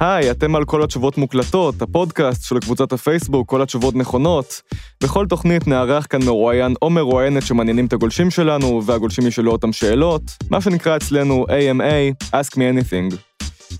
היי, 0.00 0.30
אתם 0.30 0.56
על 0.56 0.64
כל 0.64 0.82
התשובות 0.82 1.18
מוקלטות, 1.18 1.82
הפודקאסט 1.82 2.44
של 2.44 2.58
קבוצת 2.58 2.92
הפייסבוק, 2.92 3.48
כל 3.48 3.62
התשובות 3.62 3.94
נכונות. 3.94 4.62
בכל 5.02 5.26
תוכנית 5.26 5.66
נארח 5.66 6.06
כאן 6.10 6.24
מרואיין 6.24 6.74
או 6.82 6.90
מרואיינת 6.90 7.46
שמעניינים 7.46 7.86
את 7.86 7.92
הגולשים 7.92 8.30
שלנו, 8.30 8.82
והגולשים 8.86 9.26
ישאלו 9.26 9.52
אותם 9.52 9.72
שאלות, 9.72 10.22
מה 10.50 10.60
שנקרא 10.60 10.96
אצלנו 10.96 11.46
AMA, 11.48 12.26
Ask 12.30 12.54
Me 12.54 12.56
Anything. 12.56 13.16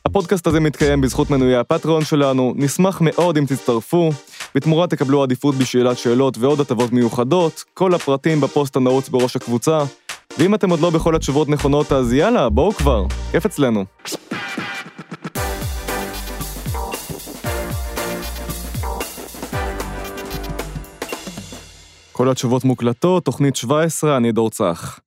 הפודקאסט 0.06 0.46
הזה 0.46 0.60
מתקיים 0.60 1.00
בזכות 1.00 1.30
מנויי 1.30 1.56
הפטריון 1.56 2.04
שלנו, 2.04 2.52
נשמח 2.56 2.98
מאוד 3.00 3.38
אם 3.38 3.44
תצטרפו, 3.46 4.10
בתמורה 4.54 4.86
תקבלו 4.86 5.22
עדיפות 5.22 5.54
בשאלת 5.54 5.98
שאלות 5.98 6.38
ועוד 6.38 6.60
הטבות 6.60 6.92
מיוחדות, 6.92 7.64
כל 7.74 7.94
הפרטים 7.94 8.40
בפוסט 8.40 8.76
הנעוץ 8.76 9.08
בראש 9.08 9.36
הקבוצה, 9.36 9.78
ואם 10.38 10.54
אתם 10.54 10.70
עוד 10.70 10.80
לא 10.80 10.90
בכל 10.90 11.16
התשובות 11.16 11.48
נכונות, 11.48 11.92
אז 11.92 12.12
יאללה, 12.12 12.48
בואו 12.48 12.72
כבר, 12.72 13.04
כיף 13.32 13.46
אצלנו. 13.46 13.84
כל 22.16 22.30
התשובות 22.30 22.64
מוקלטות, 22.64 23.24
תוכנית 23.24 23.56
17, 23.56 24.16
אני 24.16 24.32
דור 24.32 24.50
צח. 24.50 25.00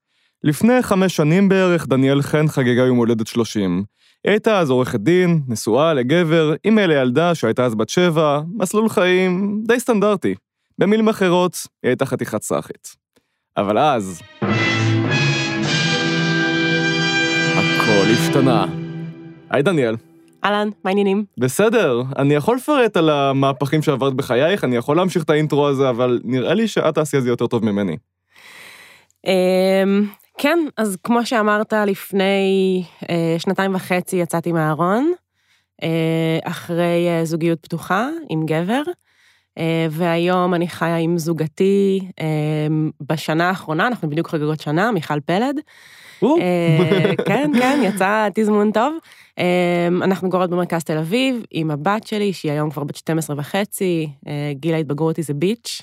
לפני 0.44 0.82
חמש 0.82 1.16
שנים 1.16 1.50
בערך, 1.50 1.88
דניאל 1.88 2.22
חן 2.22 2.48
חגגה 2.48 2.82
יום 2.86 2.98
הולדת 2.98 3.28
30. 3.28 3.84
היא 4.24 4.32
הייתה 4.32 4.60
אז 4.60 4.70
עורכת 4.70 5.00
דין, 5.00 5.42
נשואה 5.48 5.94
לגבר, 5.94 6.54
אימא 6.66 6.82
לילדה 6.82 7.36
שהייתה 7.36 7.66
אז 7.66 7.76
בת 7.76 7.90
שבע, 7.90 8.42
מסלול 8.56 8.90
חיים 8.90 9.62
די 9.68 9.80
סטנדרטי. 9.80 10.36
במילים 10.78 11.10
אחרות, 11.10 11.68
היא 11.84 11.90
הייתה 11.90 12.06
חתיכת 12.06 12.42
סאחית. 12.42 12.96
אבל 13.58 13.78
אז... 13.78 14.22
הכל 17.56 18.06
השתנה. 18.14 18.66
היי 19.50 19.64
דניאל. 19.64 19.96
אהלן, 20.48 20.70
מה 20.84 20.90
העניינים? 20.90 21.26
בסדר, 21.38 22.02
אני 22.18 22.34
יכול 22.34 22.56
לפרט 22.56 22.98
על 22.98 23.10
המהפכים 23.10 23.81
שעברת 23.81 24.14
בחייך, 24.14 24.64
אני 24.64 24.76
יכול 24.76 24.98
להמשיך 24.98 25.23
את 25.23 25.30
האינטרו 25.30 25.67
הזה, 25.67 25.90
אבל 25.90 26.20
נראה 26.23 26.53
לי 26.53 26.67
שאת 26.67 26.95
תעשי 26.95 27.17
את 27.17 27.23
זה 27.23 27.30
יותר 27.30 27.48
טוב 27.48 27.66
ממני. 27.66 27.98
אמ, 29.25 30.06
כן, 30.38 30.59
אז 30.78 30.98
כמו 31.03 31.25
שאמרת, 31.25 31.73
לפני 31.73 32.84
אה, 33.09 33.36
שנתיים 33.40 33.75
וחצי 33.75 34.16
יצאתי 34.16 34.52
מהארון, 34.52 35.12
אה, 35.84 36.40
אחרי 36.44 37.08
אה, 37.08 37.25
זוגיות 37.25 37.59
פתוחה 37.62 38.09
עם 38.30 38.45
גבר, 38.45 38.81
והיום 39.90 40.53
אני 40.53 40.68
חיה 40.68 40.98
עם 40.98 41.18
זוגתי 41.18 42.00
בשנה 43.02 43.50
האחרונה, 43.50 43.88
אנחנו 43.88 44.09
בדיוק 44.09 44.28
חגגות 44.28 44.59
שנה, 44.59 44.92
מיכל 44.92 45.20
פלד. 45.20 45.59
כן, 47.26 47.52
כן, 47.58 47.80
יצא 47.84 48.28
תזמון 48.34 48.72
טוב. 48.72 48.98
אנחנו 50.04 50.30
גורות 50.30 50.50
במרכז 50.50 50.84
תל 50.84 50.98
אביב 50.98 51.44
עם 51.52 51.72
הבת 51.72 52.08
שלי, 52.08 52.34
שהיא 52.34 52.52
היום 52.52 52.70
כבר 52.70 52.84
בת 52.84 52.96
12 52.96 53.36
וחצי, 53.40 54.09
גיל 54.52 54.74
ההתבגרות 54.74 55.18
היא 55.18 55.26
זה 55.26 55.34
ביץ'. 55.34 55.82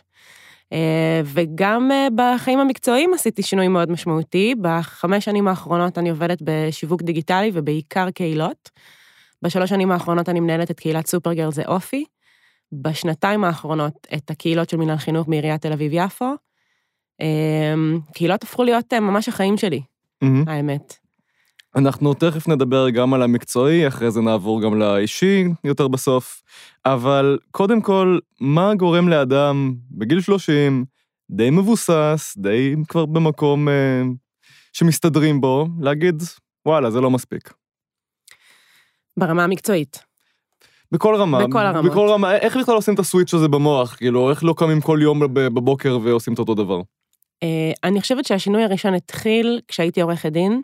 וגם 1.25 1.91
בחיים 2.15 2.59
המקצועיים 2.59 3.15
עשיתי 3.15 3.43
שינוי 3.43 3.69
מאוד 3.69 3.91
משמעותי. 3.91 4.55
בחמש 4.61 5.25
שנים 5.25 5.49
האחרונות 5.49 5.99
אני 5.99 6.11
עובדת 6.11 6.39
בשיווק 6.45 7.03
דיגיטלי 7.03 7.51
ובעיקר 7.55 8.11
קהילות. 8.11 8.71
בשלוש 9.43 9.71
שנים 9.71 9.91
האחרונות 9.91 10.29
אני 10.29 10.41
מנהלת 10.41 10.71
את 10.71 10.81
קהילת 10.81 11.07
סופרגר 11.07 11.51
זה 11.51 11.63
אופי. 11.67 12.05
בשנתיים 12.73 13.45
האחרונות 13.45 14.07
את 14.15 14.31
הקהילות 14.31 14.71
של 14.71 14.77
מנהל 14.77 14.97
חינוך 14.97 15.29
מעיריית 15.29 15.63
תל 15.63 15.73
אביב-יפו. 15.73 16.35
קהילות 18.15 18.43
הפכו 18.43 18.65
להיות 18.65 18.95
ממש 18.95 19.29
החיים 19.29 19.57
שלי, 19.57 19.83
mm-hmm. 20.25 20.51
האמת. 20.51 20.97
אנחנו 21.77 22.15
תכף 22.15 22.49
נדבר 22.49 22.91
גם 22.91 23.15
על 23.15 23.23
המקצועי, 23.23 23.89
אחרי 23.89 24.11
זה 24.11 24.21
נעבור 24.21 24.63
גם 24.63 24.79
לאישי 24.79 25.45
יותר 25.65 25.89
בסוף. 25.89 26.43
אבל 26.87 27.39
קודם 27.51 27.81
כל, 27.81 28.19
מה 28.41 28.75
גורם 28.75 29.09
לאדם 29.09 29.75
בגיל 29.91 30.21
30, 30.21 30.85
די 31.31 31.51
מבוסס, 31.51 32.35
די 32.37 32.75
כבר 32.89 33.07
במקום 33.07 33.69
אה, 33.69 34.03
שמסתדרים 34.73 35.41
בו, 35.41 35.67
להגיד, 35.81 36.23
וואלה, 36.67 36.91
זה 36.91 37.01
לא 37.01 37.11
מספיק. 37.11 37.53
ברמה 39.17 39.45
המקצועית. 39.45 40.05
בכל 40.93 41.15
רמה. 41.17 41.47
בכל 41.47 41.59
הרמות. 41.59 41.93
בכל 41.93 42.09
רמה, 42.09 42.37
איך 42.37 42.57
בכלל 42.57 42.75
עושים 42.75 42.95
את 42.95 42.99
הסוויץ' 42.99 43.35
הזה 43.35 43.49
במוח? 43.49 43.95
כאילו, 43.95 44.31
איך 44.31 44.45
לא 44.45 44.55
קמים 44.57 44.81
כל 44.81 44.99
יום 45.03 45.21
בבוקר 45.35 45.99
ועושים 46.03 46.35
את 46.35 46.39
אותו 46.39 46.55
דבר? 46.55 46.81
אה, 47.43 47.73
אני 47.85 48.01
חושבת 48.01 48.25
שהשינוי 48.25 48.65
הראשון 48.65 48.95
התחיל 48.95 49.61
כשהייתי 49.69 50.01
עורכת 50.01 50.33
דין. 50.33 50.63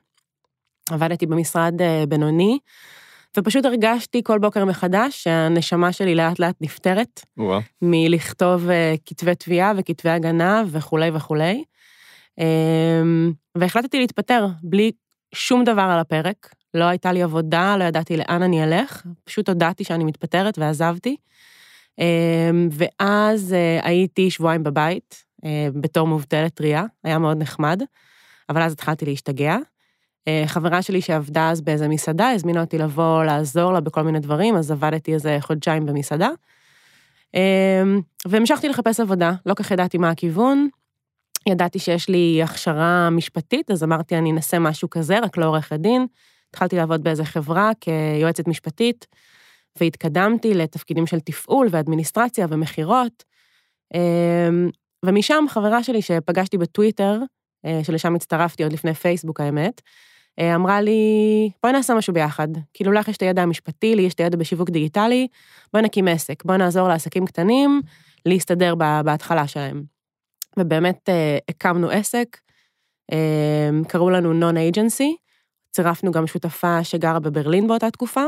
עבדתי 0.90 1.26
במשרד 1.26 1.82
אה, 1.82 2.04
בינוני, 2.08 2.58
ופשוט 3.36 3.64
הרגשתי 3.64 4.22
כל 4.24 4.38
בוקר 4.38 4.64
מחדש 4.64 5.22
שהנשמה 5.22 5.92
שלי 5.92 6.14
לאט 6.14 6.38
לאט 6.38 6.56
נפטרת. 6.60 7.20
וואו. 7.36 7.60
מלכתוב 7.82 8.70
אה, 8.70 8.94
כתבי 9.06 9.34
תביעה 9.34 9.72
וכתבי 9.76 10.10
הגנה 10.10 10.64
וכולי 10.70 11.10
וכולי. 11.14 11.64
והחלטתי 13.54 13.98
להתפטר 13.98 14.46
בלי 14.62 14.92
שום 15.34 15.64
דבר 15.64 15.82
על 15.82 15.98
הפרק. 15.98 16.54
לא 16.74 16.84
הייתה 16.84 17.12
לי 17.12 17.22
עבודה, 17.22 17.76
לא 17.76 17.84
ידעתי 17.84 18.16
לאן 18.16 18.42
אני 18.42 18.64
אלך, 18.64 19.02
פשוט 19.24 19.48
הודעתי 19.48 19.84
שאני 19.84 20.04
מתפטרת 20.04 20.58
ועזבתי. 20.58 21.16
ואז 22.70 23.54
הייתי 23.82 24.30
שבועיים 24.30 24.62
בבית, 24.62 25.24
בתור 25.74 26.06
מובטלת 26.06 26.54
טריה, 26.54 26.84
היה 27.04 27.18
מאוד 27.18 27.38
נחמד, 27.38 27.82
אבל 28.48 28.62
אז 28.62 28.72
התחלתי 28.72 29.04
להשתגע. 29.04 29.56
אה, 30.28 30.42
חברה 30.46 30.82
שלי 30.82 31.00
שעבדה 31.00 31.50
אז 31.50 31.60
באיזה 31.60 31.88
מסעדה, 31.88 32.30
הזמינה 32.30 32.60
אותי 32.60 32.78
לבוא 32.78 33.24
לעזור 33.24 33.72
לה 33.72 33.80
בכל 33.80 34.02
מיני 34.02 34.20
דברים, 34.20 34.56
אז 34.56 34.70
עבדתי 34.70 35.14
איזה 35.14 35.36
חודשיים 35.40 35.86
במסעדה. 35.86 36.28
אה, 37.34 37.82
והמשכתי 38.26 38.68
לחפש 38.68 39.00
עבודה, 39.00 39.32
לא 39.46 39.54
כך 39.54 39.70
ידעתי 39.70 39.98
מה 39.98 40.10
הכיוון. 40.10 40.68
ידעתי 41.48 41.78
שיש 41.78 42.08
לי 42.08 42.40
הכשרה 42.42 43.10
משפטית, 43.10 43.70
אז 43.70 43.84
אמרתי, 43.84 44.18
אני 44.18 44.30
אנסה 44.32 44.58
משהו 44.58 44.90
כזה, 44.90 45.18
רק 45.18 45.36
לא 45.36 45.44
עורכת 45.44 45.76
דין. 45.76 46.06
התחלתי 46.50 46.76
לעבוד 46.76 47.04
באיזה 47.04 47.24
חברה 47.24 47.70
כיועצת 47.80 48.48
משפטית, 48.48 49.06
והתקדמתי 49.80 50.54
לתפקידים 50.54 51.06
של 51.06 51.20
תפעול 51.20 51.68
ואדמיניסטרציה 51.70 52.46
ומכירות. 52.50 53.24
אה, 55.04 55.10
ומשם 55.10 55.44
חברה 55.48 55.82
שלי 55.82 56.02
שפגשתי 56.02 56.58
בטוויטר, 56.58 57.18
שלשם 57.82 58.14
הצטרפתי 58.14 58.62
עוד 58.62 58.72
לפני 58.72 58.94
פייסבוק 58.94 59.40
האמת, 59.40 59.80
אה, 60.38 60.54
אמרה 60.54 60.80
לי, 60.80 61.50
בואי 61.62 61.72
נעשה 61.72 61.94
משהו 61.94 62.14
ביחד. 62.14 62.48
כאילו 62.74 62.92
לך 62.92 63.08
יש 63.08 63.16
את 63.16 63.22
הידע 63.22 63.42
המשפטי, 63.42 63.96
לי 63.96 64.02
יש 64.02 64.14
את 64.14 64.20
הידע 64.20 64.36
בשיווק 64.36 64.70
דיגיטלי, 64.70 65.26
בואי 65.72 65.84
נקים 65.84 66.08
עסק, 66.08 66.44
בואי 66.44 66.58
נעזור 66.58 66.88
לעסקים 66.88 67.26
קטנים 67.26 67.80
להסתדר 68.26 68.74
בהתחלה 69.04 69.46
שלהם. 69.46 69.82
ובאמת 70.58 71.08
אה, 71.08 71.38
הקמנו 71.48 71.90
עסק, 71.90 72.36
אה, 73.12 73.70
קראו 73.88 74.10
לנו 74.10 74.32
נון 74.32 74.56
אייג'נסי, 74.56 75.16
צירפנו 75.70 76.10
גם 76.12 76.26
שותפה 76.26 76.84
שגרה 76.84 77.18
בברלין 77.18 77.68
באותה 77.68 77.90
תקופה, 77.90 78.24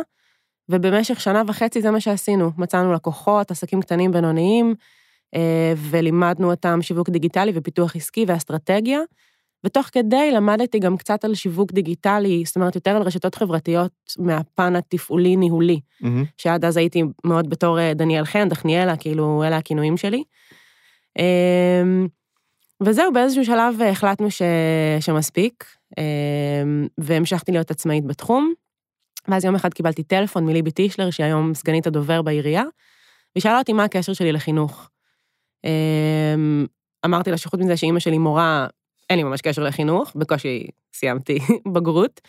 ובמשך 0.68 1.20
שנה 1.20 1.42
וחצי 1.46 1.82
זה 1.82 1.90
מה 1.90 2.00
שעשינו. 2.00 2.50
מצאנו 2.58 2.92
לקוחות, 2.92 3.50
עסקים 3.50 3.80
קטנים 3.80 4.12
בינוניים, 4.12 4.74
ולימדנו 5.76 6.50
אותם 6.50 6.82
שיווק 6.82 7.10
דיגיטלי 7.10 7.52
ופיתוח 7.54 7.96
עסקי 7.96 8.24
ואסטרטגיה. 8.28 9.00
ותוך 9.64 9.86
כדי 9.92 10.30
למדתי 10.32 10.78
גם 10.78 10.96
קצת 10.96 11.24
על 11.24 11.34
שיווק 11.34 11.72
דיגיטלי, 11.72 12.42
זאת 12.46 12.56
אומרת, 12.56 12.74
יותר 12.74 12.90
על 12.90 13.02
רשתות 13.02 13.34
חברתיות 13.34 13.92
מהפן 14.18 14.76
התפעולי-ניהולי, 14.76 15.80
mm-hmm. 16.02 16.06
שעד 16.36 16.64
אז 16.64 16.76
הייתי 16.76 17.02
מאוד 17.24 17.50
בתור 17.50 17.80
אה, 17.80 17.94
דניאל 17.94 18.24
חן, 18.24 18.48
דחניאלה, 18.48 18.96
כאילו, 18.96 19.44
אלה 19.44 19.56
הכינויים 19.56 19.96
שלי. 19.96 20.24
אמ, 21.18 22.06
וזהו, 22.82 23.12
באיזשהו 23.12 23.44
שלב 23.44 23.82
החלטנו 23.82 24.30
ש... 24.30 24.42
שמספיק, 25.00 25.64
אמ, 25.98 26.86
והמשכתי 26.98 27.52
להיות 27.52 27.70
עצמאית 27.70 28.04
בתחום. 28.06 28.52
ואז 29.28 29.44
יום 29.44 29.54
אחד 29.54 29.74
קיבלתי 29.74 30.02
טלפון 30.02 30.46
מליבי 30.46 30.70
טישלר, 30.70 31.10
שהיא 31.10 31.24
היום 31.24 31.54
סגנית 31.54 31.86
הדובר 31.86 32.22
בעירייה, 32.22 32.64
והיא 33.34 33.42
שאלה 33.42 33.58
אותי 33.58 33.72
מה 33.72 33.84
הקשר 33.84 34.12
שלי 34.12 34.32
לחינוך. 34.32 34.88
אמ, 35.64 36.66
אמרתי 37.04 37.30
לה 37.30 37.36
שחוץ 37.36 37.60
מזה 37.60 37.76
שאימא 37.76 38.00
שלי 38.00 38.18
מורה 38.18 38.66
אין 39.10 39.18
לי 39.18 39.24
ממש 39.24 39.40
קשר 39.40 39.62
לחינוך, 39.62 40.12
בקושי 40.14 40.66
סיימתי 40.94 41.38
בגרות. 41.72 42.20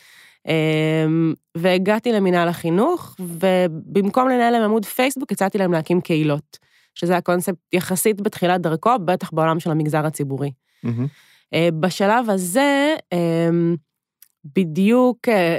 אמ, 0.47 1.33
והגעתי 1.57 2.11
למינהל 2.11 2.47
החינוך, 2.47 3.15
ובמקום 3.19 4.29
לנהל 4.29 4.53
להם 4.53 4.63
עמוד 4.63 4.85
פייסבוק, 4.85 5.31
הצעתי 5.31 5.57
להם 5.57 5.71
להקים 5.71 6.01
קהילות, 6.01 6.57
שזה 6.95 7.17
הקונספט 7.17 7.55
יחסית 7.73 8.21
בתחילת 8.21 8.61
דרכו, 8.61 8.91
בטח 9.05 9.31
בעולם 9.33 9.59
של 9.59 9.71
המגזר 9.71 10.05
הציבורי. 10.05 10.51
Mm-hmm. 10.85 11.57
בשלב 11.79 12.29
הזה, 12.29 12.95
אמ, 13.13 13.75
בדיוק 14.45 15.29
אה, 15.29 15.57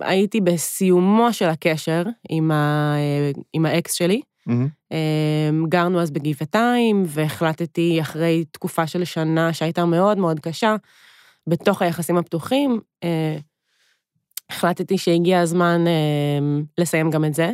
הייתי 0.00 0.40
בסיומו 0.40 1.32
של 1.32 1.48
הקשר 1.48 2.02
עם, 2.28 2.50
ה, 2.50 2.94
אה, 2.96 3.30
עם 3.52 3.66
האקס 3.66 3.92
שלי, 3.92 4.20
Mm-hmm. 4.50 5.66
גרנו 5.68 6.00
אז 6.00 6.10
בגבעתיים, 6.10 7.02
והחלטתי 7.06 8.00
אחרי 8.00 8.44
תקופה 8.50 8.86
של 8.86 9.04
שנה 9.04 9.52
שהייתה 9.52 9.84
מאוד 9.84 10.18
מאוד 10.18 10.40
קשה, 10.40 10.76
בתוך 11.46 11.82
היחסים 11.82 12.16
הפתוחים, 12.16 12.80
אה, 13.04 13.36
החלטתי 14.50 14.98
שהגיע 14.98 15.40
הזמן 15.40 15.86
אה, 15.86 16.62
לסיים 16.78 17.10
גם 17.10 17.24
את 17.24 17.34
זה, 17.34 17.50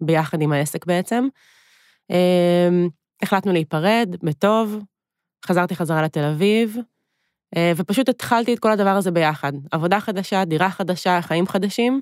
ביחד 0.00 0.42
עם 0.42 0.52
העסק 0.52 0.86
בעצם. 0.86 1.28
אה, 2.10 2.68
החלטנו 3.22 3.52
להיפרד 3.52 4.16
בטוב, 4.22 4.78
חזרתי 5.46 5.76
חזרה 5.76 6.02
לתל 6.02 6.24
אביב, 6.24 6.76
ופשוט 7.76 8.08
התחלתי 8.08 8.54
את 8.54 8.58
כל 8.58 8.72
הדבר 8.72 8.90
הזה 8.90 9.10
ביחד. 9.10 9.52
עבודה 9.70 10.00
חדשה, 10.00 10.44
דירה 10.44 10.70
חדשה, 10.70 11.22
חיים 11.22 11.46
חדשים, 11.46 12.00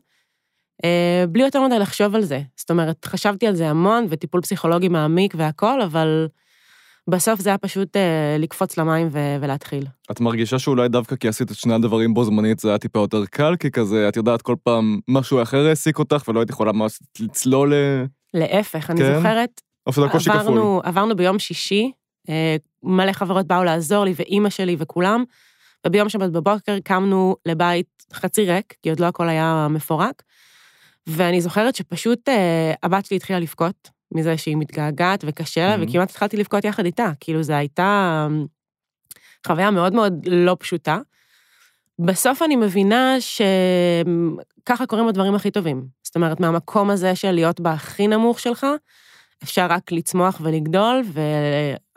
בלי 1.28 1.42
יותר 1.42 1.62
מדי 1.66 1.78
לחשוב 1.78 2.14
על 2.14 2.22
זה. 2.22 2.40
זאת 2.56 2.70
אומרת, 2.70 3.04
חשבתי 3.04 3.46
על 3.46 3.54
זה 3.54 3.70
המון, 3.70 4.06
וטיפול 4.08 4.40
פסיכולוגי 4.40 4.88
מעמיק 4.88 5.34
והכול, 5.36 5.80
אבל 5.82 6.28
בסוף 7.08 7.40
זה 7.40 7.50
היה 7.50 7.58
פשוט 7.58 7.96
אה, 7.96 8.36
לקפוץ 8.38 8.78
למים 8.78 9.08
ולהתחיל. 9.40 9.84
את 10.10 10.20
מרגישה 10.20 10.58
שאולי 10.58 10.88
דווקא 10.88 11.16
כי 11.16 11.28
עשית 11.28 11.50
את 11.50 11.56
שני 11.56 11.74
הדברים 11.74 12.14
בו 12.14 12.24
זמנית 12.24 12.58
זה 12.58 12.68
היה 12.68 12.78
טיפה 12.78 12.98
יותר 12.98 13.26
קל, 13.26 13.56
כי 13.56 13.70
כזה, 13.70 14.08
את 14.08 14.16
יודעת, 14.16 14.42
כל 14.42 14.56
פעם 14.62 15.00
משהו 15.08 15.42
אחר 15.42 15.66
העסיק 15.66 15.98
אותך 15.98 16.22
ולא 16.28 16.40
היית 16.40 16.50
יכולה 16.50 16.72
ממש 16.72 16.98
לצלול... 17.20 17.72
אה, 17.72 18.04
להפך, 18.34 18.90
אני 18.90 19.00
כן? 19.00 19.14
זוכרת, 19.14 19.60
קושי 19.84 20.30
כפול. 20.30 20.40
עברנו, 20.40 20.80
עברנו 20.84 21.16
ביום 21.16 21.38
שישי, 21.38 21.92
אה, 22.28 22.56
מלא 22.82 23.12
חברות 23.12 23.46
באו 23.46 23.64
לעזור 23.64 24.04
לי, 24.04 24.14
ואימא 24.16 24.50
שלי 24.50 24.76
וכולם, 24.78 25.24
וביום 25.86 26.08
שבת 26.08 26.30
בבוקר 26.30 26.78
קמנו 26.84 27.36
לבית 27.46 27.86
חצי 28.12 28.44
ריק, 28.44 28.74
כי 28.82 28.90
עוד 28.90 29.00
לא 29.00 29.06
הכל 29.06 29.28
היה 29.28 29.66
מפורק, 29.70 30.22
ואני 31.08 31.40
זוכרת 31.40 31.74
שפשוט 31.74 32.28
אה, 32.28 32.72
הבת 32.82 33.06
שלי 33.06 33.16
התחילה 33.16 33.38
לבכות 33.38 33.90
מזה 34.14 34.36
שהיא 34.38 34.56
מתגעגעת 34.56 35.24
וקשה 35.26 35.66
לה, 35.66 35.74
Mhm. 35.74 35.78
וכמעט 35.88 36.10
התחלתי 36.10 36.36
לבכות 36.36 36.64
יחד 36.64 36.84
איתה. 36.84 37.10
כאילו, 37.20 37.42
זו 37.42 37.52
הייתה 37.52 37.82
אה, 38.30 38.36
חוויה 39.46 39.70
מאוד 39.70 39.92
מאוד 39.94 40.12
לא 40.26 40.56
פשוטה. 40.60 40.98
בסוף 41.98 42.42
אני 42.42 42.56
מבינה 42.56 43.16
שככה 43.20 44.86
קורים 44.86 45.08
הדברים 45.08 45.34
הכי 45.34 45.50
טובים. 45.50 45.86
זאת 46.02 46.16
אומרת, 46.16 46.40
מהמקום 46.40 46.90
הזה 46.90 47.14
של 47.14 47.30
להיות 47.30 47.60
בהכי 47.60 48.06
נמוך 48.06 48.40
שלך, 48.40 48.66
אפשר 49.42 49.66
רק 49.70 49.92
לצמוח 49.92 50.40
ולגדול, 50.44 51.02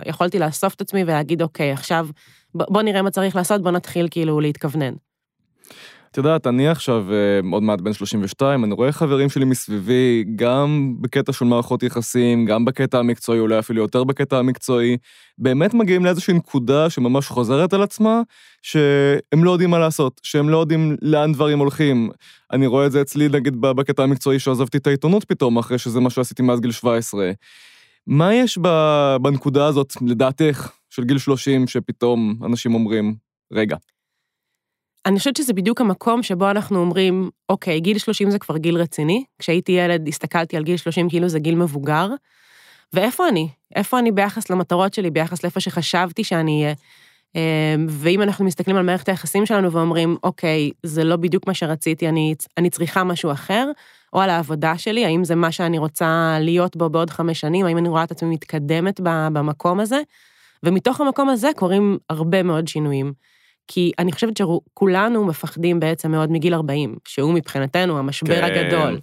ויכולתי 0.06 0.40
לאסוף 0.40 0.74
את 0.74 0.82
עצמי 0.82 1.04
ולהגיד, 1.04 1.42
אוקיי, 1.42 1.72
עכשיו 1.72 2.08
בוא 2.56 2.82
נראה 2.82 3.02
מה 3.02 3.12
צריך 3.12 3.36
לעשות, 3.36 3.62
בוא 3.64 3.72
נתחיל 3.72 4.08
כאילו 4.12 4.40
להתכוונן. 4.40 4.94
את 6.12 6.18
יודעת, 6.18 6.48
אני 6.48 6.68
עכשיו 6.68 7.06
אה, 7.14 7.40
עוד 7.52 7.64
מעט 7.64 7.82
בן 7.82 7.94
32, 7.94 8.64
אני 8.64 8.74
רואה 8.74 8.92
חברים 8.92 9.30
שלי 9.30 9.46
מסביבי, 9.46 10.24
גם 10.36 10.96
בקטע 11.02 11.34
של 11.34 11.46
מערכות 11.46 11.84
יחסים, 11.84 12.46
גם 12.46 12.66
בקטע 12.66 13.00
המקצועי, 13.00 13.40
אולי 13.40 13.60
אפילו 13.60 13.82
יותר 13.82 14.04
בקטע 14.04 14.38
המקצועי, 14.38 14.98
באמת 15.38 15.74
מגיעים 15.74 16.06
לאיזושהי 16.06 16.34
נקודה 16.34 16.90
שממש 16.90 17.28
חוזרת 17.28 17.74
על 17.74 17.82
עצמה, 17.82 18.22
שהם 18.62 19.44
לא 19.44 19.52
יודעים 19.52 19.70
מה 19.70 19.80
לעשות, 19.80 20.22
שהם 20.24 20.50
לא 20.50 20.58
יודעים 20.58 20.98
לאן 21.02 21.34
דברים 21.34 21.60
הולכים. 21.60 22.10
אני 22.52 22.68
רואה 22.68 22.86
את 22.86 22.92
זה 22.92 23.02
אצלי, 23.02 23.30
נגיד, 23.30 23.62
בקטע 23.62 24.04
המקצועי, 24.04 24.40
שעזבתי 24.40 24.78
את 24.78 24.88
העיתונות 24.88 25.24
פתאום, 25.24 25.58
אחרי 25.58 25.78
שזה 25.78 26.00
מה 26.00 26.10
שעשיתי 26.10 26.44
מאז 26.44 26.60
גיל 26.60 26.72
17. 26.72 27.32
מה 28.08 28.34
יש 28.34 28.58
בנקודה 29.22 29.66
הזאת, 29.66 29.94
לדעתך, 30.02 30.72
של 30.90 31.04
גיל 31.04 31.18
30, 31.18 31.68
שפתאום 31.68 32.36
אנשים 32.46 32.74
אומרים, 32.74 33.16
רגע, 33.54 33.76
אני 35.06 35.18
חושבת 35.18 35.36
שזה 35.36 35.54
בדיוק 35.54 35.82
המקום 35.82 36.24
שבו 36.24 36.52
אנחנו 36.52 36.80
אומרים, 36.80 37.30
אוקיי, 37.50 37.80
גיל 37.80 37.98
30 37.98 38.32
זה 38.32 38.40
כבר 38.40 38.58
גיל 38.58 38.78
רציני. 38.78 39.24
כשהייתי 39.40 39.72
ילד 39.72 40.08
הסתכלתי 40.08 40.58
על 40.58 40.64
גיל 40.64 40.78
30 40.78 41.10
כאילו 41.10 41.28
זה 41.28 41.40
גיל 41.40 41.56
מבוגר. 41.56 42.08
ואיפה 42.94 43.30
אני? 43.30 43.50
איפה 43.76 44.00
אני 44.00 44.12
ביחס 44.12 44.50
למטרות 44.50 44.94
שלי, 44.94 45.10
ביחס 45.10 45.44
לאיפה 45.44 45.60
שחשבתי 45.60 46.24
שאני 46.24 46.64
אהיה? 46.64 46.74
אמ, 47.36 47.86
ואם 47.90 48.22
אנחנו 48.22 48.46
מסתכלים 48.46 48.78
על 48.78 48.84
מערכת 48.84 49.10
היחסים 49.10 49.46
שלנו 49.46 49.72
ואומרים, 49.72 50.18
אוקיי, 50.24 50.72
זה 50.84 51.04
לא 51.04 51.16
בדיוק 51.16 51.48
מה 51.48 51.54
שרציתי, 51.54 52.10
אני, 52.10 52.36
אני 52.58 52.70
צריכה 52.70 53.04
משהו 53.04 53.32
אחר, 53.32 53.72
או 54.14 54.22
על 54.22 54.30
העבודה 54.30 54.78
שלי, 54.78 55.06
האם 55.06 55.24
זה 55.24 55.36
מה 55.36 55.52
שאני 55.52 55.78
רוצה 55.78 56.38
להיות 56.40 56.76
בו 56.76 56.90
בעוד 56.90 57.10
חמש 57.10 57.40
שנים, 57.40 57.66
האם 57.66 57.78
אני 57.78 57.90
רואה 57.90 58.04
את 58.04 58.12
עצמי 58.12 58.30
מתקדמת 58.30 59.00
במקום 59.04 59.80
הזה, 59.80 60.02
ומתוך 60.64 61.02
המקום 61.02 61.30
הזה 61.30 61.50
קורים 61.56 61.98
הרבה 62.10 62.44
מאוד 62.44 62.68
שינויים. 62.68 63.14
כי 63.68 63.92
אני 64.00 64.12
חושבת 64.12 64.38
שכולנו 64.38 65.26
מפחדים 65.26 65.80
בעצם 65.80 66.12
מאוד 66.12 66.32
מגיל 66.32 66.54
40, 66.54 66.96
שהוא 67.08 67.34
מבחינתנו 67.34 68.00
המשבר 68.00 68.36
כן. 68.36 68.44
הגדול. 68.44 69.00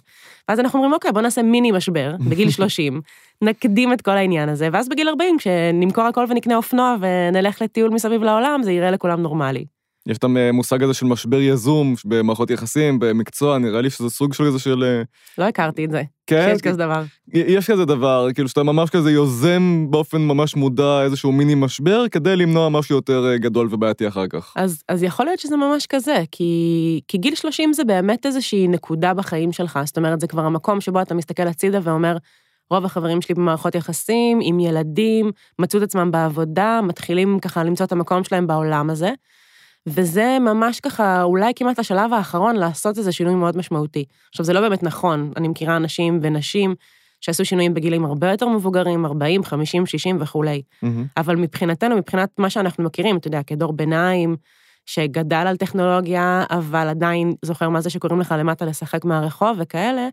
ואז 0.49 0.59
אנחנו 0.59 0.79
אומרים, 0.79 0.93
אוקיי, 0.93 1.11
בוא 1.11 1.21
נעשה 1.21 1.41
מיני 1.41 1.71
משבר 1.71 2.15
בגיל 2.29 2.49
30, 2.49 3.01
נקדים 3.41 3.93
את 3.93 4.01
כל 4.01 4.11
העניין 4.11 4.49
הזה, 4.49 4.69
ואז 4.73 4.89
בגיל 4.89 5.09
40, 5.09 5.37
כשנמכור 5.37 6.03
הכל 6.03 6.25
ונקנה 6.29 6.55
אופנוע 6.55 6.95
ונלך 6.99 7.61
לטיול 7.61 7.89
מסביב 7.89 8.23
לעולם, 8.23 8.63
זה 8.63 8.71
יראה 8.71 8.91
לכולם 8.91 9.21
נורמלי. 9.21 9.65
יש 10.09 10.17
את 10.17 10.23
המושג 10.23 10.83
הזה 10.83 10.93
של 10.93 11.05
משבר 11.05 11.41
יזום 11.41 11.95
במערכות 12.05 12.49
יחסים, 12.49 12.99
במקצוע, 12.99 13.57
נראה 13.57 13.81
לי 13.81 13.89
שזה 13.89 14.09
סוג 14.09 14.33
של 14.33 14.43
איזה 14.43 14.59
של... 14.59 14.83
אה, 14.83 15.01
לא 15.37 15.43
הכרתי 15.43 15.85
את 15.85 15.91
זה, 15.91 16.03
כן, 16.27 16.49
שיש 16.51 16.61
כזה 16.61 16.77
דבר. 16.77 17.03
יש 17.33 17.71
כזה 17.71 17.85
דבר, 17.85 18.27
כאילו 18.33 18.47
שאתה 18.47 18.63
ממש 18.63 18.89
כזה 18.89 19.11
יוזם 19.11 19.87
באופן 19.89 20.21
ממש 20.21 20.55
מודע 20.55 21.01
איזשהו 21.03 21.31
מיני 21.31 21.55
משבר, 21.55 22.05
כדי 22.11 22.35
למנוע 22.35 22.69
משהו 22.69 22.95
יותר 22.95 23.27
אה, 23.31 23.37
גדול 23.37 23.67
ובעייתי 23.71 24.07
אחר 24.07 24.27
כך. 24.27 24.53
אז, 24.55 24.83
אז 24.87 25.03
יכול 25.03 25.25
להיות 25.25 25.39
שזה 25.39 25.57
ממש 25.57 25.85
כזה, 25.85 26.23
כי, 26.31 27.01
כי 27.07 27.17
גיל 27.17 27.35
30 27.35 27.73
זה 27.73 27.83
באמת 27.83 28.25
איזושהי 28.25 28.67
נקודה 28.67 29.13
בחיים 29.13 29.51
שלך, 29.51 29.79
זאת 29.85 29.97
אומרת, 29.97 30.19
זה 30.19 30.27
כבר 30.27 30.45
המקום 30.45 30.81
שבו 30.81 31.01
אתה 31.01 31.13
מסתכל 31.13 31.47
הצידה 31.47 31.79
ואומר, 31.83 32.17
רוב 32.71 32.85
החברים 32.85 33.21
שלי 33.21 33.35
במערכות 33.35 33.75
יחסים, 33.75 34.39
עם 34.41 34.59
ילדים, 34.59 35.31
מצאו 35.59 35.79
את 35.79 35.83
עצמם 35.83 36.11
בעבודה, 36.11 36.79
מתחילים 36.83 37.39
ככה 37.39 37.63
למצוא 37.63 37.85
את 37.85 37.91
המקום 37.91 38.23
שלהם 38.23 38.47
בעולם 38.47 38.89
הזה, 38.89 39.09
וזה 39.89 40.37
ממש 40.41 40.79
ככה, 40.79 41.23
אולי 41.23 41.53
כמעט 41.55 41.79
השלב 41.79 42.13
האחרון 42.13 42.55
לעשות 42.55 42.97
איזה 42.97 43.11
שינוי 43.11 43.35
מאוד 43.35 43.57
משמעותי. 43.57 44.05
עכשיו, 44.29 44.45
זה 44.45 44.53
לא 44.53 44.61
באמת 44.61 44.83
נכון, 44.83 45.31
אני 45.37 45.47
מכירה 45.47 45.75
אנשים 45.77 46.19
ונשים 46.21 46.75
שעשו 47.21 47.45
שינויים 47.45 47.73
בגילים 47.73 48.05
הרבה 48.05 48.31
יותר 48.31 48.47
מבוגרים, 48.47 49.05
40, 49.05 49.43
50, 49.43 49.85
60 49.85 50.17
וכולי. 50.19 50.61
מהמם. 50.81 51.05
אבל 51.17 51.35
מבחינתנו, 51.35 51.97
מבחינת 51.97 52.29
מה 52.37 52.49
שאנחנו 52.49 52.83
מכירים, 52.83 53.17
אתה 53.17 53.27
יודע, 53.27 53.43
כדור 53.43 53.73
ביניים, 53.73 54.35
שגדל 54.85 55.35
על 55.47 55.57
טכנולוגיה, 55.57 56.43
אבל 56.49 56.87
עדיין 56.87 57.33
זוכר 57.45 57.69
מה 57.69 57.81
זה 57.81 57.89
שקוראים 57.89 58.19
לך 58.19 58.35
למטה 58.37 58.65
לשחק 58.65 59.05
מהרחוב 59.05 59.57
וכאלה, 59.59 60.07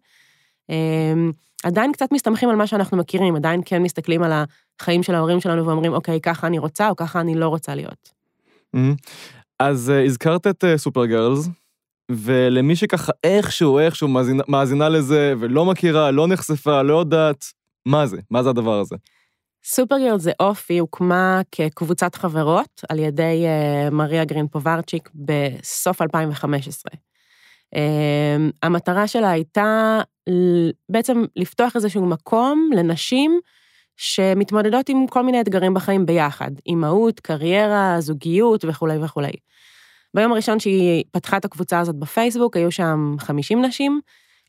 אמ, 0.70 1.32
עדיין 1.64 1.92
קצת 1.92 2.12
מסתמכים 2.12 2.48
על 2.48 2.56
מה 2.56 2.66
שאנחנו 2.66 2.96
מכירים, 2.96 3.36
עדיין 3.36 3.60
כן 3.64 3.82
מסתכלים 3.82 4.22
על 4.22 4.32
החיים 4.80 5.02
של 5.02 5.14
ההורים 5.14 5.40
שלנו 5.40 5.66
ואומרים, 5.66 5.92
אוקיי, 5.92 6.20
ככה 6.20 6.46
אני 6.46 6.58
רוצה 6.58 6.88
או 6.90 6.96
ככה 6.96 7.20
אני 7.20 7.34
לא 7.34 7.48
רוצה 7.48 7.74
להיות. 7.74 8.12
מהמם. 8.74 8.94
אז 9.58 9.90
אה, 9.90 10.04
הזכרת 10.04 10.46
את 10.46 10.64
Supergirls, 10.76 11.48
ולמי 12.10 12.76
שככה 12.76 13.12
איכשהו, 13.24 13.78
איכשהו 13.78 14.08
מאזינה, 14.08 14.42
מאזינה 14.48 14.88
לזה, 14.88 15.34
ולא 15.40 15.64
מכירה, 15.64 16.10
לא 16.10 16.28
נחשפה, 16.28 16.82
לא 16.82 17.00
יודעת, 17.00 17.44
מה 17.86 18.06
זה? 18.06 18.16
מה 18.30 18.42
זה 18.42 18.50
הדבר 18.50 18.80
הזה? 18.80 18.96
Supergirls 19.64 20.18
זה 20.18 20.32
אופי, 20.40 20.78
הוקמה 20.78 21.40
כקבוצת 21.52 22.14
חברות 22.14 22.84
על 22.88 22.98
ידי 22.98 23.44
אה, 23.46 23.90
מריה 23.90 24.24
גרין 24.24 24.48
פוברצ'יק 24.48 25.10
בסוף 25.14 26.02
2015. 26.02 26.90
אה, 27.74 28.36
המטרה 28.62 29.06
שלה 29.06 29.30
הייתה 29.30 30.00
בעצם 30.88 31.24
לפתוח 31.36 31.76
איזשהו 31.76 32.06
מקום 32.06 32.70
לנשים 32.76 33.40
שמתמודדות 33.96 34.88
עם 34.88 35.06
כל 35.06 35.22
מיני 35.22 35.40
אתגרים 35.40 35.74
בחיים 35.74 36.06
ביחד, 36.06 36.50
אימהות, 36.66 37.20
קריירה, 37.20 37.96
זוגיות 38.00 38.64
וכולי 38.68 38.98
וכולי. 39.04 39.32
ביום 40.14 40.32
הראשון 40.32 40.60
שהיא 40.60 41.04
פתחה 41.10 41.36
את 41.36 41.44
הקבוצה 41.44 41.80
הזאת 41.80 41.96
בפייסבוק, 41.96 42.56
היו 42.56 42.72
שם 42.72 43.16
50 43.18 43.64
נשים, 43.64 44.00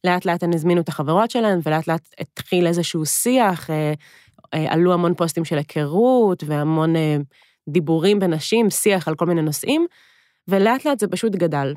לאט 0.04 0.25
לאט 0.25 0.44
הן 0.44 0.54
הזמינו 0.54 0.82
את 0.82 0.89
החברות 0.89 1.32
שלהן, 1.32 1.60
ולאט 1.63 1.88
לאט 1.88 2.08
התחיל 2.20 2.68
איזשהו 2.68 3.06
שיח, 3.06 3.70
אה, 3.70 3.94
אה, 4.54 4.74
עלו 4.74 4.94
המון 4.94 5.13
פוסטים 5.13 5.46
של 5.46 5.58
היכרות, 5.58 6.44
והמון 6.48 6.96
אה, 6.96 7.18
דיבורים 7.70 8.20
בנשים, 8.20 8.70
שיח 8.70 9.08
על 9.08 9.16
כל 9.16 9.25
מיני 9.25 9.42
נושאים, 9.42 9.86
ולאט 10.48 10.86
לאט 10.86 11.00
זה 11.00 11.08
פשוט 11.08 11.36
גדל. 11.36 11.74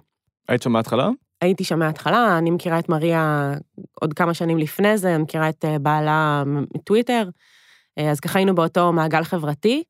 היית 0.48 0.62
שם 0.62 0.72
מההתחלה? 0.72 1.08
הייתי 1.40 1.64
שם 1.64 1.78
מההתחלה, 1.78 2.38
אני 2.38 2.50
מכירה 2.50 2.78
את 2.78 2.88
מריה 2.88 3.54
עוד 4.00 4.14
כמה 4.14 4.34
שנים 4.34 4.58
לפני 4.58 4.98
זה, 4.98 5.14
אני 5.14 5.22
מכירה 5.22 5.48
את 5.48 5.64
אה, 5.64 5.78
בעלה 5.78 6.42
מטוויטר, 6.74 7.28
אז 7.96 8.20
ככה 8.20 8.38
היינו 8.38 8.54
באותו 8.54 8.92
מעגל 8.92 9.24
חברתי, 9.24 9.82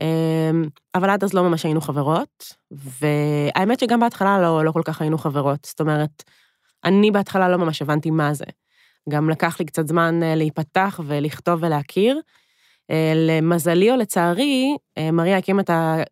אה, 0.00 0.50
אבל 0.94 1.10
עד 1.10 1.24
אז 1.24 1.32
לא 1.32 1.42
ממש 1.42 1.64
היינו 1.64 1.80
חברות, 1.80 2.52
והאמת 2.70 3.80
שגם 3.80 4.00
בהתחלה 4.00 4.40
לא, 4.42 4.64
לא 4.64 4.72
כל 4.72 4.82
כך 4.84 5.00
היינו 5.00 5.18
חברות, 5.18 5.64
זאת 5.64 5.80
אומרת, 5.80 6.22
אני 6.84 7.10
בהתחלה 7.10 7.48
לא 7.48 7.56
ממש 7.56 7.82
הבנתי 7.82 8.10
מה 8.10 8.34
זה. 8.34 8.44
גם 9.08 9.30
לקח 9.30 9.60
לי 9.60 9.66
קצת 9.66 9.88
זמן 9.88 10.22
אה, 10.22 10.34
להיפתח 10.34 11.00
ולכתוב 11.06 11.62
ולהכיר. 11.62 12.20
אה, 12.90 13.12
למזלי 13.14 13.90
או 13.90 13.96
לצערי, 13.96 14.76
אה, 14.98 15.10
מריה 15.10 15.38
הקימה 15.38 15.62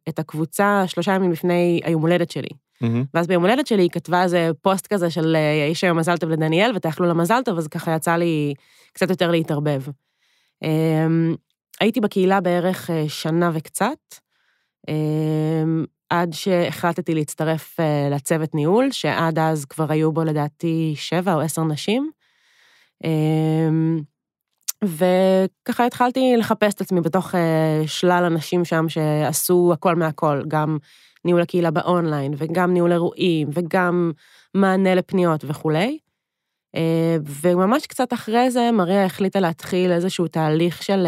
את 0.09 0.19
הקבוצה 0.19 0.85
שלושה 0.87 1.13
ימים 1.13 1.33
לפני 1.33 1.81
היום 1.85 2.03
הולדת 2.03 2.31
שלי. 2.31 2.49
מהמם. 2.81 3.05
ואז 3.15 3.27
ביום 3.27 3.43
הולדת 3.43 3.67
שלי 3.67 3.83
היא 3.83 3.91
כתבה 3.91 4.23
איזה 4.23 4.51
פוסט 4.63 4.87
כזה 4.87 5.11
של 5.11 5.37
אה, 5.37 5.69
יש 5.71 5.85
היום 5.85 5.99
מזל 5.99 6.17
טוב 6.17 6.31
לדניאל 6.31 6.73
ותאכלו 6.75 7.07
לה 7.07 7.15
מזל 7.15 7.41
טוב, 7.45 7.59
אז 7.59 7.69
ככה 7.69 7.95
יצא 7.95 8.17
לי 8.17 8.55
קצת 8.93 9.11
יותר 9.11 9.31
להתערבב. 9.31 9.83
אמ, 10.65 11.35
הייתי 11.81 12.01
בקהילה 12.01 12.41
בערך 12.41 12.91
אה, 12.91 13.05
שנה 13.09 13.51
וקצת, 13.55 13.99
אמ, 14.89 15.85
עד 16.11 16.33
שהחלטתי 16.33 17.15
להצטרף 17.15 17.81
אה, 17.81 18.09
לצוות 18.11 18.55
ניהול, 18.55 18.91
שעד 18.91 19.39
אז 19.39 19.65
כבר 19.65 19.93
היו 19.93 20.13
בו 20.13 20.25
לדעתי 20.25 20.95
שבע 20.97 21.35
או 21.35 21.41
עשר 21.41 21.65
נשים. 21.65 22.11
אמ, 23.05 24.01
וככה 24.85 25.87
התחלתי 25.87 26.35
לחפש 26.39 26.75
את 26.75 26.81
עצמי 26.81 27.01
בתוך 27.01 27.35
אה, 27.35 27.83
שלל 27.87 28.25
אנשים 28.25 28.65
שם 28.65 28.89
שעשו 28.89 29.71
הכל 29.75 29.95
מהכל, 29.95 30.43
גם 30.49 30.79
ניהול 31.25 31.43
הקהילה 31.43 31.71
באונליין, 31.71 32.35
וגם 32.37 32.73
ניהול 32.73 32.93
אירועים, 32.93 33.49
וגם 33.53 34.13
מענה 34.55 34.95
לפניות 34.95 35.45
וכולי. 35.49 35.99
אה, 36.77 37.17
וממש 37.43 37.87
קצת 37.87 38.13
אחרי 38.13 38.51
זה, 38.51 38.71
מריה 38.73 39.05
החליטה 39.05 39.41
להתחיל 39.41 39.93
איזשהו 39.93 40.29
תהליך 40.29 40.83
של 40.83 41.07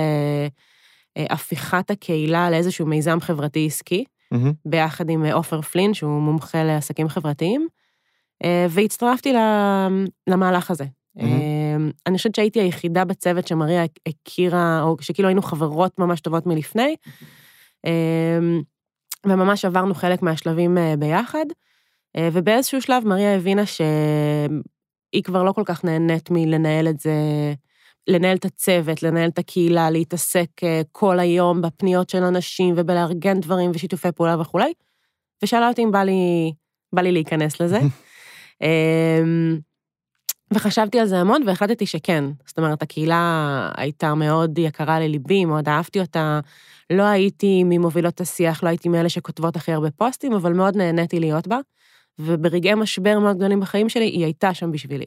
הפיכת 1.16 1.90
הקהילה 1.90 2.50
לאיזשהו 2.50 2.87
מיזם 2.87 3.20
חברתי 3.20 3.66
עסקי. 3.66 4.04
mm-hmm. 4.35 4.52
ביחד 4.64 5.11
עם 5.11 5.25
עופר 5.25 5.61
פלין, 5.61 5.94
שהוא 5.94 6.20
מומחה 6.20 6.64
לעסקים 6.64 7.08
חברתיים, 7.08 7.66
אה, 8.44 8.66
והצטרפתי 8.70 9.32
למהלך 10.26 10.70
הזה. 10.70 10.85
Mm-hmm. 10.85 11.23
אני 12.06 12.16
חושבת 12.16 12.35
שהייתי 12.35 12.61
היחידה 12.61 13.04
בצוות 13.04 13.49
שמריה 13.49 13.85
הכירה, 14.08 14.82
או 14.82 14.96
שכאילו 15.00 15.28
היינו 15.28 15.42
חברות 15.42 15.99
ממש 15.99 16.20
טובות 16.20 16.46
מלפני, 16.46 16.96
אה, 17.87 18.38
וממש 19.26 19.64
עברנו 19.64 19.94
חלק 19.94 20.23
מהשלבים 20.23 20.78
ביחד, 20.99 21.44
ובאיזשהו 22.32 22.82
שלב 22.82 23.06
מריה 23.06 23.37
הבינה 23.37 23.62
שהיא 25.12 25.22
כבר 25.22 25.42
לא 25.42 25.52
כל 25.52 25.62
כך 25.64 25.84
נהנית 25.84 26.30
מלנהל 26.30 26.88
את 26.88 27.00
זה 27.00 27.12
לנהל 28.08 28.36
את 28.36 28.44
הצוות, 28.44 29.02
לנהל 29.02 29.28
את 29.28 29.38
הקהילה, 29.38 29.90
להתעסק 29.90 30.48
אה, 30.62 30.80
כל 30.92 31.18
היום 31.18 31.62
בפניות 31.62 32.10
של 32.10 32.22
אנשים 32.22 32.75
ובלארגן 32.76 33.40
דברים 33.40 33.70
ושיתופי 33.75 34.12
פעולה 34.12 34.40
וכולי, 34.40 34.72
ושאלה 35.42 35.68
אותי 35.68 35.84
אם 35.84 35.92
בא 35.92 36.02
לי, 36.02 36.52
בא 36.92 37.02
לי 37.02 37.12
להיכנס 37.12 37.60
לזה. 37.60 37.78
אמ, 38.62 39.58
וחשבתי 40.52 41.00
על 41.00 41.06
זה 41.06 41.18
המון 41.18 41.42
והחלטתי 41.46 41.86
שכן. 41.86 42.25
זאת 42.46 42.58
אומרת, 42.58 42.82
הקהילה 42.82 43.70
הייתה 43.76 44.14
מאוד 44.14 44.58
יקרה 44.58 45.00
לליבי, 45.00 45.44
מאוד 45.44 45.68
אהבתי 45.68 46.00
אותה. 46.00 46.40
לא 46.90 47.02
הייתי 47.02 47.64
ממובילות 47.64 48.20
השיח, 48.20 48.62
לא 48.62 48.68
הייתי 48.68 48.88
מאלה 48.88 49.08
שכותבות 49.08 49.56
הכי 49.56 49.72
הרבה 49.72 49.90
פוסטים, 49.90 50.32
אבל 50.32 50.52
מאוד 50.52 50.76
נהניתי 50.76 51.20
להיות 51.20 51.46
בה. 51.48 51.58
וברגעי 52.18 52.75
משבר 52.75 53.18
מאוד 53.18 53.37
גדולים 53.37 53.61
בחיים 53.61 53.88
שלי, 53.88 54.04
היא 54.04 54.25
הייתה 54.25 54.54
שם 54.54 54.73
בשבילי. 54.73 55.06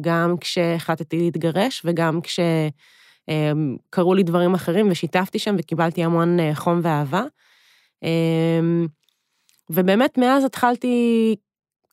גם 0.00 0.34
כשהחלטתי 0.40 1.18
להתגרש 1.18 1.82
וגם 1.84 2.20
כשקרו 2.20 4.14
לי 4.14 4.22
דברים 4.22 4.54
אחרים 4.54 4.90
ושיתפתי 4.90 5.38
שם 5.38 5.54
וקיבלתי 5.58 6.04
המון 6.04 6.40
אה, 6.40 6.54
חום 6.54 6.80
ואהבה. 6.82 7.22
אמ, 8.02 8.86
ובאמת 9.70 10.18
מאז 10.18 10.44
התחלתי 10.44 11.36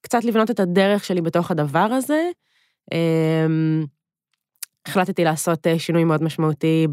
קצת 0.01 0.23
לבנות 0.23 0.51
את 0.51 0.59
הדרך 0.59 1.03
שלי 1.05 1.21
בתוך 1.21 1.51
הדבר 1.51 1.79
הזה. 1.79 2.29
אמ, 2.93 3.85
החלטתי 4.85 5.23
לעשות 5.23 5.67
אה, 5.67 5.79
שינוי 5.79 6.03
מאוד 6.03 6.23
משמעותי 6.23 6.87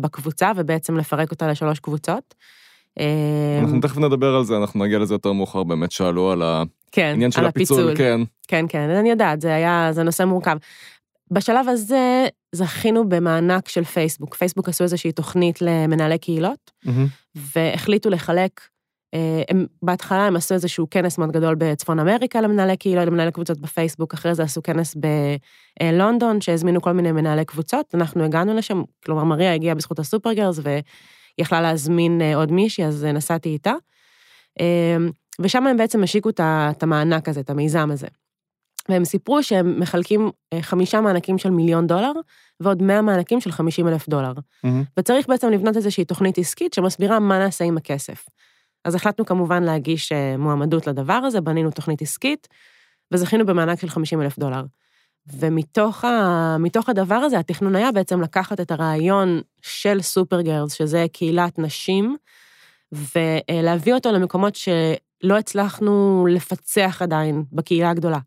בקבוצה 0.00 0.52
ובעצם 0.56 0.96
לפרק 0.96 1.30
אותה 1.30 1.48
לשלוש 1.48 1.80
קבוצות. 1.80 2.34
אנחנו 3.60 3.76
אמ, 3.76 3.80
תכף 3.80 3.98
נדבר 3.98 4.34
על 4.34 4.44
זה, 4.44 4.56
אנחנו 4.56 4.84
נגיע 4.84 4.98
לזה 4.98 5.14
יותר 5.14 5.32
מאוחר, 5.32 5.62
באמת 5.62 5.92
שאלו 5.92 6.30
על 6.30 6.42
כן, 6.92 7.02
העניין 7.02 7.30
של 7.30 7.44
הפיצול, 7.44 7.96
כן. 7.96 8.20
כן, 8.48 8.64
כן, 8.68 8.90
אני 8.90 9.10
יודעת, 9.10 9.40
זה 9.40 9.54
היה, 9.54 9.88
זה 9.92 10.02
נושא 10.02 10.22
מורכב. 10.22 10.56
בשלב 11.30 11.68
הזה 11.68 12.26
זכינו 12.52 13.08
במענק 13.08 13.68
של 13.68 13.84
פייסבוק. 13.84 14.34
פייסבוק 14.34 14.68
עשו 14.68 14.84
איזושהי 14.84 15.12
תוכנית 15.12 15.62
למנהלי 15.62 16.18
קהילות, 16.18 16.70
mm-hmm. 16.86 17.38
והחליטו 17.54 18.10
לחלק, 18.10 18.60
אה, 19.14 19.42
הם, 19.48 19.66
בהתחלה 19.82 20.26
הם 20.26 20.36
עשו 20.36 20.54
איזשהו 20.54 20.86
כנס 20.90 21.18
מאוד 21.18 21.32
גדול 21.32 21.54
בצפון 21.58 21.98
אמריקה 21.98 22.40
למנהלי 22.40 22.76
קהילות, 22.76 23.06
למנהלי 23.06 23.32
קבוצות 23.32 23.60
בפייסבוק, 23.60 24.14
אחרי 24.14 24.34
זה 24.34 24.42
עשו 24.42 24.62
כנס 24.62 24.96
בלונדון, 25.80 26.40
שהזמינו 26.40 26.80
כל 26.82 26.92
מיני 26.92 27.12
מנהלי 27.12 27.44
קבוצות, 27.44 27.94
אנחנו 27.94 28.24
הגענו 28.24 28.54
לשם, 28.54 28.82
כלומר 29.04 29.24
מריה 29.24 29.54
הגיעה 29.54 29.74
בזכות 29.74 29.98
הסופרגרס, 29.98 30.58
ויכלה 31.38 31.60
להזמין 31.60 32.22
אה, 32.22 32.36
עוד 32.36 32.52
מישהי, 32.52 32.84
אז 32.84 33.04
נסעתי 33.04 33.48
איתה. 33.48 33.72
אה, 34.60 34.96
ושם 35.40 35.66
הם 35.66 35.76
בעצם 35.76 36.02
השיקו 36.02 36.30
את 36.30 36.82
המענק 36.82 37.28
הזה, 37.28 37.40
את 37.40 37.50
המיזם 37.50 37.90
הזה. 37.90 38.06
והם 38.88 39.04
סיפרו 39.04 39.42
שהם 39.42 39.80
מחלקים 39.80 40.30
אה, 40.52 40.62
חמישה 40.62 41.00
מענקים 41.00 41.38
של 41.38 41.50
מיליון 41.50 41.86
דולר, 41.86 42.12
ועוד 42.60 42.82
מאה 42.82 43.02
מענקים 43.02 43.40
של 43.40 43.52
חמישים 43.52 43.88
אלף 43.88 44.08
דולר. 44.08 44.32
Mm-hmm. 44.32 44.68
וצריך 44.96 45.28
בעצם 45.28 45.50
לבנות 45.50 45.76
איזושהי 45.76 46.04
תוכנית 46.04 46.38
עסקית 46.38 46.74
שמסבירה 46.74 47.18
מה 47.18 47.38
נעשה 47.38 47.64
עם 47.64 47.76
הכסף. 47.76 48.26
אז 48.84 48.94
החלטנו 48.94 49.26
כמובן 49.26 49.62
להגיש 49.62 50.12
אה, 50.12 50.36
מועמדות 50.36 50.86
לדבר 50.86 51.12
הזה, 51.12 51.40
בנינו 51.40 51.70
תוכנית 51.70 52.02
עסקית, 52.02 52.48
וזכינו 53.12 53.46
במענק 53.46 53.80
של 53.80 53.88
חמישים 53.88 54.22
אלף 54.22 54.38
דולר. 54.38 54.62
ומתוך 55.26 56.04
ה, 56.04 56.56
הדבר 56.88 57.14
הזה, 57.14 57.38
התכנון 57.38 57.76
היה 57.76 57.92
בעצם 57.92 58.20
לקחת 58.20 58.60
את 58.60 58.70
הרעיון 58.70 59.40
של 59.62 60.02
סופר 60.02 60.40
גרלס, 60.40 60.72
שזה 60.72 61.06
קהילת 61.12 61.58
נשים, 61.58 62.16
ולהביא 62.92 63.94
אותו 63.94 64.12
למקומות 64.12 64.54
שלא 64.54 65.38
הצלחנו 65.38 66.26
לפצח 66.30 67.02
עדיין 67.02 67.44
בקהילה 67.52 67.90
הגדולה. 67.90 68.18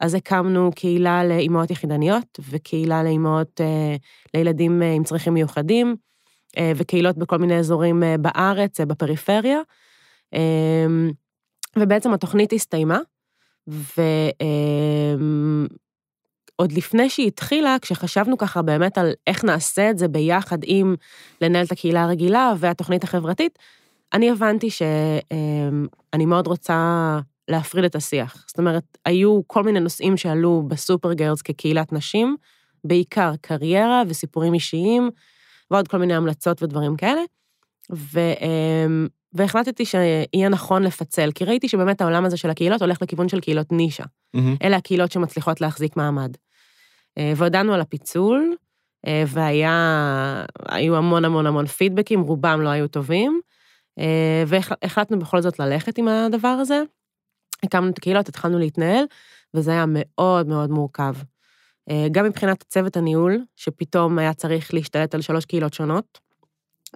אז 0.00 0.14
הקמנו 0.14 0.70
קהילה 0.76 1.24
לאימהות 1.24 1.70
יחידניות, 1.70 2.38
וקהילה 2.50 3.02
לאימהות, 3.02 3.60
אה, 3.60 3.96
לילדים 4.34 4.82
אה, 4.82 4.92
עם 4.92 5.04
צרכים 5.04 5.34
מיוחדים, 5.34 5.96
אה, 6.58 6.72
וקהילות 6.76 7.18
בכל 7.18 7.38
מיני 7.38 7.58
אזורים 7.58 8.02
בארץ, 8.20 8.80
בפריפריה. 8.80 9.58
ובעצם 11.76 12.14
התוכנית 12.14 12.52
הסתיימה, 12.52 12.98
ועוד 16.58 16.72
לפני 16.72 17.10
שהיא 17.10 17.26
התחילה, 17.26 17.76
כשחשבנו 17.82 18.38
ככה 18.38 18.62
באמת 18.62 18.98
על 18.98 19.12
איך 19.26 19.44
נעשה 19.44 19.90
את 19.90 19.98
זה 19.98 20.08
ביחד 20.08 20.58
עם 20.64 20.94
לנהל 21.40 21.64
את 21.64 21.72
הקהילה 21.72 22.02
הרגילה 22.02 22.52
והתוכנית 22.58 23.04
החברתית, 23.04 23.58
אני 24.12 24.30
הבנתי 24.30 24.70
שאני 24.70 26.26
מאוד 26.26 26.46
רוצה 26.46 27.18
להפריד 27.48 27.84
את 27.84 27.94
השיח. 27.94 28.44
זאת 28.46 28.58
אומרת, 28.58 28.98
היו 29.04 29.40
כל 29.46 29.62
מיני 29.62 29.80
נושאים 29.80 30.16
שעלו 30.16 30.62
בסופר 30.68 31.12
גרלס 31.12 31.42
כקהילת 31.42 31.92
נשים, 31.92 32.36
בעיקר 32.84 33.32
קריירה 33.40 34.02
וסיפורים 34.08 34.54
אישיים, 34.54 35.10
ועוד 35.70 35.88
כל 35.88 35.98
מיני 35.98 36.14
המלצות 36.14 36.62
ודברים 36.62 36.96
כאלה. 36.96 37.20
ו, 37.92 38.20
אמ, 38.20 39.06
והחלטתי 39.32 39.84
שיהיה 39.84 40.48
נכון 40.50 40.82
לפצל, 40.82 41.30
כי 41.34 41.44
ראיתי 41.44 41.68
שבאמת 41.68 42.00
העולם 42.00 42.24
הזה 42.24 42.36
של 42.36 42.50
הקהילות 42.50 42.82
הולך 42.82 43.02
לכיוון 43.02 43.28
של 43.28 43.40
קהילות 43.40 43.72
נישה. 43.72 44.04
Mm-hmm. 44.04 44.40
אלה 44.62 44.76
הקהילות 44.76 45.12
שמצליחות 45.12 45.60
להחזיק 45.60 45.96
מעמד. 45.96 46.30
אה, 47.18 47.32
והודענו 47.36 47.74
על 47.74 47.80
הפיצול, 47.80 48.56
אה, 49.06 49.24
והיו 49.26 50.96
המון 50.96 51.24
המון 51.24 51.46
המון 51.46 51.66
פידבקים, 51.66 52.20
רובם 52.20 52.60
לא 52.60 52.68
היו 52.68 52.88
טובים, 52.88 53.40
אה, 53.98 54.44
והחלטנו 54.46 55.18
בכל 55.18 55.42
זאת 55.42 55.58
ללכת 55.58 55.98
עם 55.98 56.08
הדבר 56.08 56.48
הזה. 56.48 56.82
הקמנו 57.62 57.90
את 57.90 57.98
הקהילות, 57.98 58.28
התחלנו 58.28 58.58
להתנהל, 58.58 59.04
וזה 59.54 59.70
היה 59.70 59.84
מאוד 59.88 60.46
מאוד 60.46 60.70
מורכב. 60.70 61.14
גם 62.12 62.24
מבחינת 62.24 62.64
צוות 62.68 62.96
הניהול, 62.96 63.44
שפתאום 63.56 64.18
היה 64.18 64.34
צריך 64.34 64.74
להשתלט 64.74 65.14
על 65.14 65.20
שלוש 65.20 65.44
קהילות 65.44 65.74
שונות, 65.74 66.20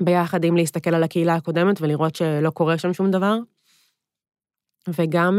ביחד 0.00 0.44
עם 0.44 0.56
להסתכל 0.56 0.94
על 0.94 1.02
הקהילה 1.02 1.34
הקודמת 1.34 1.80
ולראות 1.80 2.14
שלא 2.14 2.50
קורה 2.50 2.78
שם 2.78 2.92
שום 2.92 3.10
דבר, 3.10 3.38
וגם 4.88 5.38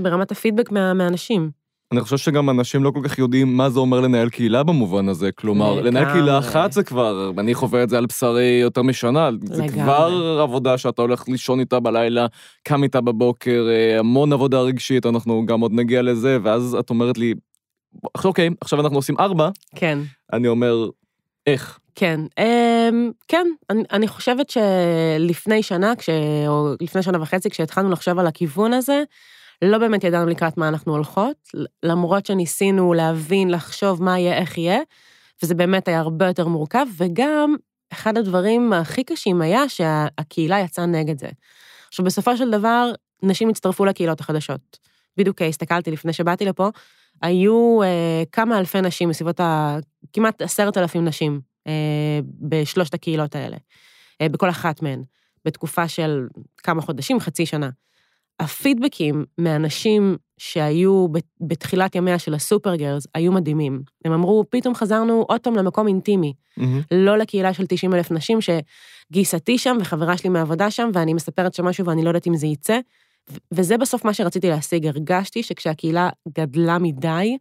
ברמת 0.00 0.32
הפידבק 0.32 0.70
מה, 0.70 0.94
מהאנשים. 0.94 1.63
אני 1.94 2.00
חושב 2.00 2.16
שגם 2.16 2.50
אנשים 2.50 2.84
לא 2.84 2.90
כל 2.90 3.00
כך 3.04 3.18
יודעים 3.18 3.56
מה 3.56 3.70
זה 3.70 3.80
אומר 3.80 4.00
לנהל 4.00 4.28
קהילה 4.28 4.62
במובן 4.62 5.08
הזה. 5.08 5.32
כלומר, 5.32 5.80
לנהל 5.80 6.04
קהילה 6.12 6.38
אחת 6.38 6.72
זה 6.72 6.82
כבר, 6.82 7.30
אני 7.38 7.54
חווה 7.54 7.82
את 7.82 7.88
זה 7.88 7.98
על 7.98 8.06
בשרי 8.06 8.58
יותר 8.62 8.82
משנה, 8.82 9.30
זה 9.44 9.62
כבר 9.72 10.38
עבודה 10.42 10.78
שאתה 10.78 11.02
הולך 11.02 11.28
לישון 11.28 11.60
איתה 11.60 11.80
בלילה, 11.80 12.26
קם 12.64 12.82
איתה 12.82 13.00
בבוקר, 13.00 13.66
אה, 13.70 13.98
המון 13.98 14.32
עבודה 14.32 14.60
רגשית, 14.60 15.06
אנחנו 15.06 15.46
גם 15.46 15.60
עוד 15.60 15.72
נגיע 15.72 16.02
לזה, 16.02 16.38
ואז 16.42 16.76
את 16.80 16.90
אומרת 16.90 17.18
לי, 17.18 17.34
אוקיי, 18.24 18.50
עכשיו 18.60 18.80
אנחנו 18.80 18.96
עושים 18.96 19.14
ארבע. 19.18 19.48
כן. 19.74 19.98
אני 20.32 20.48
אומר, 20.48 20.88
איך? 21.46 21.78
כן, 21.94 22.20
אמ, 22.38 23.10
כן, 23.28 23.46
אני, 23.70 23.82
אני 23.92 24.08
חושבת 24.08 24.50
שלפני 24.50 25.62
שנה, 25.62 25.96
כש, 25.96 26.10
או 26.48 26.74
לפני 26.80 27.02
שנה 27.02 27.22
וחצי, 27.22 27.50
כשהתחלנו 27.50 27.90
לחשוב 27.90 28.18
על 28.18 28.26
הכיוון 28.26 28.72
הזה, 28.72 29.02
לא 29.62 29.78
באמת 29.78 30.04
ידענו 30.04 30.26
לקראת 30.26 30.56
מה 30.58 30.68
אנחנו 30.68 30.92
הולכות, 30.92 31.36
למרות 31.82 32.26
שניסינו 32.26 32.94
להבין, 32.94 33.50
לחשוב 33.50 34.02
מה 34.02 34.18
יהיה, 34.18 34.38
איך 34.38 34.58
יהיה, 34.58 34.80
וזה 35.42 35.54
באמת 35.54 35.88
היה 35.88 36.00
הרבה 36.00 36.26
יותר 36.26 36.48
מורכב, 36.48 36.86
וגם 36.96 37.56
אחד 37.92 38.18
הדברים 38.18 38.72
הכי 38.72 39.04
קשים 39.04 39.42
היה 39.42 39.68
שהקהילה 39.68 40.60
יצאה 40.60 40.86
נגד 40.86 41.18
זה. 41.18 41.28
עכשיו, 41.88 42.04
בסופו 42.04 42.36
של 42.36 42.50
דבר, 42.50 42.92
נשים 43.22 43.48
הצטרפו 43.48 43.84
לקהילות 43.84 44.20
החדשות. 44.20 44.78
בדיוק 45.16 45.42
הסתכלתי 45.42 45.90
לפני 45.90 46.12
שבאתי 46.12 46.44
לפה, 46.44 46.68
היו 47.22 47.82
אה, 47.82 48.22
כמה 48.32 48.58
אלפי 48.58 48.80
נשים, 48.80 49.08
בסביבות 49.08 49.40
ה... 49.40 49.78
כמעט 50.12 50.42
עשרת 50.42 50.78
אלפים 50.78 51.04
נשים 51.04 51.40
אה, 51.66 52.20
בשלושת 52.40 52.94
הקהילות 52.94 53.34
האלה, 53.34 53.56
אה, 54.20 54.28
בכל 54.28 54.50
אחת 54.50 54.82
מהן. 54.82 55.02
בתקופה 55.44 55.88
של 55.88 56.26
כמה 56.56 56.82
חודשים, 56.82 57.20
חצי 57.20 57.46
שנה. 57.46 57.70
הפידבקים 58.40 59.24
מאנשים 59.38 60.16
שהיו 60.38 61.06
בתחילת 61.40 61.94
ימיה 61.94 62.18
של 62.18 62.34
הסופרגרס 62.34 63.06
היו 63.14 63.32
מדהימים. 63.32 63.82
הם 64.04 64.12
אמרו, 64.12 64.44
פתאום 64.50 64.74
חזרנו 64.74 65.24
עוד 65.28 65.40
פעם 65.40 65.56
למקום 65.56 65.88
אינטימי, 65.88 66.32
mm-hmm. 66.58 66.62
לא 66.90 67.18
לקהילה 67.18 67.54
של 67.54 67.66
90 67.68 67.94
אלף 67.94 68.10
נשים 68.10 68.38
שגיסתי 68.40 69.58
שם 69.58 69.76
וחברה 69.80 70.16
שלי 70.16 70.30
מעבודה 70.30 70.70
שם, 70.70 70.90
ואני 70.94 71.14
מספרת 71.14 71.54
שם 71.54 71.64
משהו 71.64 71.86
ואני 71.86 72.02
לא 72.02 72.08
יודעת 72.08 72.26
אם 72.26 72.36
זה 72.36 72.46
יצא. 72.46 72.78
וזה 73.52 73.78
בסוף 73.78 74.04
מה 74.04 74.14
שרציתי 74.14 74.48
להשיג. 74.48 74.86
הרגשתי 74.86 75.42
שכשהקהילה 75.42 76.08
גדלה 76.28 76.78
מדי, 76.78 77.36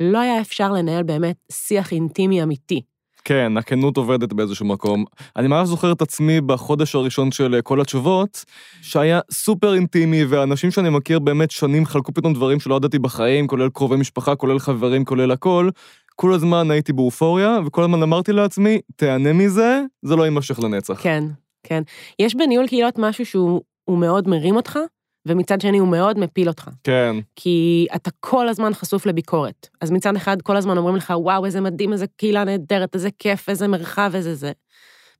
לא 0.00 0.18
היה 0.18 0.40
אפשר 0.40 0.72
לנהל 0.72 1.02
באמת 1.02 1.36
שיח 1.52 1.92
אינטימי 1.92 2.42
אמיתי. 2.42 2.82
כן, 3.28 3.56
הכנות 3.56 3.96
עובדת 3.96 4.32
באיזשהו 4.32 4.66
מקום. 4.66 5.04
אני 5.36 5.48
ממש 5.48 5.68
זוכר 5.68 5.92
את 5.92 6.02
עצמי 6.02 6.40
בחודש 6.40 6.94
הראשון 6.94 7.32
של 7.32 7.54
אה, 7.54 7.62
כל 7.62 7.80
התשובות, 7.80 8.44
שהיה 8.82 9.20
סופר 9.30 9.74
אינטימי, 9.74 10.24
ואנשים 10.24 10.70
שאני 10.70 10.90
מכיר 10.90 11.18
באמת 11.18 11.50
שנים 11.50 11.86
חלקו 11.86 12.14
פתאום 12.14 12.34
דברים 12.34 12.60
שלא 12.60 12.74
ידעתי 12.74 12.98
בחיים, 12.98 13.46
כולל 13.46 13.68
קרובי 13.68 13.96
משפחה, 13.96 14.36
כולל 14.36 14.58
חברים, 14.58 15.04
כולל 15.04 15.30
הכל. 15.30 15.70
כל 16.16 16.32
הזמן 16.32 16.70
הייתי 16.70 16.92
באופוריה, 16.92 17.58
וכל 17.66 17.82
הזמן 17.82 18.02
אמרתי 18.02 18.32
לעצמי, 18.32 18.80
תהנה 18.96 19.32
מזה, 19.32 19.80
זה 20.02 20.16
לא 20.16 20.24
יימשך 20.24 20.58
לנצח. 20.60 21.02
כן, 21.02 21.24
כן. 21.62 21.82
יש 22.18 22.34
בניהול 22.34 22.66
קהילות 22.66 22.98
משהו 22.98 23.26
שהוא 23.26 23.62
מאוד 23.98 24.28
מרים 24.28 24.56
אותך, 24.56 24.78
ומצד 25.26 25.60
שני 25.60 25.78
הוא 25.78 25.88
מאוד 25.88 26.18
מפיל 26.18 26.48
אותך. 26.48 26.68
כן. 26.84 27.16
כי 27.36 27.86
אתה 27.94 28.10
כל 28.20 28.48
הזמן 28.48 28.74
חשוף 28.74 29.06
לביקורת. 29.06 29.68
אז 29.80 29.90
מצד 29.90 30.16
אחד 30.16 30.42
כל 30.42 30.56
הזמן 30.56 30.78
אומרים 30.78 30.96
לך, 30.96 31.12
וואו, 31.16 31.44
איזה 31.44 31.60
מדהים, 31.60 31.92
איזה 31.92 32.06
קהילה 32.16 32.44
נהדרת, 32.44 32.94
איזה 32.94 33.08
כיף, 33.18 33.48
איזה 33.48 33.68
מרחב, 33.68 34.10
איזה 34.14 34.34
זה. 34.34 34.52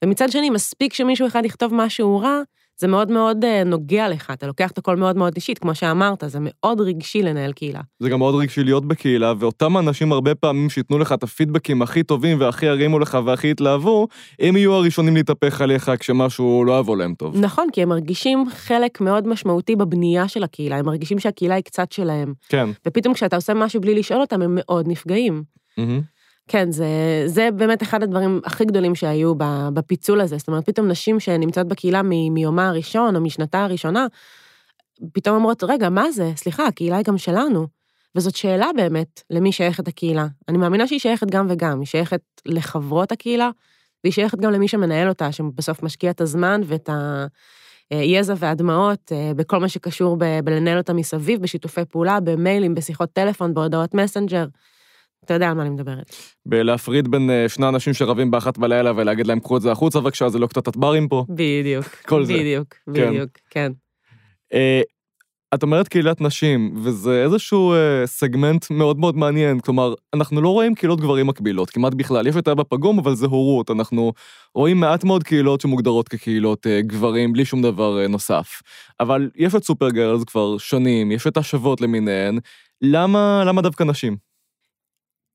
ומצד 0.04 0.30
שני, 0.30 0.50
מספיק 0.50 0.94
שמישהו 0.94 1.26
אחד 1.26 1.44
יכתוב 1.44 1.74
משהו 1.74 2.18
רע, 2.18 2.40
זה 2.80 2.86
מאוד 2.86 3.10
מאוד 3.10 3.44
אה, 3.44 3.64
נוגע 3.64 4.08
לך, 4.08 4.30
אתה 4.32 4.46
לוקח 4.46 4.70
את 4.70 4.78
הכל 4.78 4.96
מאוד 4.96 5.16
מאוד 5.16 5.32
אישית, 5.36 5.58
כמו 5.58 5.74
שאמרת, 5.74 6.24
זה 6.26 6.38
מאוד 6.42 6.80
רגשי 6.80 7.22
לנהל 7.22 7.52
קהילה. 7.52 7.80
זה 7.98 8.08
גם 8.08 8.18
מאוד 8.18 8.34
רגשי 8.34 8.64
להיות 8.64 8.84
בקהילה, 8.84 9.32
ואותם 9.38 9.78
אנשים 9.78 10.12
הרבה 10.12 10.34
פעמים 10.34 10.70
שייתנו 10.70 10.98
לך 10.98 11.12
את 11.12 11.22
הפידבקים 11.22 11.82
הכי 11.82 12.02
טובים 12.02 12.40
והכי 12.40 12.66
ירימו 12.66 12.98
לך 12.98 13.18
והכי 13.24 13.48
יתלהבו, 13.48 14.08
הם 14.40 14.56
יהיו 14.56 14.72
הראשונים 14.72 15.16
להתהפך 15.16 15.60
עליך 15.60 15.92
כשמשהו 15.98 16.64
לא 16.64 16.78
יבוא 16.78 16.96
להם 16.96 17.14
טוב. 17.14 17.36
נכון, 17.36 17.66
כי 17.72 17.82
הם 17.82 17.88
מרגישים 17.88 18.44
חלק 18.50 19.00
מאוד 19.00 19.28
משמעותי 19.28 19.76
בבנייה 19.76 20.28
של 20.28 20.44
הקהילה, 20.44 20.76
הם 20.76 20.86
מרגישים 20.86 21.18
שהקהילה 21.18 21.54
היא 21.54 21.64
קצת 21.64 21.92
שלהם. 21.92 22.32
כן. 22.48 22.68
ופתאום 22.86 23.14
כשאתה 23.14 23.36
עושה 23.36 23.54
משהו 23.54 23.80
בלי 23.80 23.94
לשאול 23.94 24.20
אותם, 24.20 24.42
הם 24.42 24.52
מאוד 24.54 24.88
נפגעים. 24.88 25.42
Mm-hmm. 25.78 26.17
כן, 26.48 26.70
זה, 26.70 26.86
זה 27.26 27.48
באמת 27.56 27.82
אחד 27.82 28.02
הדברים 28.02 28.40
הכי 28.44 28.64
גדולים 28.64 28.94
שהיו 28.94 29.32
בפיצול 29.72 30.20
הזה. 30.20 30.38
זאת 30.38 30.48
אומרת, 30.48 30.66
פתאום 30.66 30.88
נשים 30.88 31.20
שנמצאות 31.20 31.68
בקהילה 31.68 32.02
מ, 32.02 32.34
מיומה 32.34 32.68
הראשון 32.68 33.16
או 33.16 33.20
משנתה 33.20 33.64
הראשונה, 33.64 34.06
פתאום 35.12 35.36
אומרות, 35.36 35.64
רגע, 35.64 35.88
מה 35.88 36.10
זה? 36.10 36.32
סליחה, 36.36 36.66
הקהילה 36.66 36.96
היא 36.96 37.04
גם 37.04 37.18
שלנו. 37.18 37.66
וזאת 38.14 38.36
שאלה 38.36 38.70
באמת 38.76 39.22
למי 39.30 39.52
שייכת 39.52 39.88
הקהילה. 39.88 40.26
אני 40.48 40.58
מאמינה 40.58 40.86
שהיא 40.86 40.98
שייכת 40.98 41.26
גם 41.30 41.46
וגם, 41.50 41.80
היא 41.80 41.86
שייכת 41.86 42.20
לחברות 42.46 43.12
הקהילה, 43.12 43.50
והיא 44.04 44.12
שייכת 44.12 44.38
גם 44.38 44.52
למי 44.52 44.68
שמנהל 44.68 45.08
אותה, 45.08 45.32
שבסוף 45.32 45.82
משקיע 45.82 46.10
את 46.10 46.20
הזמן 46.20 46.60
ואת 46.64 46.90
היזע 47.90 48.34
והדמעות 48.36 49.12
אה, 49.12 49.32
בכל 49.36 49.58
מה 49.58 49.68
שקשור 49.68 50.16
בלנהל 50.44 50.78
אותה 50.78 50.92
מסביב, 50.92 51.42
בשיתופי 51.42 51.84
פעולה, 51.84 52.20
במיילים, 52.20 52.74
בשיחות 52.74 53.12
טלפון, 53.12 53.54
בהודעות 53.54 53.94
מסנג'ר. 53.94 54.46
אתה 55.28 55.34
יודע 55.34 55.48
על 55.48 55.54
מה 55.54 55.62
אני 55.62 55.70
מדברת. 55.70 56.16
בלהפריד 56.46 57.08
בין 57.08 57.30
אה, 57.30 57.48
שני 57.48 57.68
אנשים 57.68 57.94
שרבים 57.94 58.30
באחת 58.30 58.58
בלילה 58.58 58.92
ולהגיד 58.96 59.26
להם, 59.26 59.40
קחו 59.40 59.56
את 59.56 59.62
זה 59.62 59.72
החוצה 59.72 60.00
בבקשה, 60.00 60.28
זה 60.28 60.38
לא 60.38 60.46
קצת 60.46 60.76
הברים 60.76 61.08
פה. 61.08 61.24
בדיוק. 61.28 61.84
כל 62.08 62.24
זה. 62.24 62.32
בדיוק, 62.32 62.74
כן. 62.94 63.10
בדיוק, 63.10 63.30
כן. 63.50 63.72
אה, 64.54 64.82
את 65.54 65.62
אומרת 65.62 65.88
קהילת 65.88 66.20
נשים, 66.20 66.74
וזה 66.76 67.22
איזשהו 67.24 67.72
אה, 67.72 68.06
סגמנט 68.06 68.70
מאוד 68.70 68.98
מאוד 68.98 69.16
מעניין. 69.16 69.60
כלומר, 69.60 69.94
אנחנו 70.14 70.40
לא 70.40 70.48
רואים 70.48 70.74
קהילות 70.74 71.00
גברים 71.00 71.26
מקבילות, 71.26 71.70
כמעט 71.70 71.94
בכלל. 71.94 72.26
יש 72.26 72.36
את 72.36 72.48
אבא 72.48 72.62
פגום, 72.68 72.98
אבל 72.98 73.14
זה 73.14 73.26
הורות. 73.26 73.70
אנחנו 73.70 74.12
רואים 74.54 74.80
מעט 74.80 75.04
מאוד 75.04 75.22
קהילות 75.22 75.60
שמוגדרות 75.60 76.08
כקהילות 76.08 76.66
אה, 76.66 76.82
גברים, 76.82 77.32
בלי 77.32 77.44
שום 77.44 77.62
דבר 77.62 78.00
אה, 78.02 78.08
נוסף. 78.08 78.62
אבל 79.00 79.30
יש 79.36 79.54
את 79.54 79.64
סופר 79.64 79.90
גרלס 79.90 80.24
כבר 80.24 80.58
שנים, 80.58 81.12
יש 81.12 81.26
את 81.26 81.36
השוות 81.36 81.80
למיניהן. 81.80 82.38
למה, 82.82 83.42
למה 83.46 83.62
דווקא 83.62 83.84
נשים? 83.84 84.27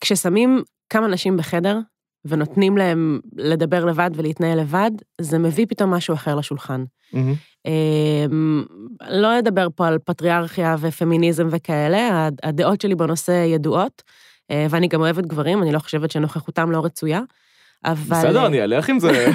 כששמים 0.04 0.64
כמה 0.90 1.08
נשים 1.08 1.38
בחדר 1.38 1.80
ונותנים 2.26 2.78
להם 2.78 3.20
לדבר 3.38 3.86
לבד 3.86 4.10
ולהתנהל 4.16 4.60
לבד, 4.60 4.92
זה 5.22 5.38
מביא 5.40 5.66
פתאום 5.70 5.94
משהו 5.94 6.14
אחר 6.14 6.36
לשולחן. 6.36 6.84
Mm-hmm. 7.14 7.68
לא 9.10 9.40
אדבר 9.40 9.68
פה 9.76 9.88
על 9.88 9.98
פטריארכיה 10.06 10.76
ופמיניזם 10.80 11.48
וכאלה, 11.52 12.30
הדעות 12.44 12.82
שלי 12.82 12.96
בנושא 12.96 13.32
ידועות, 13.32 14.02
אה, 14.52 14.68
ואני 14.70 14.88
גם 14.88 15.02
אוהבת 15.02 15.26
גברים, 15.26 15.64
אני 15.64 15.72
לא 15.72 15.80
חושבת 15.80 16.12
שנוכחותם 16.12 16.72
לא 16.72 16.86
רצויה. 16.86 17.22
אבל... 17.86 18.18
בסדר, 18.18 18.46
אני 18.46 18.64
אלך 18.64 18.90
עם 18.90 19.00
זה. 19.00 19.28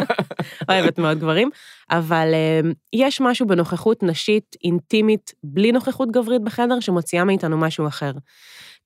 אוהבת 0.68 0.98
מאוד 0.98 1.18
גברים, 1.18 1.50
אבל 1.90 2.34
אמ, 2.34 2.72
יש 2.92 3.20
משהו 3.20 3.46
בנוכחות 3.46 4.02
נשית 4.02 4.56
אינטימית, 4.64 5.34
בלי 5.44 5.72
נוכחות 5.72 6.10
גברית 6.10 6.42
בחדר, 6.42 6.80
שמוציאה 6.80 7.24
מאיתנו 7.24 7.58
משהו 7.58 7.86
אחר. 7.86 8.12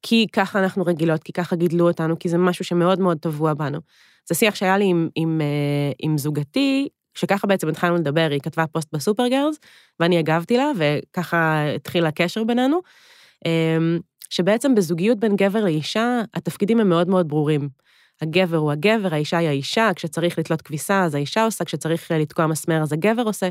כי 0.02 0.26
ככה 0.32 0.58
אנחנו 0.58 0.84
רגילות, 0.86 1.22
כי 1.22 1.32
ככה 1.32 1.56
גידלו 1.56 1.88
אותנו, 1.88 2.18
כי 2.18 2.28
זה 2.28 2.38
משהו 2.38 2.64
שמאוד 2.64 3.00
מאוד 3.00 3.18
טבוע 3.18 3.54
בנו. 3.54 3.78
זה 4.28 4.34
שיח 4.34 4.54
שהיה 4.54 4.78
לי 4.78 4.84
עם, 4.84 5.08
עם, 5.14 5.40
אה, 5.40 5.92
עם 5.98 6.18
זוגתי, 6.18 6.88
שככה 7.14 7.46
בעצם 7.46 7.68
התחלנו 7.68 7.96
לדבר, 7.96 8.28
היא 8.30 8.40
כתבה 8.40 8.66
פוסט 8.66 8.88
בסופרגרס, 8.92 9.56
ואני 10.00 10.18
הגבתי 10.18 10.56
לה, 10.56 10.70
וככה 10.76 11.64
התחיל 11.74 12.06
הקשר 12.06 12.44
בינינו, 12.44 12.80
אמ, 13.46 13.98
שבעצם 14.30 14.74
בזוגיות 14.74 15.20
בין 15.20 15.36
גבר 15.36 15.64
לאישה, 15.64 16.20
התפקידים 16.34 16.80
הם 16.80 16.88
מאוד 16.88 17.08
מאוד 17.08 17.28
ברורים. 17.28 17.68
הגבר 18.20 18.56
הוא 18.56 18.72
הגבר, 18.72 19.14
האישה 19.14 19.38
היא 19.38 19.48
האישה, 19.48 19.90
כשצריך 19.96 20.38
לתלות 20.38 20.62
כביסה 20.62 21.04
אז 21.04 21.14
האישה 21.14 21.44
עושה, 21.44 21.64
כשצריך 21.64 22.10
לתקוע 22.10 22.46
מסמר 22.46 22.82
אז 22.82 22.92
הגבר 22.92 23.22
עושה. 23.22 23.48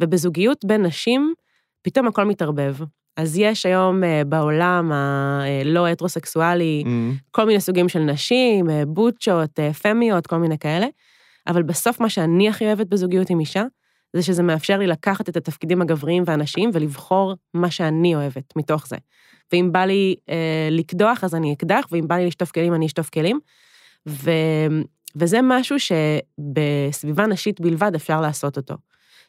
ובזוגיות 0.00 0.64
בין 0.64 0.86
נשים, 0.86 1.34
פתאום 1.82 2.06
הכל 2.06 2.24
מתערבב. 2.24 2.76
אז 3.16 3.38
יש 3.38 3.66
היום 3.66 4.02
uh, 4.02 4.24
בעולם 4.24 4.92
הלא 4.92 5.86
הטרוסקסואלי, 5.86 6.82
mm-hmm. 6.86 7.18
כל 7.30 7.44
מיני 7.44 7.60
סוגים 7.60 7.88
של 7.88 7.98
נשים, 7.98 8.66
uh, 8.68 8.72
בוטשות, 8.86 9.58
פמיות, 9.82 10.26
כל 10.26 10.36
מיני 10.36 10.58
כאלה, 10.58 10.86
אבל 11.46 11.62
בסוף 11.62 12.00
מה 12.00 12.08
שאני 12.08 12.48
הכי 12.48 12.66
אוהבת 12.66 12.86
בזוגיות 12.86 13.30
עם 13.30 13.40
אישה, 13.40 13.64
זה 14.16 14.22
שזה 14.22 14.42
מאפשר 14.42 14.78
לי 14.78 14.86
לקחת 14.86 15.28
את 15.28 15.36
התפקידים 15.36 15.82
הגבריים 15.82 16.22
והנשיים 16.26 16.70
ולבחור 16.72 17.34
מה 17.54 17.70
שאני 17.70 18.14
אוהבת 18.14 18.56
מתוך 18.56 18.86
זה. 18.86 18.96
ואם 19.52 19.72
בא 19.72 19.84
לי 19.84 20.16
uh, 20.18 20.32
לקדוח, 20.70 21.24
אז 21.24 21.34
אני 21.34 21.52
אקדח, 21.52 21.86
ואם 21.92 22.08
בא 22.08 22.14
לי 22.14 22.26
לשטוף 22.26 22.50
כלים, 22.50 22.74
אני 22.74 22.86
אשטוף 22.86 23.10
כלים. 23.10 23.40
ו... 24.08 24.30
וזה 25.16 25.38
משהו 25.42 25.76
שבסביבה 25.80 27.26
נשית 27.26 27.60
בלבד 27.60 27.94
אפשר 27.94 28.20
לעשות 28.20 28.56
אותו. 28.56 28.74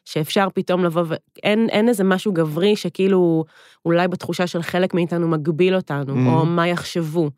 שאפשר 0.04 0.48
פתאום 0.54 0.84
לבוא 0.84 1.02
ו... 1.08 1.14
אין, 1.42 1.68
אין 1.70 1.88
איזה 1.88 2.04
משהו 2.04 2.32
גברי 2.32 2.76
שכאילו 2.76 3.44
אולי 3.84 4.08
בתחושה 4.08 4.46
של 4.46 4.62
חלק 4.62 4.94
מאיתנו 4.94 5.28
מגביל 5.28 5.74
אותנו, 5.74 6.14
mm. 6.14 6.28
או 6.28 6.46
מה 6.46 6.68
יחשבו. 6.68 7.30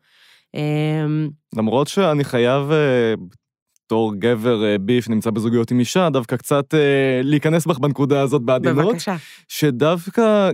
אמ, 0.55 1.29
למרות 1.55 1.87
שאני 1.87 2.23
חייב, 2.23 2.71
אה, 2.71 3.13
בתור 3.85 4.15
גבר 4.15 4.65
אה, 4.65 4.77
בי 4.77 5.01
שנמצא 5.01 5.29
בזוגיות 5.29 5.71
עם 5.71 5.79
אישה, 5.79 6.09
דווקא 6.09 6.35
קצת 6.35 6.73
אה, 6.73 7.21
להיכנס 7.23 7.65
בך 7.65 7.79
בנקודה 7.79 8.21
הזאת 8.21 8.41
בעדינות. 8.41 8.85
בבקשה. 8.85 9.15
שדווקא 9.47 10.51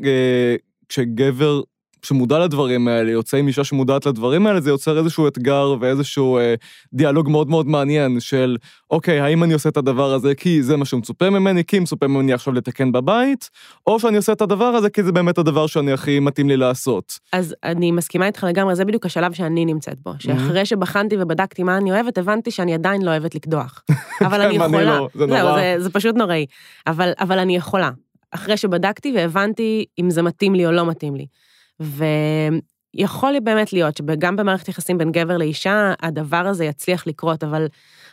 כשגבר 0.89 1.62
שמודע 2.06 2.40
לדברים 2.40 2.88
האלה, 2.88 3.12
יוצא 3.12 3.38
עם 3.38 3.48
אישה 3.48 3.64
שמודעת 3.64 4.06
לדברים 4.06 4.48
האלה, 4.48 4.62
זה 4.62 4.70
יוצר 4.70 4.98
איזשהו 4.98 5.28
אתגר 5.28 5.76
ואיזשהו 5.80 6.38
אה, 6.38 6.56
דיאלוג 6.94 7.30
מאוד 7.30 7.50
מאוד 7.50 7.68
מעניין 7.68 8.20
של, 8.20 8.58
אוקיי, 8.92 9.20
האם 9.20 9.44
אני 9.44 9.54
עושה 9.54 9.70
את 9.70 9.78
הדבר 9.78 10.14
הזה 10.14 10.36
כי 10.36 10.64
זה 10.64 10.78
מה 10.78 10.86
שמצופה 10.86 11.30
ממני, 11.30 11.64
כי 11.64 11.80
מצופה 11.80 12.08
ממני 12.08 12.34
עכשיו 12.34 12.54
לתקן 12.54 12.92
בבית, 12.92 13.50
או 13.88 14.00
שאני 14.00 14.18
עושה 14.18 14.32
את 14.32 14.42
הדבר 14.42 14.66
הזה 14.66 14.90
כי 14.90 15.04
זה 15.04 15.12
באמת 15.12 15.38
הדבר 15.38 15.68
שאני 15.68 15.92
הכי 15.92 16.20
מתאים 16.20 16.50
לי 16.50 16.58
לעשות. 16.58 17.20
אז 17.34 17.56
אני 17.64 17.92
מסכימה 17.92 18.28
איתך 18.28 18.44
לגמרי, 18.50 18.76
זה 18.76 18.86
בדיוק 18.86 19.06
השלב 19.06 19.34
שאני 19.34 19.66
נמצאת 19.66 19.98
בו, 20.00 20.12
שאחרי 20.20 20.66
שבחנתי 20.66 21.16
ובדקתי 21.20 21.64
מה 21.64 21.78
אני 21.78 21.92
אוהבת, 21.92 22.18
הבנתי 22.18 22.52
שאני 22.52 22.74
עדיין 22.74 23.02
לא 23.02 23.12
אוהבת 23.12 23.36
לקדוח. 23.36 23.84
אבל 24.28 24.42
אני 24.42 24.56
יכולה. 24.56 24.84
לא, 24.84 25.08
זה 25.14 25.26
נורא. 25.26 25.42
זהו, 25.42 25.56
זה, 25.56 25.76
זה 25.78 25.90
פשוט 25.90 26.16
נוראי. 26.16 26.46
אבל, 26.88 27.12
אבל 27.20 27.40
אני 27.40 27.56
יכולה. 27.56 27.90
אחרי 28.32 28.58
שבדקתי 28.58 29.14
והבנתי 29.16 29.86
אם 30.00 30.10
זה 30.10 30.22
מתאים 30.22 30.56
לי 30.56 30.66
או 30.66 30.72
לא 30.72 30.86
מתאים 30.86 31.16
לי. 31.16 31.26
ויכול 31.82 33.39
באמת 33.44 33.74
להיות 33.74 33.98
שגם 33.98 34.36
במערכת 34.36 34.67
יחסים 34.67 34.98
בין 34.98 35.12
גבר 35.12 35.38
לאישה, 35.38 35.94
הדבר 36.02 36.38
הזה 36.38 36.65
יצליח 36.65 37.08
לקרות, 37.08 37.44
אבל 37.44 37.67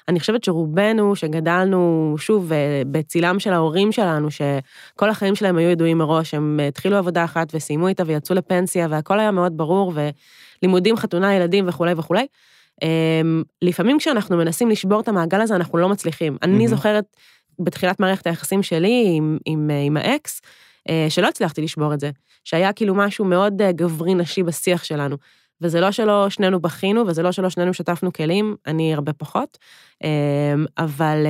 אני 0.08 0.20
חושבת 0.20 0.44
שרובנו, 0.44 1.16
שגדלנו, 1.16 2.14
שוב, 2.18 2.52
בצילם 2.90 3.38
של 3.38 3.52
ההורים 3.52 3.92
שלנו, 3.92 4.28
שכל 4.30 5.10
החיים 5.10 5.34
שלהם 5.34 5.56
היו 5.56 5.70
ידועים 5.70 5.98
מראש, 5.98 6.34
הם 6.34 6.60
התחילו 6.68 6.96
עבודה 6.96 7.24
אחת 7.24 7.48
וסיימו 7.54 7.88
איתה 7.88 8.02
ויצאו 8.06 8.34
לפנסיה, 8.34 8.86
והכל 8.90 9.20
היה 9.20 9.30
מאוד 9.30 9.56
ברור, 9.56 9.92
ולימודים, 10.62 10.96
חתונה, 10.96 11.34
ילדים 11.34 11.68
וכולי 11.68 11.92
וכולי. 11.96 12.26
אמ, 12.82 13.42
לפעמים 13.62 13.98
כשאנחנו 13.98 14.36
מנסים 14.36 14.70
לשבור 14.70 15.00
את 15.00 15.08
המעגל 15.08 15.40
הזה, 15.40 15.56
אנחנו 15.56 15.78
לא 15.78 15.88
מצליחים. 15.88 16.36
אני 16.42 16.68
זוכרת 16.68 17.04
בתחילת 17.58 18.00
מערכת 18.00 18.26
היחסים 18.26 18.62
שלי 18.62 19.04
עם, 19.16 19.38
עם, 19.46 19.70
עם 19.86 19.96
האקס, 19.96 20.40
שלא 21.08 21.28
הצלחתי 21.28 21.62
לשבור 21.62 21.94
את 21.94 22.00
זה, 22.00 22.10
שהיה 22.44 22.72
כאילו 22.72 22.94
משהו 22.94 23.24
מאוד 23.24 23.62
גברי-נשי 23.70 24.42
בשיח 24.42 24.84
שלנו. 24.84 25.16
וזה 25.60 25.80
לא 25.80 25.92
שלא 25.92 26.30
שנינו 26.30 26.60
בכינו, 26.60 27.06
וזה 27.06 27.22
לא 27.22 27.32
שלא 27.32 27.50
שנינו 27.50 27.74
שטפנו 27.74 28.12
כלים, 28.12 28.56
אני 28.66 28.94
הרבה 28.94 29.12
פחות, 29.12 29.58
אבל... 30.78 31.26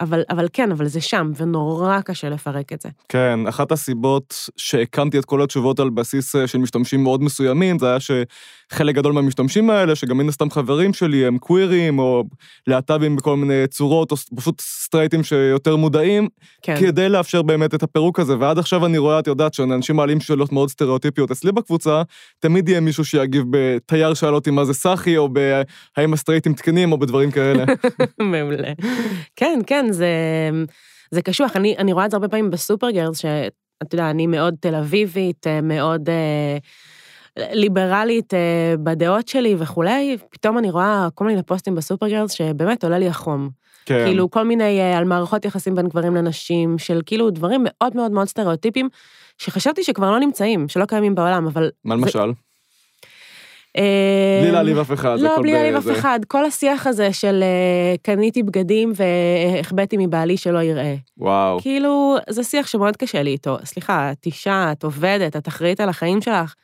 אבל, 0.00 0.22
אבל 0.30 0.46
כן, 0.52 0.72
אבל 0.72 0.86
זה 0.86 1.00
שם, 1.00 1.30
ונורא 1.36 2.00
קשה 2.00 2.28
לפרק 2.28 2.72
את 2.72 2.80
זה. 2.80 2.88
כן, 3.08 3.40
אחת 3.48 3.72
הסיבות 3.72 4.48
שהקמתי 4.56 5.18
את 5.18 5.24
כל 5.24 5.42
התשובות 5.42 5.80
על 5.80 5.90
בסיס 5.90 6.36
אה, 6.36 6.46
של 6.46 6.58
משתמשים 6.58 7.02
מאוד 7.02 7.22
מסוימים, 7.22 7.78
זה 7.78 7.86
היה 7.90 7.98
שחלק 8.00 8.94
גדול 8.94 9.12
מהמשתמשים 9.12 9.70
האלה, 9.70 9.94
שגם 9.94 10.18
מן 10.18 10.28
הסתם 10.28 10.50
חברים 10.50 10.92
שלי, 10.92 11.26
הם 11.26 11.38
קווירים, 11.38 11.98
או 11.98 12.24
להט"בים 12.66 13.16
בכל 13.16 13.36
מיני 13.36 13.66
צורות, 13.66 14.12
או 14.12 14.16
פשוט 14.36 14.60
סטרייטים 14.60 15.22
שיותר 15.22 15.76
מודעים, 15.76 16.28
כן. 16.62 16.76
כדי 16.80 17.08
לאפשר 17.08 17.42
באמת 17.42 17.74
את 17.74 17.82
הפירוק 17.82 18.20
הזה. 18.20 18.38
ועד 18.38 18.58
עכשיו 18.58 18.86
אני 18.86 18.98
רואה, 18.98 19.18
את 19.18 19.26
יודעת, 19.26 19.54
שאנשים 19.54 19.96
מעלים 19.96 20.20
שאלות 20.20 20.52
מאוד 20.52 20.70
סטריאוטיפיות 20.70 21.30
אצלי 21.30 21.52
בקבוצה, 21.52 22.02
תמיד 22.38 22.68
יהיה 22.68 22.80
מישהו 22.80 23.04
שיגיב 23.04 23.44
בתייר 23.50 24.14
שאל 24.14 24.34
אותי 24.34 24.50
מה 24.50 24.64
זה 24.64 24.74
סאחי, 24.74 25.16
או 25.16 25.28
בהאם 25.28 26.12
הסטרייטים 26.12 26.52
תקנים, 26.52 26.92
או 26.92 26.98
בדברים 26.98 27.30
כאלה. 27.30 27.64
מעולה. 28.32 28.72
כן, 29.36 29.60
כן, 29.66 29.89
זה, 29.92 30.08
זה 31.10 31.22
קשוח. 31.22 31.56
אני, 31.56 31.76
אני 31.78 31.92
רואה 31.92 32.04
את 32.04 32.10
זה 32.10 32.16
הרבה 32.16 32.28
פעמים 32.28 32.50
בסופרגרס, 32.50 33.18
שאתה 33.18 33.94
יודע, 33.94 34.10
אני 34.10 34.26
מאוד 34.26 34.54
תל 34.60 34.74
אביבית, 34.74 35.46
אה, 35.46 35.60
מאוד 35.60 36.08
אה, 36.08 36.58
ליברלית 37.36 38.34
אה, 38.34 38.74
בדעות 38.82 39.28
שלי 39.28 39.54
וכולי, 39.58 40.16
פתאום 40.30 40.58
אני 40.58 40.70
רואה 40.70 41.08
כל 41.14 41.26
מיני 41.26 41.42
פוסטים 41.42 41.74
בסופרגרס 41.74 42.32
שבאמת 42.32 42.84
עולה 42.84 42.98
לי 42.98 43.08
החום. 43.08 43.50
כן. 43.86 44.04
כאילו, 44.04 44.30
כל 44.30 44.42
מיני 44.42 44.80
אה, 44.80 44.98
על 44.98 45.04
מערכות 45.04 45.44
יחסים 45.44 45.74
בין 45.74 45.88
גברים 45.88 46.14
לנשים, 46.14 46.78
של 46.78 47.00
כאילו 47.06 47.30
דברים 47.30 47.60
מאוד 47.64 47.96
מאוד 47.96 48.12
מאוד 48.12 48.28
סטריאוטיפיים, 48.28 48.88
שחשבתי 49.38 49.84
שכבר 49.84 50.10
לא 50.10 50.20
נמצאים, 50.20 50.68
שלא 50.68 50.84
קיימים 50.84 51.14
בעולם, 51.14 51.46
אבל... 51.46 51.70
מה 51.84 51.94
למשל? 51.94 52.32
בלי 54.42 54.50
להעליב 54.52 54.78
אף 54.78 54.92
אחד. 54.92 55.20
לא, 55.20 55.36
בלי 55.42 55.52
להעליב 55.52 55.74
אף 55.76 55.98
אחד. 55.98 56.20
כל 56.28 56.44
השיח 56.44 56.86
הזה 56.86 57.12
של 57.12 57.42
אה, 57.42 57.94
קניתי 58.02 58.42
בגדים 58.42 58.92
והחבאתי 58.94 59.96
מבעלי 59.98 60.36
שלא 60.36 60.62
יראה. 60.62 60.94
וואו. 61.18 61.60
כאילו, 61.60 62.16
זה 62.30 62.44
שיח 62.44 62.66
שמאוד 62.66 62.96
קשה 62.96 63.22
לי 63.22 63.30
איתו. 63.30 63.56
סליחה, 63.64 64.12
את 64.12 64.26
אישה, 64.26 64.72
את 64.72 64.84
עובדת, 64.84 65.36
את 65.36 65.48
אחראית 65.48 65.80
על 65.80 65.88
החיים 65.88 66.20
שלך, 66.20 66.54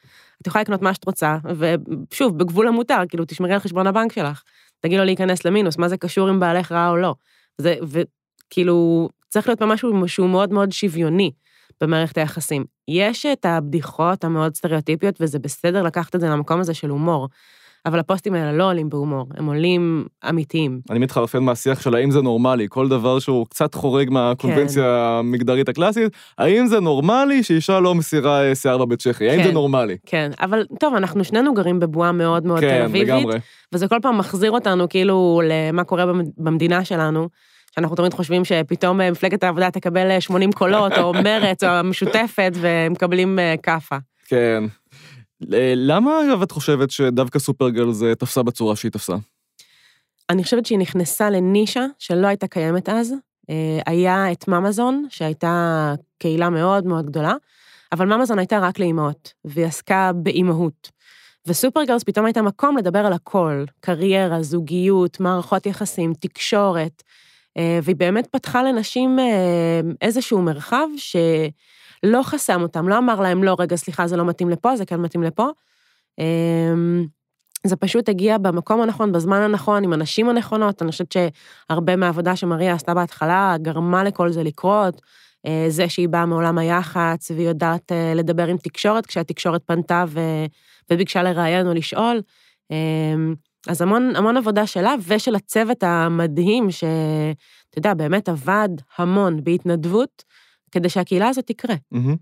את 0.42 0.46
יכולה 0.46 0.62
לקנות 0.62 0.82
מה 0.82 0.94
שאת 0.94 1.06
רוצה, 1.06 1.36
ושוב, 1.58 2.38
בגבול 2.38 2.68
המותר, 2.68 2.98
כאילו, 3.08 3.24
תשמרי 3.24 3.52
על 3.52 3.58
חשבון 3.58 3.86
הבנק 3.86 4.12
שלך. 4.12 4.42
תגיד 4.80 4.98
לו 4.98 5.04
להיכנס 5.04 5.44
למינוס, 5.44 5.78
מה 5.78 5.88
זה 5.88 5.96
קשור 5.96 6.30
אם 6.30 6.40
בעלך 6.40 6.72
רע 6.72 6.88
או 6.88 6.96
לא. 6.96 7.14
זה, 7.58 7.74
וכאילו, 7.82 9.08
צריך 9.28 9.48
להיות 9.48 9.62
משהו 9.62 10.08
שהוא 10.08 10.28
מאוד 10.28 10.52
מאוד 10.52 10.72
שוויוני. 10.72 11.30
במערכת 11.80 12.18
היחסים. 12.18 12.64
יש 12.88 13.26
את 13.26 13.44
הבדיחות 13.44 14.24
המאוד 14.24 14.54
סטריאוטיפיות, 14.54 15.14
וזה 15.20 15.38
בסדר 15.38 15.82
לקחת 15.82 16.14
את 16.14 16.20
זה 16.20 16.28
למקום 16.28 16.60
הזה 16.60 16.74
של 16.74 16.90
הומור. 16.90 17.28
אבל 17.86 17.98
הפוסטים 17.98 18.34
האלה 18.34 18.52
לא 18.52 18.64
עולים 18.64 18.88
בהומור, 18.88 19.26
הם 19.36 19.46
עולים 19.46 20.04
אמיתיים. 20.28 20.80
אני 20.90 20.98
מתחרפן 20.98 21.38
מהשיח 21.38 21.80
של 21.80 21.94
האם 21.94 22.10
זה 22.10 22.22
נורמלי, 22.22 22.66
כל 22.68 22.88
דבר 22.88 23.18
שהוא 23.18 23.46
קצת 23.46 23.74
חורג 23.74 24.10
מהקונבנציה 24.10 24.82
כן. 24.82 24.88
המגדרית 24.88 25.68
הקלאסית, 25.68 26.12
האם 26.38 26.66
זה 26.66 26.80
נורמלי 26.80 27.42
שאישה 27.42 27.80
לא 27.80 27.94
מסירה 27.94 28.48
אה, 28.48 28.54
שיער 28.54 28.78
בבית 28.78 28.98
צ'כי, 28.98 29.30
האם 29.30 29.42
זה 29.42 29.48
כן, 29.48 29.54
נורמלי? 29.54 29.96
כן, 30.06 30.30
אבל 30.40 30.66
טוב, 30.80 30.94
אנחנו 30.94 31.24
שנינו 31.24 31.54
גרים 31.54 31.80
בבועה 31.80 32.12
מאוד 32.12 32.46
מאוד 32.46 32.60
כן, 32.60 32.78
תל 32.78 32.84
אביבית. 32.84 33.26
וזה 33.72 33.88
כל 33.88 33.98
פעם 34.02 34.18
מחזיר 34.18 34.50
אותנו 34.50 34.88
כאילו 34.88 35.40
למה 35.44 35.84
קורה 35.84 36.04
במדינה 36.38 36.84
שלנו. 36.84 37.28
שאנחנו 37.76 37.96
תמיד 37.96 38.14
חושבים 38.14 38.44
שפתאום 38.44 39.00
אה, 39.00 39.10
מפלגת 39.10 39.44
העבודה 39.44 39.70
תקבל 39.70 40.20
80 40.20 40.50
אה, 40.50 40.54
קולות, 40.54 40.92
או 40.92 41.12
מרץ, 41.24 41.64
או 41.64 41.68
המשותפת, 41.68 42.52
ומקבלים 42.54 43.38
אה, 43.38 43.54
כאפה. 43.62 43.96
כן. 44.24 44.64
למה, 45.76 46.20
אגב, 46.24 46.42
את 46.42 46.52
חושבת 46.52 46.90
שדווקא 46.90 47.38
סופרגרל 47.38 47.92
זה 47.92 48.14
תפסה 48.14 48.42
בצורה 48.42 48.76
שהיא 48.76 48.92
תפסה? 48.92 49.14
אני 50.30 50.44
חושבת 50.44 50.66
שהיא 50.66 50.78
נכנסה 50.78 51.30
לנישה 51.30 51.86
שלא 51.98 52.26
הייתה 52.26 52.46
קיימת 52.46 52.88
אז. 52.88 53.14
היה 53.86 54.32
את 54.32 54.48
ממזון, 54.48 55.06
שהייתה 55.10 55.94
קהילה 56.18 56.50
מאוד 56.50 56.86
מאוד 56.86 57.06
גדולה, 57.06 57.34
אבל 57.92 58.06
ממזון 58.06 58.38
הייתה 58.38 58.58
רק 58.58 58.78
לאימהות, 58.78 59.32
והיא 59.44 59.66
עסקה 59.66 60.10
באימהות. 60.14 60.90
וסופרגרס 61.46 62.04
פתאום 62.04 62.26
הייתה 62.26 62.42
מקום 62.42 62.76
לדבר 62.76 62.98
על 62.98 63.12
הכל, 63.12 63.64
קריירה, 63.80 64.42
זוגיות, 64.42 65.20
מערכות 65.20 65.66
יחסים, 65.66 66.14
תקשורת, 66.14 67.02
והיא 67.82 67.96
באמת 67.96 68.26
פתחה 68.26 68.62
לנשים 68.62 69.18
אה, 69.18 69.80
איזשהו 70.02 70.42
מרחב 70.42 70.86
שלא 70.96 72.22
חסם 72.22 72.62
אותם, 72.62 72.88
לא 72.88 72.98
אמר 72.98 73.20
להם, 73.20 73.44
לא, 73.44 73.56
רגע, 73.58 73.76
סליחה, 73.76 74.06
זה 74.06 74.16
לא 74.16 74.24
מתאים 74.24 74.50
לפה, 74.50 74.76
זה 74.76 74.86
כן 74.86 75.00
מתאים 75.00 75.22
לפה. 75.22 75.48
אמ, 76.18 77.06
זה 77.66 77.76
פשוט 77.76 78.08
הגיע 78.08 78.38
במקום 78.38 78.80
הנכון, 78.80 79.12
בזמן 79.12 79.40
הנכון, 79.40 79.84
עם 79.84 79.92
הנשים 79.92 80.28
הנכונות. 80.28 80.82
אני 80.82 80.90
חושבת 80.90 81.12
שהרבה 81.12 81.96
מהעבודה 81.96 82.36
שמריה 82.36 82.74
עשתה 82.74 82.94
בהתחלה 82.94 83.56
גרמה 83.62 84.04
לכל 84.04 84.32
זה 84.32 84.42
לקרות. 84.42 85.02
אה, 85.46 85.66
זה 85.68 85.88
שהיא 85.88 86.08
באה 86.08 86.26
מעולם 86.26 86.58
היח"צ 86.58 87.30
והיא 87.30 87.48
יודעת 87.48 87.92
לדבר 88.14 88.46
עם 88.46 88.56
תקשורת, 88.56 89.06
כשהתקשורת 89.06 89.62
פנתה 89.66 90.04
ו... 90.08 90.20
וביקשה 90.90 91.22
לראיין 91.22 91.66
או 91.66 91.74
לשאול. 91.74 92.20
אז 93.68 93.82
המון, 93.82 94.16
המון 94.16 94.36
עבודה 94.36 94.66
שלה 94.66 94.94
ושל 95.06 95.34
הצוות 95.34 95.82
המדהים, 95.82 96.70
שאתה 96.70 97.76
יודע, 97.78 97.94
באמת 97.94 98.28
עבד 98.28 98.68
המון 98.98 99.44
בהתנדבות, 99.44 100.24
כדי 100.70 100.88
שהקהילה 100.88 101.28
הזאת 101.28 101.46
תקרה. 101.46 101.74
Mm-hmm. 101.94 102.16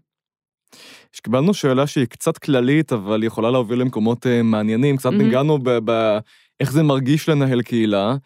קיבלנו 1.22 1.54
שאלה 1.54 1.86
שהיא 1.86 2.06
קצת 2.06 2.38
כללית, 2.38 2.92
אבל 2.92 3.22
היא 3.22 3.26
יכולה 3.26 3.50
להוביל 3.50 3.80
למקומות 3.80 4.26
uh, 4.26 4.28
מעניינים, 4.44 4.96
קצת 4.96 5.10
mm-hmm. 5.10 5.14
ניגענו 5.14 5.58
באיך 5.58 6.72
זה 6.72 6.82
מרגיש 6.82 7.28
לנהל 7.28 7.62
קהילה, 7.62 8.16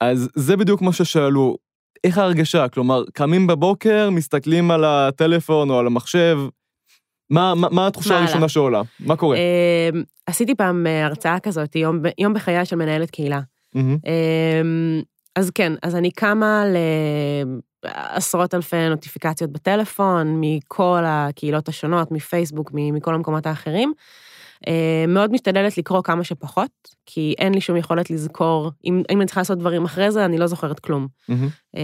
אז 0.00 0.28
זה 0.34 0.56
בדיוק 0.56 0.82
מה 0.82 0.92
ששאלו, 0.92 1.56
איך 2.04 2.18
ההרגשה? 2.18 2.68
כלומר, 2.68 3.04
קמים 3.12 3.46
בבוקר, 3.46 4.10
מסתכלים 4.10 4.70
על 4.70 4.84
הטלפון 4.84 5.70
או 5.70 5.78
על 5.78 5.86
המחשב, 5.86 6.38
מה, 7.30 7.54
מה, 7.54 7.68
מה 7.70 7.86
התחושה 7.86 8.18
הראשונה 8.18 8.48
שעולה? 8.48 8.82
מה 9.00 9.16
קורה? 9.16 9.36
אמ, 9.36 10.02
עשיתי 10.26 10.54
פעם 10.54 10.86
אה, 10.86 11.06
הרצאה 11.06 11.40
כזאת, 11.40 11.76
יום, 11.76 11.98
יום 12.18 12.34
בחיי 12.34 12.64
של 12.64 12.76
מנהלת 12.76 13.10
קהילה. 13.10 13.40
Mm-hmm. 13.76 14.08
אז 15.36 15.50
כן, 15.50 15.72
אז 15.82 15.94
אני 15.96 16.10
קמה 16.10 16.64
לעשרות 17.84 18.54
אלפי 18.54 18.88
נוטיפיקציות 18.88 19.52
בטלפון, 19.52 20.36
מכל 20.40 21.02
הקהילות 21.06 21.68
השונות, 21.68 22.12
מפייסבוק, 22.12 22.70
מכל 22.74 23.14
המקומות 23.14 23.46
האחרים. 23.46 23.92
אמ, 24.66 25.14
מאוד 25.14 25.32
משתדלת 25.32 25.78
לקרוא 25.78 26.02
כמה 26.02 26.24
שפחות, 26.24 26.70
כי 27.06 27.34
אין 27.38 27.54
לי 27.54 27.60
שום 27.60 27.76
יכולת 27.76 28.10
לזכור, 28.10 28.70
אם, 28.84 29.02
אם 29.10 29.18
אני 29.20 29.26
צריכה 29.26 29.40
לעשות 29.40 29.58
דברים 29.58 29.84
אחרי 29.84 30.10
זה, 30.10 30.24
אני 30.24 30.38
לא 30.38 30.46
זוכרת 30.46 30.80
כלום. 30.80 31.06
Mm-hmm. 31.30 31.74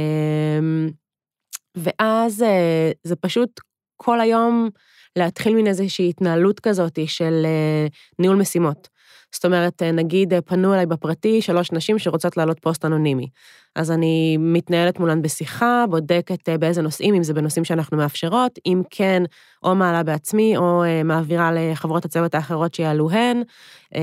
ואז 1.74 2.42
אה, 2.42 2.90
זה 3.05 3.16
פשוט 3.16 3.61
כל 3.96 4.20
היום 4.20 4.68
להתחיל 5.16 5.54
מן 5.54 5.66
איזושהי 5.66 6.08
התנהלות 6.08 6.60
כזאת 6.60 6.98
של 7.06 7.42
אה, 7.44 7.86
ניהול 8.18 8.36
משימות. 8.36 8.88
זאת 9.34 9.44
אומרת, 9.44 9.82
אה, 9.82 9.92
נגיד 9.92 10.34
אה, 10.34 10.40
פנו 10.40 10.74
אליי 10.74 10.86
בפרטי 10.86 11.42
שלוש 11.42 11.72
נשים 11.72 11.98
שרוצות 11.98 12.36
להעלות 12.36 12.58
פוסט 12.60 12.84
אנונימי. 12.84 13.28
אז 13.76 13.90
אני 13.90 14.36
מתנהלת 14.36 14.98
מולן 14.98 15.22
בשיחה, 15.22 15.84
בודקת 15.90 16.48
באיזה 16.48 16.82
נושאים, 16.82 17.14
אם 17.14 17.22
זה 17.22 17.34
בנושאים 17.34 17.64
שאנחנו 17.64 17.96
מאפשרות, 17.96 18.58
אם 18.66 18.82
כן, 18.90 19.22
או 19.62 19.74
מעלה 19.74 20.02
בעצמי, 20.02 20.56
או 20.56 20.82
מעבירה 21.04 21.50
לחברות 21.52 22.04
הצוות 22.04 22.34
האחרות 22.34 22.74
שיעלו 22.74 23.10
הן, 23.10 23.42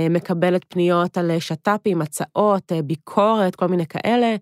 מקבלת 0.09 0.65
פניות 0.67 1.17
על 1.17 1.39
שת"פים, 1.39 2.01
הצעות, 2.01 2.71
ביקורת, 2.83 3.55
כל 3.55 3.67
מיני 3.67 3.85
כאלה. 3.85 4.35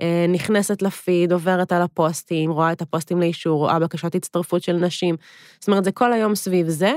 אה, 0.00 0.26
נכנסת 0.28 0.82
לפיד, 0.82 1.32
עוברת 1.32 1.72
על 1.72 1.82
הפוסטים, 1.82 2.50
רואה 2.50 2.72
את 2.72 2.82
הפוסטים 2.82 3.20
לאישור, 3.20 3.58
רואה 3.58 3.78
בקשות 3.78 4.14
הצטרפות 4.14 4.62
של 4.62 4.72
נשים. 4.72 5.16
זאת 5.60 5.68
אומרת, 5.68 5.84
זה 5.84 5.92
כל 5.92 6.12
היום 6.12 6.34
סביב 6.34 6.68
זה. 6.68 6.92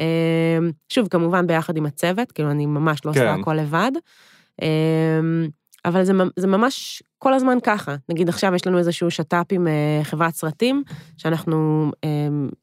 אה, 0.00 0.58
שוב, 0.88 1.08
כמובן 1.08 1.46
ביחד 1.46 1.76
עם 1.76 1.86
הצוות, 1.86 2.32
כאילו, 2.32 2.50
אני 2.50 2.66
ממש 2.66 3.04
לא 3.04 3.12
כן. 3.12 3.20
עושה 3.20 3.34
הכל 3.34 3.54
לבד. 3.54 3.92
אה, 4.62 4.68
אבל 5.84 6.04
זה, 6.04 6.12
זה 6.36 6.46
ממש 6.46 7.02
כל 7.18 7.34
הזמן 7.34 7.58
ככה. 7.62 7.96
נגיד 8.08 8.28
עכשיו 8.28 8.54
יש 8.54 8.66
לנו 8.66 8.78
איזשהו 8.78 9.10
שת"פ 9.10 9.46
עם 9.50 9.66
חברת 10.02 10.34
סרטים, 10.34 10.82
שאנחנו 11.16 11.90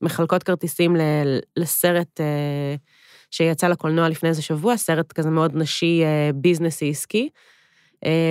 מחלקות 0.02 0.44
כרטיסים 0.44 0.96
לסרט 1.58 2.20
שיצא 3.32 3.67
לקולנוע 3.67 4.10
לפני 4.10 4.30
איזה 4.30 4.41
שבוע, 4.41 4.78
סרט 4.78 5.12
כזה 5.12 5.30
מאוד 5.30 5.56
נשי, 5.56 6.04
ביזנסי 6.36 6.89
עסקי. 6.89 7.30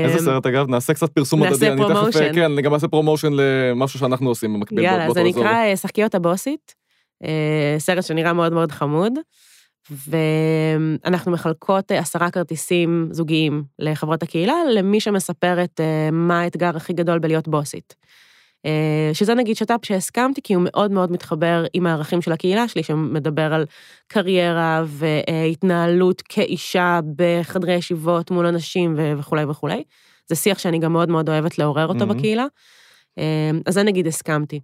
איזה 0.04 0.18
אמ, 0.18 0.24
סרט 0.24 0.46
אגב? 0.46 0.68
נעשה 0.68 0.94
קצת 0.94 1.12
פרסום 1.12 1.42
הדדי. 1.42 1.70
נעשה 1.70 1.94
promotion. 1.94 2.35
כן, 2.35 2.52
אני 2.52 2.62
גם 2.62 2.74
אעשה 2.74 2.88
promotion 2.88 3.33
למשהו 3.33 3.98
שאנחנו 3.98 4.28
עושים 4.28 4.54
במקביל. 4.54 4.85
יאללה, 4.85 5.12
זה 5.12 5.22
נקרא 5.22 5.54
אה, 5.54 5.76
שחקי 5.76 6.04
אותה 6.04 6.18
בוסית, 6.18 6.74
אה, 7.24 7.76
סרט 7.78 8.04
שנראה 8.04 8.33
מאוד 8.33 8.52
מאוד 8.52 8.72
חמוד, 8.72 9.12
ואנחנו 9.90 11.33
מחלקות 11.33 11.92
אה, 11.92 11.98
עשרה 11.98 12.30
כרטיסים 12.30 13.09
זוגיים 13.11 13.62
לחברות 13.78 14.22
הקהילה, 14.22 14.54
למי 14.74 15.00
שמספרת 15.00 15.80
מה 16.12 16.40
האתגר 16.40 16.76
הכי 16.76 16.92
גדול 16.92 17.18
בלהיות 17.18 17.48
בוסית. 17.48 17.94
אה, 18.66 19.11
שזה 19.12 19.35
נגיד 19.35 19.57
שת"פ 19.57 19.85
שהסכמתי, 19.85 20.42
כי 20.42 20.55
הוא 20.55 20.62
מאוד 20.66 20.90
מאוד 20.90 21.12
מתחבר 21.12 21.64
עם 21.73 21.87
הערכים 21.87 22.23
של 22.23 22.33
הקהילה 22.33 22.68
שלי, 22.68 22.83
שמדבר 22.83 23.55
על 23.55 23.64
קריירה 24.09 24.83
והתנהלות 24.87 26.23
כאישה 26.23 27.01
בחדרי 27.16 27.75
ישיבות 27.75 28.31
מול 28.31 28.46
אנשים 28.46 28.94
וכולי 29.18 29.44
וכולי. 29.44 29.83
זה 30.27 30.37
שיח 30.37 30.59
שאני 30.59 30.79
גם 30.79 30.92
מאוד 30.92 31.09
מאוד 31.09 31.29
אוהבת 31.29 31.59
לעורר 31.59 31.87
אותו 31.87 32.05
mm-hmm. 32.05 32.14
בקהילה. 32.14 32.46
אה, 33.18 33.51
אז 33.66 33.75
זה 33.75 33.83
נגיד 33.83 34.07
הסכמתי. 34.07 34.61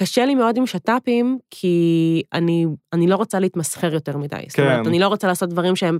קשה 0.00 0.26
לי 0.26 0.34
מאוד 0.34 0.56
עם 0.56 0.66
שת"פים, 0.66 1.38
כי 1.50 2.22
אני, 2.32 2.66
אני 2.92 3.06
לא 3.06 3.16
רוצה 3.16 3.38
להתמסחר 3.38 3.94
יותר 3.94 4.16
מדי. 4.16 4.36
כן. 4.36 4.48
זאת 4.48 4.58
אומרת, 4.58 4.86
אני 4.86 4.98
לא 4.98 5.08
רוצה 5.08 5.26
לעשות 5.26 5.48
דברים 5.48 5.76
שהם 5.76 5.98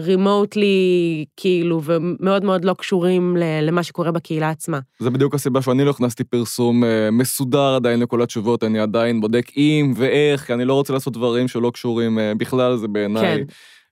רימוטלי, 0.00 1.24
כאילו, 1.36 1.80
ומאוד 1.84 2.44
מאוד 2.44 2.64
לא 2.64 2.74
קשורים 2.78 3.36
למה 3.62 3.82
שקורה 3.82 4.12
בקהילה 4.12 4.50
עצמה. 4.50 4.78
זה 4.98 5.10
בדיוק 5.10 5.34
הסיבה 5.34 5.62
שאני 5.62 5.84
לא 5.84 5.90
הכנסתי 5.90 6.24
פרסום 6.24 6.84
אה, 6.84 7.10
מסודר 7.10 7.74
עדיין 7.74 8.00
לכל 8.00 8.22
התשובות, 8.22 8.64
אני 8.64 8.80
עדיין 8.80 9.20
בודק 9.20 9.50
אם 9.56 9.92
ואיך, 9.96 10.46
כי 10.46 10.52
אני 10.52 10.64
לא 10.64 10.74
רוצה 10.74 10.92
לעשות 10.92 11.12
דברים 11.12 11.48
שלא 11.48 11.70
קשורים 11.74 12.18
אה, 12.18 12.32
בכלל, 12.34 12.76
זה 12.76 12.88
בעיניי. 12.88 13.22
כן. 13.22 13.44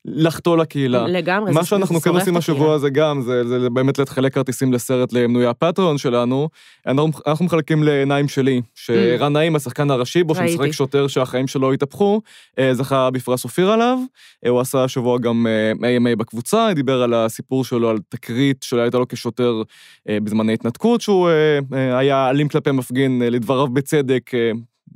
לחטוא 0.06 0.56
לקהילה. 0.56 1.06
לגמרי, 1.06 1.52
מה 1.52 1.64
שאנחנו 1.64 2.00
כן 2.00 2.10
עושים 2.10 2.36
השבוע 2.36 2.74
הזה 2.74 2.90
גם, 2.90 3.20
זה, 3.20 3.48
זה, 3.48 3.60
זה 3.60 3.70
באמת 3.70 3.98
לחלק 3.98 4.34
כרטיסים 4.34 4.72
לסרט 4.72 5.12
למנויי 5.12 5.46
הפטריון 5.46 5.98
שלנו. 5.98 6.48
אנחנו, 6.86 7.10
אנחנו 7.26 7.44
מחלקים 7.44 7.82
לעיניים 7.82 8.28
שלי, 8.28 8.62
שרן 8.74 9.32
mm. 9.32 9.38
נעים, 9.38 9.56
השחקן 9.56 9.90
הראשי 9.90 10.24
בו, 10.24 10.34
שמשחק 10.34 10.70
שוטר 10.70 11.06
שהחיים 11.06 11.46
שלו 11.46 11.72
התהפכו, 11.72 12.20
אה, 12.58 12.74
זכה 12.74 13.10
בפרס 13.10 13.44
אופיר 13.44 13.70
עליו. 13.70 13.98
אה, 14.44 14.50
הוא 14.50 14.60
עשה 14.60 14.84
השבוע 14.84 15.18
גם 15.18 15.46
AMA 15.80 16.08
אה, 16.08 16.16
בקבוצה, 16.16 16.68
דיבר 16.74 17.02
על 17.02 17.14
הסיפור 17.14 17.64
שלו, 17.64 17.90
על 17.90 17.98
תקרית 18.08 18.62
שהייתה 18.62 18.98
לו 18.98 19.08
כשוטר 19.08 19.62
בזמני 20.08 20.52
התנתקות, 20.52 21.00
שהוא 21.00 21.28
היה 21.70 22.30
אלים 22.30 22.48
כלפי 22.48 22.70
מפגין, 22.70 23.22
לדבריו 23.22 23.68
בצדק. 23.68 24.30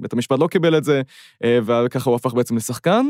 בית 0.01 0.13
המשפט 0.13 0.39
לא 0.39 0.47
קיבל 0.47 0.79
את 0.79 0.85
זה, 0.85 1.03
אה, 1.45 1.59
וככה 1.67 2.11
הוא 2.11 2.17
הפך 2.17 2.35
בעצם 2.35 2.57
לשחקן. 2.57 3.07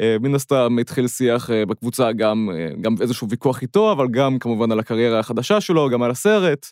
אה, 0.00 0.16
מן 0.20 0.34
הסתם 0.34 0.76
התחיל 0.80 1.08
שיח 1.08 1.50
אה, 1.50 1.66
בקבוצה, 1.66 2.12
גם, 2.12 2.48
גם 2.80 2.94
איזשהו 3.00 3.28
ויכוח 3.28 3.62
איתו, 3.62 3.92
אבל 3.92 4.08
גם 4.10 4.38
כמובן 4.38 4.72
על 4.72 4.78
הקריירה 4.78 5.18
החדשה 5.18 5.60
שלו, 5.60 5.88
גם 5.90 6.02
על 6.02 6.10
הסרט. 6.10 6.66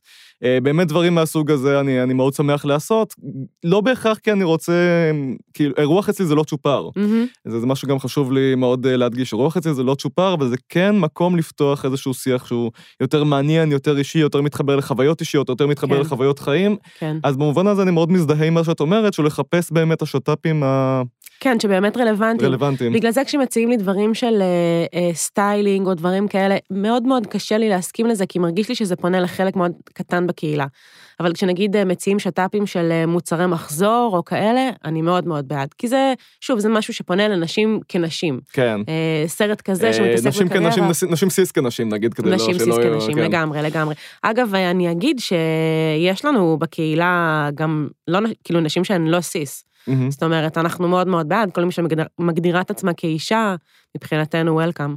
באמת 0.63 0.89
דברים 0.89 1.15
מהסוג 1.15 1.51
הזה 1.51 1.81
אני, 1.81 2.03
אני 2.03 2.15
מאוד 2.15 2.35
שמח 2.35 2.65
לעשות. 2.65 3.15
לא 3.65 3.81
בהכרח 3.81 4.19
כי 4.19 4.33
אני 4.33 4.45
רוצה, 4.45 4.73
כאילו, 5.55 5.75
אירוח 5.79 6.09
אצלי 6.09 6.27
זה 6.27 6.35
לא 6.35 6.43
צ'ופר. 6.43 6.89
Mm-hmm. 6.89 7.51
זה, 7.51 7.61
זה 7.61 7.67
משהו 7.67 7.89
גם 7.89 7.99
חשוב 7.99 8.33
לי 8.33 8.55
מאוד 8.55 8.87
להדגיש, 8.87 9.33
אירוח 9.33 9.57
אצלי 9.57 9.75
זה 9.75 9.83
לא 9.83 9.95
צ'ופר, 9.95 10.35
אבל 10.35 10.49
זה 10.49 10.57
כן 10.69 10.99
מקום 10.99 11.37
לפתוח 11.37 11.85
איזשהו 11.85 12.15
שיח 12.15 12.47
שהוא 12.47 12.71
יותר 13.01 13.25
מעניין, 13.25 13.73
יותר 13.73 13.99
אישי, 13.99 14.19
יותר 14.19 14.41
מתחבר 14.41 14.77
לחוויות 14.77 15.21
אישיות, 15.21 15.49
יותר 15.49 15.67
מתחבר 15.67 15.95
כן. 15.95 16.01
לחוויות 16.01 16.39
חיים. 16.39 16.77
כן. 16.99 17.17
אז 17.23 17.37
במובן 17.37 17.67
הזה 17.67 17.83
אני 17.83 17.91
מאוד 17.91 18.13
מזדהה 18.13 18.47
עם 18.47 18.55
מה 18.55 18.65
שאת 18.65 18.81
אומרת, 18.81 19.13
שהוא 19.13 19.27
לחפש 19.27 19.73
באמת 19.73 20.03
השת"פים 20.03 20.63
ה... 20.63 21.03
כן, 21.43 21.61
שבאמת 21.61 21.97
רלוונטיים. 21.97 22.51
רלוונטיים. 22.51 22.93
בגלל 22.93 23.11
זה 23.11 23.25
כשמציעים 23.25 23.69
לי 23.69 23.77
דברים 23.77 24.15
של 24.15 24.43
אה, 24.43 24.95
אה, 24.95 25.17
סטיילינג 25.17 25.87
או 25.87 25.95
דברים 25.95 26.29
כאלה, 26.29 26.57
מאוד 26.71 27.03
מאוד 27.03 27.27
קשה 27.27 27.59
לי 27.59 27.69
להסכים 27.69 28.07
לזה, 28.07 28.27
כי 28.27 28.39
מרגיש 28.39 28.69
לי 28.69 28.75
שזה 28.75 28.97
פונה 28.97 29.21
לחלק 29.21 29.57
מאוד 29.57 29.73
קטן 29.85 30.27
בקהילה. 30.27 30.67
אבל 31.21 31.33
כשנגיד 31.33 31.77
אה, 31.77 31.85
מציעים 31.85 32.19
שת"פים 32.19 32.67
של 32.67 32.93
אה, 33.05 33.07
מוצרי 33.07 33.47
מחזור 33.47 34.11
או 34.17 34.25
כאלה, 34.25 34.71
אני 34.85 35.03
מאוד 35.03 35.27
מאוד 35.27 35.49
בעד. 35.49 35.69
כי 35.79 35.89
זה, 35.89 36.15
שוב, 36.41 36.59
זה 36.59 36.69
משהו 36.69 36.95
שפונה 36.95 37.29
לנשים 37.29 37.81
כנשים. 37.89 38.41
כן. 38.53 38.81
אה, 38.81 39.29
סרט 39.29 39.61
כזה 39.61 39.91
אה, 39.91 39.93
שמתעסק 39.93 40.27
נשים 40.27 40.47
בקריירה. 40.47 40.73
כנשים, 40.73 41.11
נשים 41.11 41.31
סיס 41.31 41.53
כנשים, 41.53 41.89
נגיד, 41.89 42.15
כדי 42.15 42.31
נשים 42.31 42.51
לא... 42.51 42.55
נשים 42.55 42.73
סיס 42.73 42.77
כנשים, 42.77 43.15
כן. 43.15 43.23
לגמרי, 43.23 43.63
לגמרי. 43.63 43.95
אגב, 44.23 44.55
אני 44.55 44.91
אגיד 44.91 45.19
שיש 45.19 46.25
לנו 46.25 46.57
בקהילה 46.59 47.49
גם, 47.55 47.89
לא, 48.09 48.21
כאילו, 48.45 48.61
נשים 48.61 48.85
שהן 48.85 49.07
לא 49.07 49.21
סיס. 49.21 49.72
Mm-hmm. 49.89 50.11
זאת 50.11 50.23
אומרת, 50.23 50.59
אנחנו 50.59 50.89
מאוד 50.89 51.09
מאוד 51.09 51.29
בעד, 51.29 51.53
כל 51.53 51.65
מי 51.65 51.73
שמגדירה 51.73 52.61
את 52.61 52.71
עצמה 52.71 52.93
כאישה, 52.95 53.55
מבחינתנו 53.97 54.53
welcome. 54.53 54.95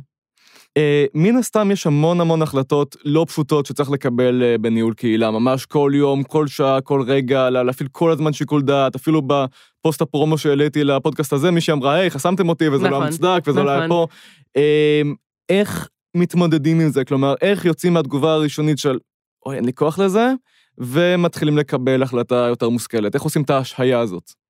אה, 0.79 1.09
מן 1.13 1.35
הסתם 1.35 1.71
יש 1.71 1.87
המון 1.87 2.21
המון 2.21 2.41
החלטות 2.41 2.95
לא 3.05 3.25
פשוטות 3.27 3.65
שצריך 3.65 3.91
לקבל 3.91 4.43
אה, 4.43 4.61
בניהול 4.61 4.93
קהילה, 4.93 5.31
ממש 5.31 5.65
כל 5.65 5.91
יום, 5.95 6.23
כל 6.23 6.47
שעה, 6.47 6.81
כל 6.81 7.01
רגע, 7.07 7.49
להפעיל 7.49 7.89
כל 7.91 8.11
הזמן 8.11 8.33
שיקול 8.33 8.61
דעת, 8.61 8.95
אפילו 8.95 9.21
בפוסט 9.21 10.01
הפרומו 10.01 10.37
שהעליתי 10.37 10.83
לפודקאסט 10.83 11.33
הזה, 11.33 11.51
מישהי 11.51 11.73
אמרה, 11.73 11.93
היי, 11.93 12.11
חסמתם 12.11 12.49
אותי 12.49 12.69
וזה 12.69 12.83
לא 12.83 12.89
נכון, 12.89 13.01
לא 13.01 13.07
מוצדק 13.07 13.43
וזה 13.47 13.59
נכון. 13.59 13.65
לא 13.65 13.71
היה 13.71 13.87
פה. 13.87 14.07
Uh, 14.57 15.15
איך 15.49 15.89
מתמודדים 16.15 16.79
עם 16.79 16.89
זה? 16.89 17.05
כלומר, 17.05 17.33
איך 17.41 17.65
יוצאים 17.65 17.93
מהתגובה 17.93 18.33
הראשונית 18.33 18.77
של, 18.77 18.97
אוי, 19.45 19.55
אין 19.55 19.65
לי 19.65 19.73
כוח 19.73 19.99
לזה, 19.99 20.31
ומתחילים 20.77 21.57
לקבל 21.57 22.03
החלטה 22.03 22.35
יותר 22.35 22.69
מושכלת? 22.69 23.15
איך 23.15 23.23
עושים 23.23 23.41
את 23.41 23.49
ההשהיה 23.49 23.99
הזאת? 23.99 24.44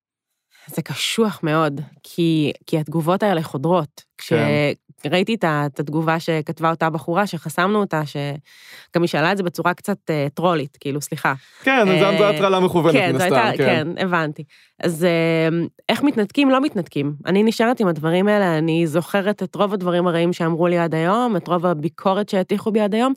זה 0.66 0.82
קשוח 0.82 1.40
מאוד, 1.42 1.80
כי, 2.02 2.52
כי 2.66 2.78
התגובות 2.78 3.22
האלה 3.22 3.42
חודרות. 3.42 4.02
כן. 4.18 4.72
כשראיתי 5.02 5.34
את, 5.34 5.44
את 5.44 5.80
התגובה 5.80 6.20
שכתבה 6.20 6.70
אותה 6.70 6.90
בחורה, 6.90 7.26
שחסמנו 7.26 7.80
אותה, 7.80 8.02
שגם 8.06 9.02
היא 9.02 9.08
שאלה 9.08 9.32
את 9.32 9.36
זה 9.36 9.42
בצורה 9.42 9.74
קצת 9.74 9.96
uh, 10.10 10.30
טרולית, 10.34 10.76
כאילו, 10.80 11.00
סליחה. 11.00 11.34
כן, 11.62 11.86
uh, 11.88 12.18
זו 12.18 12.24
הטרלה 12.24 12.60
מכוונת 12.60 12.94
כן, 12.94 13.14
מן 13.14 13.20
הסתם, 13.20 13.50
כן. 13.56 13.64
כן, 13.66 13.88
הבנתי. 13.98 14.44
אז 14.82 15.06
uh, 15.06 15.54
איך 15.88 16.02
מתנתקים? 16.02 16.50
לא 16.50 16.60
מתנתקים. 16.60 17.14
אני 17.26 17.42
נשארת 17.42 17.80
עם 17.80 17.88
הדברים 17.88 18.28
האלה, 18.28 18.58
אני 18.58 18.86
זוכרת 18.86 19.42
את 19.42 19.54
רוב 19.54 19.74
הדברים 19.74 20.06
הרעים 20.06 20.32
שאמרו 20.32 20.66
לי 20.66 20.78
עד 20.78 20.94
היום, 20.94 21.36
את 21.36 21.48
רוב 21.48 21.66
הביקורת 21.66 22.28
שהטיחו 22.28 22.72
בי 22.72 22.80
עד 22.80 22.94
היום. 22.94 23.12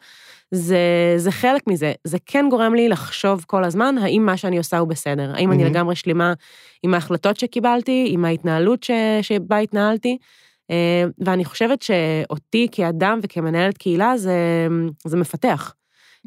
זה, 0.51 1.13
זה 1.17 1.31
חלק 1.31 1.67
מזה. 1.67 1.93
זה 2.03 2.17
כן 2.25 2.45
גורם 2.49 2.75
לי 2.75 2.89
לחשוב 2.89 3.43
כל 3.47 3.63
הזמן, 3.63 3.95
האם 3.97 4.25
מה 4.25 4.37
שאני 4.37 4.57
עושה 4.57 4.77
הוא 4.77 4.87
בסדר, 4.87 5.31
האם 5.35 5.51
mm-hmm. 5.51 5.53
אני 5.53 5.65
לגמרי 5.65 5.95
שלמה 5.95 6.33
עם 6.83 6.93
ההחלטות 6.93 7.39
שקיבלתי, 7.39 8.07
עם 8.09 8.25
ההתנהלות 8.25 8.83
ש, 8.83 8.91
שבה 9.21 9.57
התנהלתי. 9.57 10.17
אה, 10.71 11.03
ואני 11.25 11.45
חושבת 11.45 11.81
שאותי 11.81 12.67
כאדם 12.71 13.19
וכמנהלת 13.23 13.77
קהילה 13.77 14.17
זה, 14.17 14.67
זה 15.05 15.17
מפתח. 15.17 15.73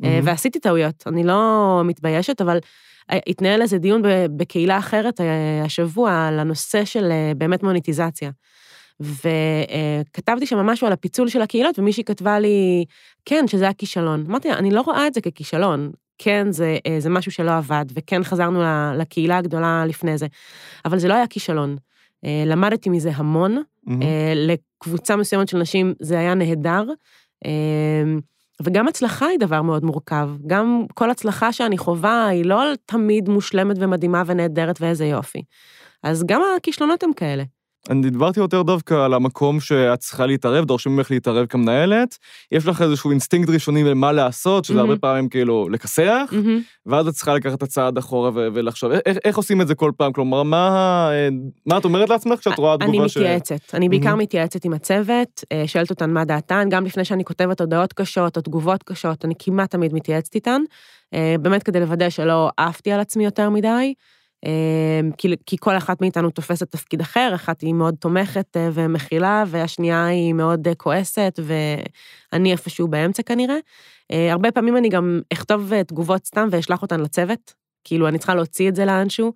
Mm-hmm. 0.01 0.05
ועשיתי 0.23 0.59
טעויות, 0.59 1.05
אני 1.07 1.25
לא 1.25 1.81
מתביישת, 1.85 2.41
אבל 2.41 2.59
אה, 3.13 3.19
התנהל 3.27 3.63
איזה 3.63 3.79
דיון 3.79 4.03
בקהילה 4.37 4.79
אחרת 4.79 5.21
השבוע 5.65 6.27
על 6.29 6.39
הנושא 6.39 6.85
של 6.85 7.13
באמת 7.37 7.63
מוניטיזציה. 7.63 8.31
וכתבתי 9.01 10.47
שם 10.47 10.59
משהו 10.59 10.87
על 10.87 10.93
הפיצול 10.93 11.29
של 11.29 11.43
הקהילות, 11.43 11.79
ומישהי 11.79 12.05
כתבה 12.05 12.39
לי, 12.39 12.85
כן, 13.25 13.45
שזה 13.49 13.65
היה 13.65 13.73
כישלון. 13.73 14.25
אמרתי 14.29 14.49
לה, 14.49 14.59
אני 14.59 14.71
לא 14.71 14.81
רואה 14.81 15.07
את 15.07 15.15
זה 15.15 15.21
ככישלון. 15.21 15.91
כן, 16.19 16.47
זה, 16.51 16.79
אה, 16.87 16.97
זה 16.99 17.11
משהו 17.11 17.33
שלא 17.33 17.57
עבד, 17.57 17.85
וכן 17.95 18.25
חזרנו 18.25 18.63
לקהילה 18.99 19.39
הגדולה 19.39 19.85
לפני 19.87 20.19
זה, 20.19 20.27
אבל 20.85 20.99
זה 20.99 21.09
לא 21.09 21.15
היה 21.15 21.27
כישלון. 21.27 21.77
אה, 22.25 22.43
למדתי 22.47 22.91
מזה 22.91 23.11
המון, 23.15 23.63
mm-hmm. 23.89 23.93
לקבוצה 24.35 25.17
מסוימת 25.17 25.49
של 25.49 25.59
נשים 25.59 25.95
זה 26.01 26.19
היה 26.19 26.35
נהדר, 26.35 26.85
וגם 28.63 28.89
הצלחה 28.89 29.27
היא 29.27 29.39
דבר 29.39 29.63
מאוד 29.63 29.85
מורכב. 29.85 30.31
גם 30.47 30.85
כל 30.95 31.11
הצלחה 31.11 31.53
שאני 31.53 31.79
חווה 31.79 32.27
היא 32.27 32.45
לא 32.45 32.63
תמיד 32.87 33.29
מושלמת 33.29 33.77
ומדהימה 33.81 34.23
ונהדרת 34.27 34.81
ואיזה 34.81 35.07
יופי. 35.07 35.43
אז 36.03 36.25
גם 36.27 36.43
הכישלונות 36.57 37.03
הם 37.03 37.13
כאלה. 37.13 37.45
אני 37.91 38.11
דיברתי 38.11 38.41
יותר 38.41 38.63
דווקא 38.63 38.95
על 38.95 39.15
המקום 39.15 39.61
שאת 39.61 39.99
צריכה 39.99 40.27
להתערב, 40.27 40.65
דורשים 40.65 40.97
ממך 40.97 41.11
להתערב 41.11 41.47
כמנהלת. 41.47 42.19
יש 42.53 42.67
לך 42.67 42.83
איזשהו 42.83 43.11
אינסטינקט 43.11 43.49
ראשוני 43.49 43.85
למה 43.85 44.13
לעשות, 44.13 44.65
שזה 44.65 44.79
mm-hmm. 44.79 44.81
הרבה 44.81 44.97
פעמים 44.97 45.29
כאילו 45.29 45.69
לכסח, 45.69 46.31
mm-hmm. 46.33 46.87
ואז 46.87 47.09
את 47.09 47.15
צריכה 47.15 47.35
לקחת 47.35 47.55
את 47.55 47.63
הצעד 47.63 47.99
אחורה 47.99 48.31
ו- 48.35 48.49
ולחשוב, 48.55 48.93
איך, 49.07 49.19
איך 49.25 49.37
עושים 49.37 49.61
את 49.61 49.69
זה 49.69 49.75
כל 49.75 49.93
פעם? 49.97 50.13
כלומר, 50.13 50.43
מה, 50.43 51.11
מה 51.67 51.79
את 51.79 51.85
אומרת 51.85 52.11
לעצמך 52.11 52.41
כשאת 52.41 52.59
רואה 52.59 52.77
תגובה 52.79 53.09
ש... 53.09 53.17
אני 53.17 53.25
מתייעצת, 53.25 53.75
אני 53.75 53.89
בעיקר 53.89 54.13
mm-hmm. 54.13 54.17
מתייעצת 54.17 54.65
עם 54.65 54.73
הצוות, 54.73 55.45
אה, 55.53 55.65
שואלת 55.67 55.91
אותן 55.91 56.11
מה 56.11 56.25
דעתן, 56.25 56.69
גם 56.71 56.85
לפני 56.85 57.05
שאני 57.05 57.25
כותבת 57.25 57.61
הודעות 57.61 57.93
קשות 57.93 58.37
או 58.37 58.43
תגובות 58.43 58.83
קשות, 58.83 59.25
אני 59.25 59.35
כמעט 59.39 59.71
תמיד 59.71 59.95
מתייעצת 59.95 60.35
איתן, 60.35 60.63
אה, 61.15 61.35
באמת 61.41 61.63
כדי 61.63 61.81
לוודא 61.81 62.11
שלא 62.11 62.51
עפתי 62.57 62.93
על 62.93 63.01
עצמי 63.01 63.25
יותר 63.25 63.51
מדי. 63.51 63.95
אמ, 64.47 65.11
כי, 65.19 65.35
כי 65.47 65.57
כל 65.61 65.77
אחת 65.77 66.01
מאיתנו 66.01 66.31
תופסת 66.31 66.71
תפקיד 66.71 67.01
אחר, 67.01 67.33
אחת 67.35 67.61
היא 67.61 67.75
מאוד 67.75 67.95
תומכת 67.99 68.57
אה, 68.57 68.69
ומכילה, 68.73 69.45
והשנייה 69.47 70.07
היא 70.07 70.33
מאוד 70.33 70.69
אה, 70.69 70.75
כועסת, 70.75 71.39
ואני 72.33 72.53
איפשהו 72.53 72.89
באמצע 72.89 73.23
כנראה. 73.23 73.57
אה, 74.13 74.33
הרבה 74.33 74.53
פעמים 74.53 74.77
אני 74.77 74.89
גם 74.89 75.21
אכתוב 75.33 75.83
תגובות 75.83 76.27
סתם 76.27 76.49
ואשלח 76.51 76.83
אותן 76.83 77.01
לצוות, 77.01 77.55
כאילו 77.85 78.09
אני 78.09 78.19
צריכה 78.19 78.35
להוציא 78.35 78.69
את 78.69 78.75
זה 78.75 78.85
לאנשהו, 78.85 79.33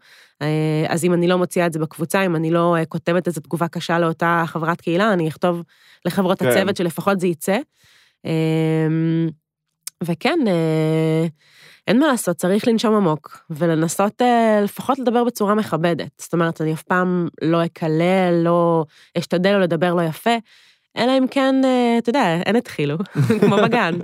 אז 0.88 1.05
אם 1.05 1.14
אני 1.14 1.29
לא 1.29 1.38
מוציאה 1.38 1.66
את 1.66 1.73
זה 1.73 1.79
בקבוצה, 1.79 2.27
אם 2.27 2.37
אני 2.37 2.51
לא 2.51 2.77
כותבת 2.88 3.27
איזו 3.27 3.40
תגובה 3.40 3.69
קשה 3.69 3.99
לאותה 3.99 4.45
חברת 4.47 4.81
קהילה, 4.81 5.12
אני 5.12 5.29
אכתוב 5.29 5.62
לחברות 6.05 6.38
כן. 6.38 6.49
הצוות 6.49 6.77
שלפחות 6.77 7.21
זה 7.21 7.27
יצא. 7.27 7.59
וכן, 10.05 10.39
אין 11.87 11.99
מה 11.99 12.07
לעשות, 12.07 12.37
צריך 12.37 12.69
לנשום 12.69 12.95
עמוק, 12.95 13.39
ולנסות 13.51 14.23
אה, 14.23 14.61
לפחות 14.65 14.99
לדבר 14.99 15.25
בצורה 15.25 15.55
מכבדת. 15.55 16.11
זאת 16.19 16.33
אומרת, 16.33 16.61
אני 16.61 16.73
אף 16.73 16.83
פעם 16.83 17.29
לא 17.43 17.65
אקלל, 17.65 18.43
לא 18.45 18.85
אשתדל 19.19 19.55
או 19.55 19.61
לדבר 19.61 19.95
לא 19.95 20.03
יפה, 20.03 20.37
אלא 20.97 21.19
אם 21.19 21.27
כן, 21.31 21.55
אה, 21.65 21.99
אתה 21.99 22.11
יודע, 22.11 22.37
אין 22.47 22.57
התחילו, 22.57 22.97
כמו 23.41 23.57
בגן. 23.57 23.95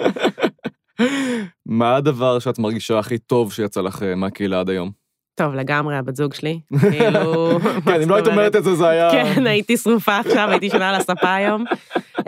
מה 1.66 1.96
הדבר 1.96 2.38
שאת 2.38 2.58
מרגישה 2.58 2.98
הכי 2.98 3.18
טוב 3.18 3.52
שיצא 3.52 3.80
לך 3.80 4.02
אה, 4.02 4.14
מהקהילה 4.14 4.60
עד 4.60 4.70
היום? 4.70 4.90
טוב, 5.34 5.54
לגמרי, 5.54 5.96
הבת 5.96 6.16
זוג 6.16 6.34
שלי. 6.34 6.60
כאילו... 6.80 7.58
כן, 7.86 8.02
אם 8.02 8.08
לא 8.08 8.14
היית 8.14 8.26
אומרת 8.26 8.56
את 8.56 8.64
זה, 8.64 8.74
זה 8.74 8.88
היה... 8.88 9.10
כן, 9.10 9.46
הייתי 9.46 9.76
שרופה 9.76 10.18
עכשיו, 10.18 10.48
הייתי 10.50 10.70
שנה 10.70 10.88
על 10.88 10.94
הספה 10.94 11.34
היום. 11.34 11.64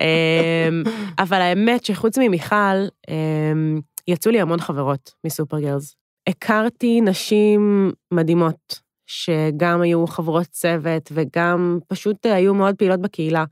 אמ, 0.00 0.83
אבל 1.18 1.40
האמת 1.40 1.85
שחוץ 1.85 2.18
ממיכל, 2.18 2.87
אמ, 3.09 3.80
יצאו 4.09 4.33
לי 4.33 4.40
המון 4.40 4.61
חברות 4.61 5.14
מסופר 5.26 5.61
גרלס. 5.61 5.96
הכרתי 6.26 7.00
נשים 7.00 7.92
מדהימות, 8.12 8.80
שגם 9.07 9.80
היו 9.80 10.07
חברות 10.07 10.46
צוות 10.46 11.12
וגם 11.14 11.78
פשוט 11.88 12.26
היו 12.26 12.54
מאוד 12.54 12.74
פעילות 12.76 13.00
בקהילה, 13.00 13.44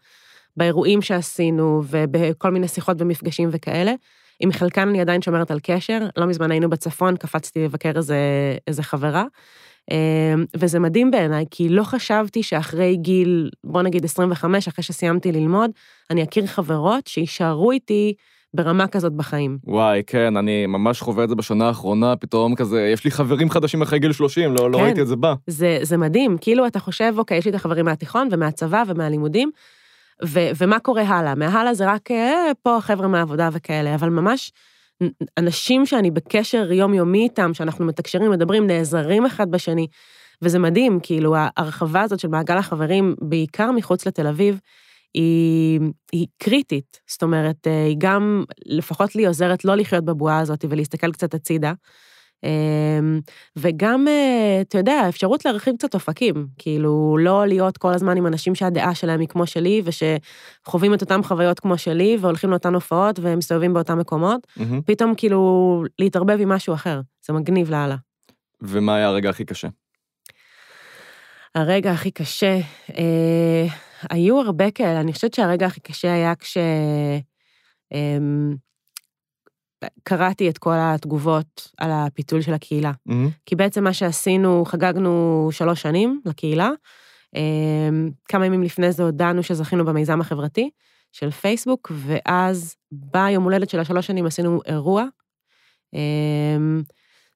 באירועים 0.57 1.03
שעשינו 1.03 1.83
ובכל 1.89 2.51
מיני 2.51 2.69
שיחות 2.69 2.97
ומפגשים 3.01 3.49
וכאלה. 3.53 3.93
עם 4.41 4.53
חלקן 4.53 4.89
אני 4.89 5.01
עדיין 5.01 5.23
שומרת 5.23 5.51
על 5.51 5.59
קשר, 5.63 5.99
לא 6.17 6.27
מזמן 6.27 6.51
היינו 6.51 6.71
בצפון, 6.71 7.17
קפצתי 7.17 7.65
לבקר 7.65 7.93
איזה, 7.97 8.17
איזה 8.67 8.83
חברה. 8.83 9.25
אמ, 9.91 10.45
וזה 10.57 10.79
מדהים 10.79 11.11
בעיניי, 11.11 11.45
כי 11.51 11.69
לא 11.69 11.83
חשבתי 11.83 12.43
שאחרי 12.43 12.97
גיל, 12.97 13.51
בוא 13.65 13.83
נגיד 13.83 14.05
25, 14.05 14.69
אחרי 14.69 14.85
שסיימתי 14.85 15.33
ללמוד, 15.33 15.71
אני 16.11 16.23
אכיר 16.23 16.47
חברות 16.47 17.07
שיישארו 17.07 17.71
איתי 17.71 18.15
ברמה 18.55 18.87
כזאת 18.87 19.13
בחיים. 19.13 19.59
וואי, 19.65 20.03
כן, 20.07 20.37
אני 20.37 20.67
ממש 20.67 21.01
חווה 21.01 21.25
את 21.25 21.29
זה 21.29 21.35
בשנה 21.35 21.69
האחרונה, 21.69 22.17
פתאום 22.17 22.55
כזה, 22.55 22.89
יש 22.93 23.05
לי 23.05 23.11
חברים 23.11 23.51
חדשים 23.51 23.83
אחרי 23.83 23.99
גיל 23.99 24.13
30, 24.13 24.55
לא, 24.55 24.71
לא 24.71 24.79
כן. 24.79 24.85
ראיתי 24.85 25.03
את 25.03 25.07
זה 25.07 25.17
בא. 25.17 25.35
זה, 25.47 25.79
זה 25.83 25.97
מדהים, 25.97 26.37
כאילו 26.41 26.67
אתה 26.67 26.79
חושב, 26.79 27.15
אוקיי, 27.19 27.39
יש 27.39 27.45
לי 27.45 27.51
את 27.51 27.55
החברים 27.55 27.85
מהתיכון 27.85 28.29
ומהצבא 28.31 28.83
ומהלימודים, 28.87 29.51
ו- 30.25 30.51
ומה 30.59 30.79
קורה 30.79 31.03
הלאה? 31.03 31.35
מהלאה 31.35 31.75
זה 31.75 31.93
רק 31.93 32.11
אה, 32.11 32.51
פה 32.63 32.77
החבר'ה 32.77 33.09
מהעבודה 33.09 33.49
וכאלה, 33.53 33.95
אבל 33.95 34.09
ממש 34.09 34.53
אנשים 35.39 35.87
שאני 35.87 36.11
בקשר 36.11 36.73
יומיומי 36.73 37.23
איתם, 37.23 37.55
שאנחנו 37.55 37.85
מתקשרים, 37.85 38.31
מדברים, 38.31 38.67
נעזרים 38.67 39.27
אחד 39.27 39.51
בשני, 39.51 39.87
וזה 40.43 40.59
מדהים, 40.59 40.99
כאילו 41.03 41.35
ההרחבה 41.37 42.03
הזאת 42.03 42.21
של 42.21 42.29
מעגל 42.29 42.57
החברים, 42.57 43.15
בעיקר 43.21 43.71
מחוץ 43.71 44.07
לתל 44.07 44.27
אביב, 44.27 44.61
היא, 45.15 45.81
היא 46.13 46.27
קריטית. 46.39 47.01
זאת 47.11 47.23
אומרת, 47.23 47.67
אה, 47.67 47.85
היא 47.85 47.97
גם, 47.99 48.45
לפחות 48.67 49.15
לי 49.17 49.27
עוזרת 49.27 49.65
לא 49.65 49.75
לחיות 49.75 50.05
בבועה 50.05 50.39
הזאת 50.39 50.65
ולהסתכל 50.69 51.13
קצת 51.13 51.35
הצידה. 51.35 51.73
אמ, 52.45 53.21
וגם, 53.57 54.09
אה, 54.09 54.59
אתה 54.61 54.79
יודע, 54.79 54.93
האפשרות 54.93 55.45
להרחיב 55.45 55.77
קצת 55.77 55.95
אופקים, 55.95 56.47
כאילו, 56.59 57.17
לא 57.21 57.47
להיות 57.47 57.79
כל 57.79 57.93
הזמן 57.93 58.17
עם 58.17 58.27
אנשים 58.27 58.55
שהדעה 58.55 58.95
שלהם 58.95 59.21
היא 59.21 59.29
כמו 59.29 59.47
שלי, 59.47 59.83
ושחווים 59.85 60.95
את 60.95 61.01
אותן 61.01 61.23
חוויות 61.23 61.61
כמו 61.61 61.79
שלי, 61.79 62.17
והולכים 62.21 62.51
לאותן 62.51 62.75
הופעות 62.75 63.19
ומסתובבים 63.23 63.75
באותם 63.75 63.99
מקומות, 63.99 64.47
מהמם. 64.57 64.83
פתאום 64.83 65.15
כאילו 65.15 65.85
להתערבב 65.99 66.39
עם 66.41 66.49
משהו 66.49 66.75
אחר, 66.75 67.01
זה 67.27 67.33
מגניב 67.33 67.71
לאללה. 67.71 67.97
ומה 68.63 68.97
היה 68.97 69.07
הרגע 69.07 69.31
הכי 69.31 69.45
קשה? 69.45 69.69
הרגע 71.55 71.93
הכי 71.93 72.11
קשה, 72.11 72.59
אה, 72.99 73.67
היו 74.11 74.41
הרבה 74.41 74.71
כאלה, 74.71 75.01
אני 75.01 75.13
חושבת 75.13 75.35
שהרגע 75.35 75.67
הכי 75.67 75.81
קשה 75.81 76.13
היה 76.13 76.35
כש... 76.35 76.57
אה, 77.93 78.19
קראתי 80.03 80.49
את 80.49 80.59
כל 80.59 80.75
התגובות 80.77 81.71
על 81.79 81.91
הפיתול 81.93 82.41
של 82.41 82.55
הקהילה. 82.55 82.93
מהמם. 83.07 83.29
כי 83.47 83.57
בעצם 83.57 83.85
מה 83.85 83.93
שעשינו, 83.93 84.65
חגגנו 84.65 85.49
שלוש 85.53 85.83
שנים 85.83 86.21
לקהילה. 86.25 86.71
אמ, 87.37 88.11
כמה 88.29 88.47
ימים 88.47 88.63
לפני 88.63 88.93
זה 88.93 89.03
הודענו 89.03 89.43
שזכינו 89.43 89.85
במיזם 89.85 90.21
החברתי 90.21 90.71
של 91.13 91.31
פייסבוק, 91.31 91.93
ואז 91.95 92.77
ביום 92.93 93.45
הולדת 93.45 93.71
של 93.71 93.81
השלוש 93.81 94.07
שנים 94.07 94.27
עשינו 94.27 94.61
אירוע. 94.67 95.05
אמ, 95.95 96.83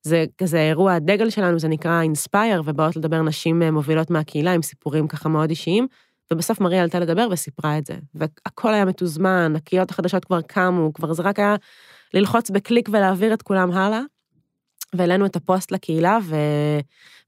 זה 0.02 0.24
כזה 0.38 0.60
אירוע 0.60 0.94
הדגל 0.94 1.30
שלנו, 1.30 1.58
זה 1.58 1.68
נקרא 1.68 2.02
Inspire, 2.02 2.62
ובאות 2.64 2.96
לדבר 2.96 3.22
נשים 3.22 3.62
אה, 3.62 3.70
מובילות 3.70 4.10
מהקהילה 4.10 4.52
עם 4.52 4.62
סיפורים 4.62 5.08
ככה 5.08 5.28
מאוד 5.28 5.50
אישיים, 5.50 5.86
ובסוף 6.32 6.60
מריה 6.60 6.82
עלתה 6.82 6.98
לדבר 7.00 7.28
וסיפרה 7.30 7.78
את 7.78 7.86
זה. 7.86 7.94
והכל 8.14 8.74
היה 8.74 8.84
מתוזמן, 8.84 9.52
הקהילות 9.56 9.90
החדשות 9.90 10.24
כבר 10.24 10.40
קמו, 10.40 10.92
כבר 10.94 11.12
זה 11.12 11.22
רק 11.22 11.38
היה 11.38 11.56
ללחוץ 12.14 12.50
בקליק 12.50 12.88
ולהעביר 12.92 13.34
את 13.34 13.42
כולם 13.42 13.72
הלאה. 13.72 14.00
והעלינו 14.94 15.26
את 15.26 15.36
הפוסט 15.36 15.72
לקהילה, 15.72 16.18
ו... 16.22 16.36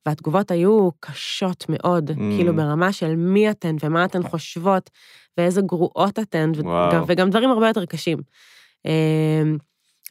והתגובות 0.07 0.51
היו 0.51 0.89
קשות 1.01 1.67
מאוד, 1.69 2.11
Mm. 2.11 2.15
כאילו 2.15 2.57
ברמה 2.57 2.93
של 2.93 3.17
מי 3.17 3.51
אתן 3.51 3.77
ומה 3.83 4.05
אתן 4.05 4.23
חושבות, 4.23 4.91
ואיזה 5.39 5.61
גרועות 5.61 6.19
אתן. 6.19 6.53
וגם, 6.91 7.05
וגם 7.09 7.31
דברים 7.31 7.51
הרבה 7.51 7.69
יותר 7.69 7.85
קשים. 7.85 8.19
אמ, 8.85 9.57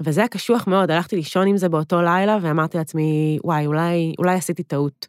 וזה 0.01 0.21
היה 0.21 0.27
קשוח 0.27 0.67
מאוד, 0.67 0.91
הלכתי 0.91 1.15
לישון 1.15 1.47
עם 1.47 1.57
זה 1.57 1.69
באותו 1.69 2.01
לילה, 2.01 2.37
ואמרתי 2.41 2.77
לעצמי, 2.77 3.39
וואי, 3.43 3.65
אולי, 3.65 4.13
אולי 4.19 4.35
עשיתי 4.35 4.63
טעות. 4.63 5.07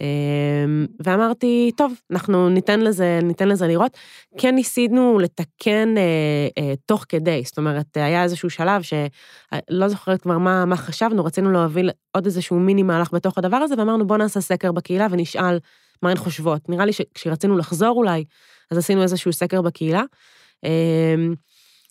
אמ, 0.00 0.86
ואמרתי, 1.04 1.70
טוב, 1.76 1.92
אנחנו 2.10 2.48
ניתן 2.48 2.80
לזה, 2.80 3.18
ניתן 3.22 3.48
לזה 3.48 3.66
לראות. 3.66 3.98
כן 4.38 4.54
ניסינו 4.54 5.18
לתקן 5.18 5.94
אה, 5.96 6.02
אה, 6.58 6.74
תוך 6.86 7.04
כדי, 7.08 7.42
זאת 7.44 7.58
אומרת, 7.58 7.96
היה 7.96 8.22
איזשהו 8.22 8.50
שלב 8.50 8.82
שלא 8.82 9.88
זוכרת 9.88 10.22
כבר 10.22 10.38
מה, 10.38 10.64
מה 10.64 10.76
חשבנו, 10.76 11.24
רצינו 11.24 11.50
להוביל 11.50 11.90
עוד 12.12 12.26
איזשהו 12.26 12.58
מיני 12.58 12.82
מהלך 12.82 13.12
בתוך 13.12 13.38
הדבר 13.38 13.56
הזה, 13.56 13.74
ואמרנו, 13.78 14.06
בוא 14.06 14.16
נעשה 14.16 14.40
סקר 14.40 14.72
בקהילה 14.72 15.06
ונשאל 15.10 15.58
מה 16.02 16.10
הן 16.10 16.16
חושבות. 16.16 16.68
נראה 16.68 16.84
לי 16.84 16.92
שכשרצינו 16.92 17.58
לחזור 17.58 17.96
אולי, 17.96 18.24
אז 18.70 18.78
עשינו 18.78 19.02
איזשהו 19.02 19.32
סקר 19.32 19.62
בקהילה. 19.62 20.02
אמ, 20.64 21.34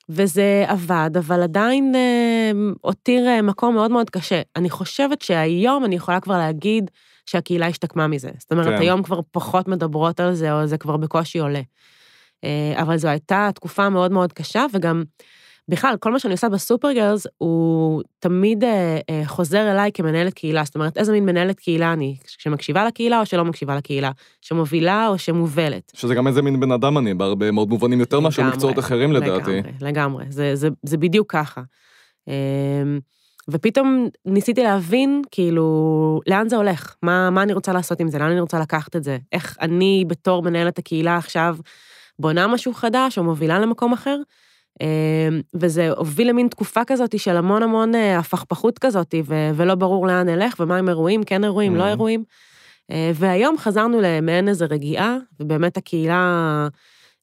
וזה 0.09 0.65
עבד, 0.67 1.11
אבל 1.17 1.43
עדיין 1.43 1.95
אה, 1.95 2.51
הותיר 2.81 3.27
אה, 3.27 3.41
מקום 3.41 3.75
מאוד 3.75 3.91
מאוד 3.91 4.09
קשה. 4.09 4.41
אני 4.55 4.69
חושבת 4.69 5.21
שהיום 5.21 5.85
אני 5.85 5.95
יכולה 5.95 6.19
כבר 6.19 6.37
להגיד 6.37 6.91
שהקהילה 7.25 7.67
השתקמה 7.67 8.07
מזה. 8.07 8.29
זאת 8.39 8.51
אומרת, 8.51 8.67
כן. 8.67 8.81
היום 8.81 9.03
כבר 9.03 9.19
פחות 9.31 9.67
מדברות 9.67 10.19
על 10.19 10.33
זה, 10.33 10.53
או 10.53 10.67
זה 10.67 10.77
כבר 10.77 10.97
בקושי 10.97 11.39
עולה. 11.39 11.61
אה, 12.43 12.81
אבל 12.81 12.97
זו 12.97 13.07
הייתה 13.07 13.49
תקופה 13.55 13.89
מאוד 13.89 14.11
מאוד 14.11 14.33
קשה, 14.33 14.65
וגם 14.73 15.03
בכלל, 15.67 15.95
כל 15.99 16.11
מה 16.11 16.19
שאני 16.19 16.31
עושה 16.31 16.49
בסופרגרלס, 16.49 17.27
הוא 17.37 18.01
תמיד 18.19 18.63
אה, 18.63 18.99
אה, 19.09 19.21
חוזר 19.25 19.71
אליי 19.71 19.91
כמנהלת 19.93 20.33
קהילה. 20.33 20.63
זאת 20.63 20.75
אומרת, 20.75 20.97
איזה 20.97 21.11
מין 21.11 21.25
מנהלת 21.25 21.59
קהילה 21.59 21.93
אני, 21.93 22.17
שמקשיבה 22.27 22.85
לקהילה 22.85 23.19
או 23.19 23.25
שלא 23.25 23.45
מקשיבה 23.45 23.75
לקהילה, 23.75 24.11
שמובילה 24.41 25.07
או 25.07 25.17
שמובלת. 25.17 25.91
שזה 25.95 26.15
גם 26.15 26.27
איזה 26.27 26.41
מין 26.41 26.59
בן 26.59 26.71
אדם 26.71 26.97
אני, 26.97 27.13
בהרבה 27.13 27.51
מאוד 27.51 27.69
מובנים, 27.69 27.99
יותר 27.99 28.19
מאשר 28.19 28.41
לגמרי, 28.41 28.55
מקצועות 28.55 28.79
אחרים 28.79 29.13
לדעתי. 29.13 29.51
לגמרי, 29.51 29.71
לגמרי, 29.81 30.25
זה, 30.29 30.55
זה, 30.55 30.69
זה 30.83 30.97
בדיוק 30.97 31.31
ככה. 31.31 31.61
אמ, 32.27 32.99
ופתאום 33.49 34.07
ניסיתי 34.25 34.63
להבין, 34.63 35.21
כאילו, 35.31 36.21
לאן 36.27 36.49
זה 36.49 36.55
הולך? 36.55 36.95
מה, 37.01 37.29
מה 37.29 37.43
אני 37.43 37.53
רוצה 37.53 37.73
לעשות 37.73 37.99
עם 37.99 38.07
זה? 38.09 38.17
לאן 38.19 38.31
אני 38.31 38.39
רוצה 38.39 38.59
לקחת 38.59 38.95
את 38.95 39.03
זה? 39.03 39.17
איך 39.31 39.57
אני, 39.61 40.05
בתור 40.07 40.43
מנהלת 40.43 40.79
הקהילה 40.79 41.17
עכשיו, 41.17 41.57
בונה 42.19 42.47
משהו 42.47 42.73
חדש 42.73 43.17
או 43.17 43.23
מובילה 43.23 43.59
למקום 43.59 43.93
אחר? 43.93 44.17
אמ, 44.81 44.87
וזה 45.53 45.89
הוביל 45.91 46.29
למין 46.29 46.47
תקופה 46.47 46.81
כזאת 46.87 47.19
של 47.19 47.37
המון 47.37 47.63
המון 47.63 47.95
אה, 47.95 48.19
הפכפכות 48.19 48.79
כזאת, 48.79 49.15
ו- 49.25 49.49
ולא 49.55 49.75
ברור 49.75 50.07
לאן 50.07 50.29
נלך, 50.29 50.55
ומה 50.59 50.77
עם 50.77 50.89
אירועים, 50.89 51.23
כן 51.23 51.43
אירועים, 51.43 51.75
לא 51.75 51.83
Mhm. 51.83 51.87
אירועים. 51.87 52.23
אה, 52.91 53.11
והיום 53.15 53.57
חזרנו 53.57 54.01
למעין 54.01 54.47
איזה 54.47 54.65
רגיעה, 54.65 55.17
ובאמת 55.39 55.77
הקהילה 55.77 56.67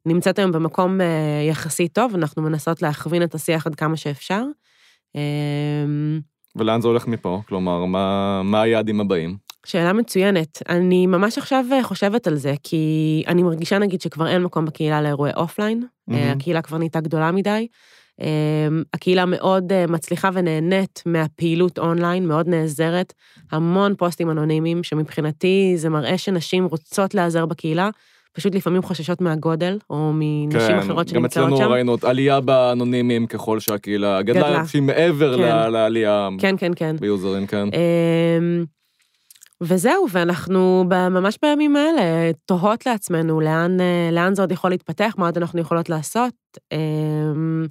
נמצאת 0.06 0.38
היום 0.38 0.52
במקום 0.52 1.00
אה, 1.00 1.06
יחסית 1.48 1.92
טוב, 1.92 2.14
אנחנו 2.14 2.42
מנסות 2.42 2.83
להכווין 2.83 3.22
את 3.22 3.35
השיח 3.35 3.66
עד 3.66 3.74
כמה 3.74 3.96
שאפשר. 3.96 4.42
אמ, 5.14 6.20
ולאן 6.57 6.81
זה 6.81 6.88
הולך 6.88 7.07
מפה? 7.07 7.40
כלומר, 7.49 7.85
מה, 7.85 8.42
מה 8.44 8.62
היעדים 8.62 9.01
הבאים? 9.01 9.37
שאלה 9.66 9.92
מצוינת. 9.92 10.62
אני 10.68 11.07
ממש 11.07 11.38
עכשיו 11.38 11.64
אה, 11.73 11.83
חושבת 11.83 12.27
על 12.27 12.37
זה, 12.37 12.55
כי 12.62 13.25
אני 13.27 13.42
מרגישה 13.42 13.79
נגיד 13.79 14.01
שכבר 14.01 14.29
אין 14.29 14.42
מקום 14.42 14.64
בקהילה 14.64 15.03
לאירועי 15.03 15.33
offline. 15.37 15.87
אה, 16.11 16.33
הקהילה 16.33 16.62
כבר 16.62 16.79
נהייתה 16.79 17.01
גדולה 17.01 17.33
מדי. 17.33 17.66
אה, 18.20 18.68
הקהילה 18.94 19.25
מאוד 19.27 19.73
אה, 19.73 19.87
מצליחה 19.87 20.31
ונהנית 20.33 21.03
מהפעילות 21.07 21.79
אונליין, 21.79 22.27
מאוד 22.27 22.49
נעזרת, 22.49 23.12
המון 23.53 23.94
פוסטים 23.96 24.31
אנונימיים, 24.31 24.83
שמבחינתי 24.83 25.73
זה 25.77 25.88
מראה 25.88 26.18
שנשים 26.18 26.64
רוצות 26.64 27.15
להיעזר 27.15 27.46
בקהילה, 27.46 27.90
פשוט 28.33 28.54
לפעמים 28.54 28.83
חוששות 28.83 29.20
מהגודל, 29.20 29.78
או 29.90 30.10
מנשים 30.14 30.78
אחרות 30.78 31.10
כן, 31.10 31.14
גם 31.14 31.20
שנמצאות 31.22 31.46
אצלנו 31.46 31.56
שם. 31.56 31.72
ראינו 31.72 31.96
עלייה 32.02 32.40
באנונימים 32.40 33.26
ככל 33.26 33.60
שהקהילה 33.60 34.22
גדלה, 34.22 34.40
גדלה. 34.42 34.66
שהיא 34.66 34.83
מעבר 34.83 35.37
כן. 35.37 35.72
לעלייה 35.72 36.28
כן, 36.38 36.54
כן, 36.58 36.72
כן. 36.76 36.96
ביוזרים, 37.00 37.46
כן. 37.46 37.68
אמ, 37.72 38.64
וזהו, 39.60 40.06
ואנחנו 40.10 40.85
ממש 41.10 41.38
בימים 41.42 41.76
האלה 41.76 42.31
תוהות 42.46 42.87
לעצמנו 42.87 43.40
לאן, 43.40 43.81
אה, 43.81 44.08
לאן 44.12 44.35
זה 44.35 44.42
עוד 44.42 44.52
יכול 44.52 44.70
להתפתח, 44.70 45.14
מה 45.18 45.26
עוד 45.26 45.37
אנחנו 45.37 45.60
יכולות 45.60 45.88
לעשות. 45.88 46.35
אמ, 46.72 47.66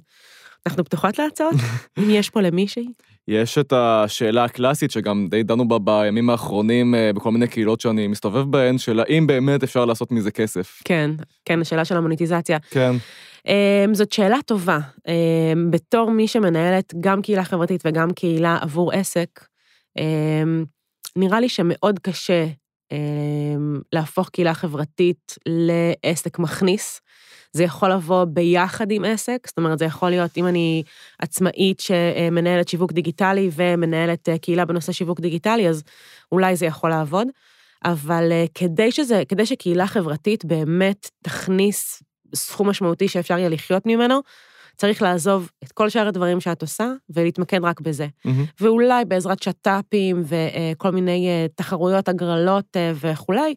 אנחנו 0.66 0.84
פתוחות 0.84 1.18
להצעות, 1.18 1.54
אם 1.98 2.10
יש 2.10 2.30
פה 2.30 2.40
למישהי. 2.40 2.86
יש 3.28 3.58
את 3.58 3.72
השאלה 3.72 4.44
הקלאסית 4.44 4.90
שגם 4.90 5.26
די 5.30 5.42
דנו 5.42 5.68
בה 5.68 5.78
בימים 5.78 6.30
האחרונים 6.30 6.94
אה, 6.94 7.12
בכל 7.12 7.30
מיני 7.30 7.48
קהילות 7.48 7.80
שאני 7.80 8.06
מסתובב 8.06 8.50
בהן, 8.50 8.78
של 8.78 9.00
האם 9.00 9.26
באמת 9.26 9.62
אפשר 9.62 9.84
לעשות 9.84 10.12
מזה 10.12 10.30
כסף. 10.30 10.82
כן, 10.84 11.10
כן, 11.44 11.60
השאלה 11.60 11.84
של 11.84 11.96
המוניטיזציה. 11.96 12.58
כן, 12.70 12.92
אמ, 13.46 13.94
זאת 13.94 14.12
שאלה 14.12 14.36
טובה. 14.46 14.78
אמ, 15.08 15.70
בתור 15.70 16.10
מי 16.10 16.28
שמנהלת 16.28 16.94
גם 17.00 17.22
קהילה 17.22 17.44
חברתית 17.44 17.82
וגם 17.84 18.12
קהילה 18.12 18.58
עבור 18.60 18.92
עסק, 18.92 19.44
אמ, 19.98 20.64
נראה 21.16 21.40
לי 21.40 21.48
שמאוד 21.48 21.98
קשה 21.98 22.46
להפוך 23.92 24.28
קהילה 24.28 24.54
חברתית 24.54 25.34
לעסק 25.46 26.38
מכניס. 26.38 27.00
זה 27.52 27.64
יכול 27.64 27.92
לבוא 27.92 28.24
ביחד 28.24 28.90
עם 28.90 29.04
עסק, 29.04 29.38
זאת 29.46 29.58
אומרת, 29.58 29.78
זה 29.78 29.84
יכול 29.84 30.10
להיות 30.10 30.30
אם 30.36 30.46
אני 30.46 30.82
עצמאית 31.18 31.80
שמנהלת 31.80 32.68
שיווק 32.68 32.92
דיגיטלי 32.92 33.50
ומנהלת 33.52 34.28
קהילה 34.42 34.64
בנושא 34.64 34.92
שיווק 34.92 35.20
דיגיטלי, 35.20 35.68
אז 35.68 35.82
אולי 36.32 36.56
זה 36.56 36.66
יכול 36.66 36.90
לעבוד. 36.90 37.28
אבל 37.84 38.32
כדי 38.54 38.92
שזה, 38.92 39.22
כדי 39.28 39.46
שקהילה 39.46 39.86
חברתית 39.86 40.44
באמת 40.44 41.10
תכניס 41.22 42.02
סכום 42.34 42.68
משמעותי 42.68 43.08
שאפשר 43.08 43.38
יהיה 43.38 43.48
לחיות 43.48 43.86
ממנו, 43.86 44.20
צריך 44.76 45.02
לעזוב 45.02 45.50
את 45.64 45.72
כל 45.72 45.88
שאר 45.88 46.08
הדברים 46.08 46.40
שאת 46.40 46.62
עושה 46.62 46.92
ולהתמקד 47.10 47.64
רק 47.64 47.80
בזה. 47.80 48.06
Mm-hmm. 48.06 48.30
ואולי 48.60 49.04
בעזרת 49.04 49.42
שת"פים 49.42 50.22
וכל 50.24 50.90
מיני 50.90 51.28
תחרויות, 51.54 52.08
הגרלות 52.08 52.76
וכולי, 52.94 53.54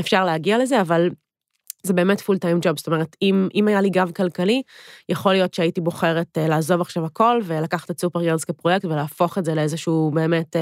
אפשר 0.00 0.24
להגיע 0.24 0.58
לזה, 0.58 0.80
אבל 0.80 1.10
זה 1.86 1.92
באמת 1.92 2.20
פול 2.20 2.38
טיים 2.38 2.58
ג'וב, 2.60 2.78
זאת 2.78 2.86
אומרת, 2.86 3.16
אם, 3.22 3.48
אם 3.54 3.68
היה 3.68 3.80
לי 3.80 3.90
גב 3.90 4.10
כלכלי, 4.16 4.62
יכול 5.08 5.32
להיות 5.32 5.54
שהייתי 5.54 5.80
בוחרת 5.80 6.38
לעזוב 6.40 6.80
עכשיו 6.80 7.04
הכל 7.04 7.40
ולקחת 7.44 7.90
את 7.90 8.00
סופר 8.00 8.22
ירדס 8.22 8.44
כפרויקט 8.44 8.84
ולהפוך 8.84 9.38
את 9.38 9.44
זה 9.44 9.54
לאיזשהו 9.54 10.10
באמת 10.14 10.56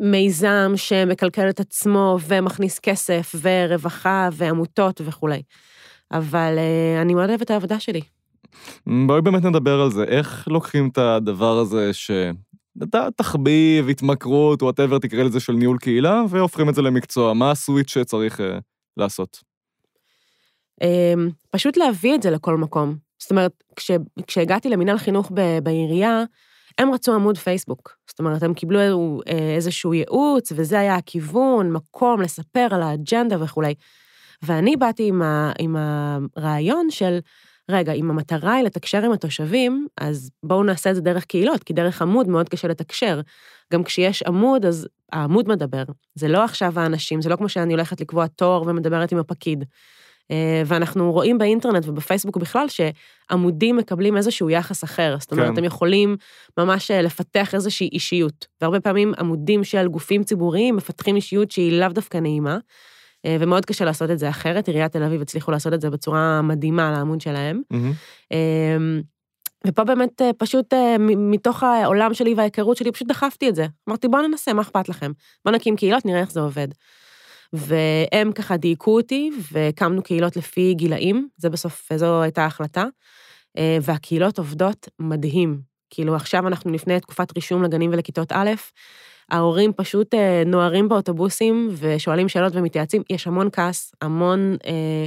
מיזם 0.00 0.72
שמכלכל 0.76 1.48
את 1.48 1.60
עצמו 1.60 2.18
ומכניס 2.28 2.78
כסף 2.78 3.34
ורווחה 3.42 4.28
ועמותות 4.32 5.00
וכולי. 5.04 5.42
אבל 6.12 6.58
אני 7.02 7.14
מאוד 7.14 7.28
אוהבת 7.28 7.42
את 7.42 7.50
העבודה 7.50 7.80
שלי. 7.80 8.00
בואי 9.06 9.22
באמת 9.22 9.44
נדבר 9.44 9.80
על 9.80 9.90
זה, 9.90 10.04
איך 10.04 10.48
לוקחים 10.48 10.88
את 10.88 10.98
הדבר 10.98 11.58
הזה 11.58 11.92
ש... 11.92 12.10
אתה 12.82 13.08
תחביב, 13.16 13.88
התמכרות, 13.88 14.62
whatever, 14.62 14.98
תקרא 14.98 15.22
לזה 15.22 15.40
של 15.40 15.52
ניהול 15.52 15.78
קהילה, 15.78 16.22
והופכים 16.28 16.68
את 16.68 16.74
זה 16.74 16.82
למקצוע. 16.82 17.34
מה 17.34 17.50
ה 17.50 17.56
switch 17.56 17.90
שצריך 17.90 18.40
אה, 18.40 18.42
לעשות? 18.96 19.47
Um, 20.82 21.32
פשוט 21.50 21.76
להביא 21.76 22.14
את 22.14 22.22
זה 22.22 22.30
לכל 22.30 22.56
מקום. 22.56 22.96
זאת 23.18 23.30
אומרת, 23.30 23.64
כש, 23.76 23.90
כשהגעתי 24.26 24.68
למינהל 24.68 24.98
חינוך 24.98 25.30
ב, 25.34 25.58
בעירייה, 25.62 26.24
הם 26.78 26.94
רצו 26.94 27.14
עמוד 27.14 27.38
פייסבוק. 27.38 27.96
זאת 28.08 28.18
אומרת, 28.18 28.42
הם 28.42 28.54
קיבלו 28.54 29.20
אה, 29.28 29.54
איזשהו 29.56 29.94
ייעוץ, 29.94 30.52
וזה 30.56 30.78
היה 30.78 30.94
הכיוון, 30.94 31.72
מקום 31.72 32.20
לספר 32.20 32.68
על 32.70 32.82
האג'נדה 32.82 33.42
וכולי. 33.42 33.74
ואני 34.42 34.76
באתי 34.76 35.08
עם, 35.08 35.22
ה, 35.22 35.52
עם 35.58 35.76
הרעיון 36.36 36.90
של, 36.90 37.18
רגע, 37.70 37.92
אם 37.92 38.10
המטרה 38.10 38.54
היא 38.54 38.64
לתקשר 38.64 39.04
עם 39.04 39.12
התושבים, 39.12 39.86
אז 40.00 40.30
בואו 40.42 40.62
נעשה 40.62 40.90
את 40.90 40.94
זה 40.94 41.00
דרך 41.00 41.24
קהילות, 41.24 41.64
כי 41.64 41.72
דרך 41.72 42.02
עמוד 42.02 42.28
מאוד 42.28 42.48
קשה 42.48 42.68
לתקשר. 42.68 43.20
גם 43.72 43.84
כשיש 43.84 44.22
עמוד, 44.22 44.66
אז 44.66 44.88
העמוד 45.12 45.48
מדבר. 45.48 45.82
זה 46.14 46.28
לא 46.28 46.44
עכשיו 46.44 46.80
האנשים, 46.80 47.22
זה 47.22 47.28
לא 47.28 47.36
כמו 47.36 47.48
שאני 47.48 47.72
הולכת 47.72 48.00
לקבוע 48.00 48.26
תור 48.26 48.64
ומדברת 48.66 49.12
עם 49.12 49.18
הפקיד. 49.18 49.64
אה, 50.30 50.62
ואנחנו 50.66 51.12
רואים 51.12 51.38
באינטרנט 51.38 51.88
ובפייסבוק 51.88 52.36
בכלל 52.36 52.66
שעמודים 52.68 53.76
מקבלים 53.76 54.16
איזשהו 54.16 54.50
יחס 54.50 54.84
אחר. 54.84 55.16
זאת 55.20 55.32
אומרת, 55.32 55.52
כן. 55.52 55.58
הם 55.58 55.64
יכולים 55.64 56.16
ממש 56.58 56.90
אה, 56.90 57.02
לפתח 57.02 57.54
איזושהי 57.54 57.88
אישיות. 57.92 58.46
והרבה 58.60 58.80
פעמים 58.80 59.12
עמודים 59.18 59.64
של 59.64 59.88
גופים 59.88 60.24
ציבוריים 60.24 60.76
מפתחים 60.76 61.16
אישיות 61.16 61.50
שהיא 61.50 61.80
לאו 61.80 61.88
דווקא 61.88 62.18
נעימה. 62.18 62.58
אה, 63.26 63.36
ומאוד 63.40 63.64
קשה 63.64 63.84
לעשות 63.84 64.10
את 64.10 64.18
זה 64.18 64.28
אחרת, 64.28 64.68
עיריית 64.68 64.92
תל 64.92 65.02
אביב 65.02 65.22
הצליחו 65.22 65.50
לעשות 65.50 65.72
את 65.72 65.80
זה 65.80 65.90
בצורה 65.90 66.42
מדהימה 66.42 66.92
לעמוד 66.92 67.20
שלהם. 67.20 67.62
Mm-hmm. 67.72 68.34
ופה 69.66 69.84
באמת 69.84 70.22
פשוט 70.38 70.74
מתוך 71.16 71.62
העולם 71.62 72.14
שלי 72.14 72.34
וההיכרות 72.34 72.76
שלי, 72.76 72.92
פשוט 72.92 73.08
דחפתי 73.08 73.48
את 73.48 73.54
זה. 73.54 73.66
אמרתי, 73.88 74.08
בואו 74.08 74.28
ננסה, 74.28 74.52
מה 74.52 74.62
אכפת 74.62 74.88
לכם? 74.88 75.12
בואו 75.44 75.54
נקים 75.54 75.76
קהילות, 75.76 76.04
נראה 76.04 76.20
איך 76.20 76.30
זה 76.30 76.40
עובד. 76.40 76.68
והם 77.52 78.32
ככה 78.32 78.56
דייקו 78.56 78.96
אותי, 78.96 79.30
והקמנו 79.52 80.02
קהילות 80.02 80.36
לפי 80.36 80.74
גילאים, 80.74 81.28
זה 81.36 81.50
בסוף, 81.50 81.88
זו 81.96 82.22
הייתה 82.22 82.42
ההחלטה. 82.42 82.84
והקהילות 83.82 84.38
עובדות 84.38 84.88
מדהים. 84.98 85.60
כאילו, 85.90 86.16
עכשיו 86.16 86.48
אנחנו 86.48 86.72
לפני 86.72 87.00
תקופת 87.00 87.36
רישום 87.36 87.62
לגנים 87.62 87.90
ולכיתות 87.92 88.32
א', 88.32 88.50
ההורים 89.30 89.72
פשוט 89.72 90.14
אה, 90.14 90.42
נוהרים 90.46 90.88
באוטובוסים 90.88 91.68
ושואלים 91.78 92.28
שאלות 92.28 92.52
ומתייעצים. 92.56 93.02
יש 93.10 93.26
המון 93.26 93.48
כעס, 93.52 93.92
המון 94.02 94.56
אה, 94.66 95.06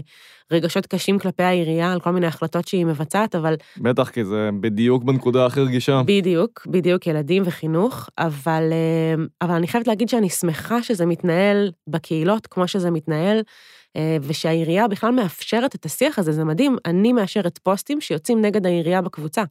רגשות 0.51 0.85
קשים 0.85 1.19
כלפי 1.19 1.43
העירייה 1.43 1.93
על 1.93 1.99
כל 1.99 2.11
מיני 2.11 2.27
החלטות 2.27 2.67
שהיא 2.67 2.85
מבצעת, 2.85 3.35
אבל... 3.35 3.55
בטח, 3.77 4.09
כי 4.09 4.25
זה 4.25 4.49
בדיוק 4.59 5.03
בנקודה 5.03 5.45
הכי 5.45 5.61
רגישה. 5.61 6.01
בדיוק, 6.05 6.67
בדיוק, 6.67 7.07
ילדים 7.07 7.43
וחינוך, 7.45 8.09
אבל, 8.17 8.63
אה, 8.71 9.23
אבל 9.41 9.55
אני 9.55 9.67
חייבת 9.67 9.87
להגיד 9.87 10.09
שאני 10.09 10.29
שמחה 10.29 10.83
שזה 10.83 11.05
מתנהל 11.05 11.71
בקהילות 11.87 12.47
כמו 12.47 12.67
שזה 12.67 12.91
מתנהל. 12.91 13.41
אה, 13.95 14.17
ושהעירייה 14.21 14.87
בכלל 14.87 15.11
מאפשרת 15.11 15.75
את 15.75 15.85
השיח 15.85 16.19
הזה, 16.19 16.31
זה 16.31 16.43
מדהים. 16.43 16.77
אני 16.85 17.13
מאשרת 17.13 17.57
פוסטים 17.57 18.01
שיוצאים 18.01 18.41
נגד 18.41 18.65
העירייה 18.65 19.01
בקבוצה, 19.01 19.43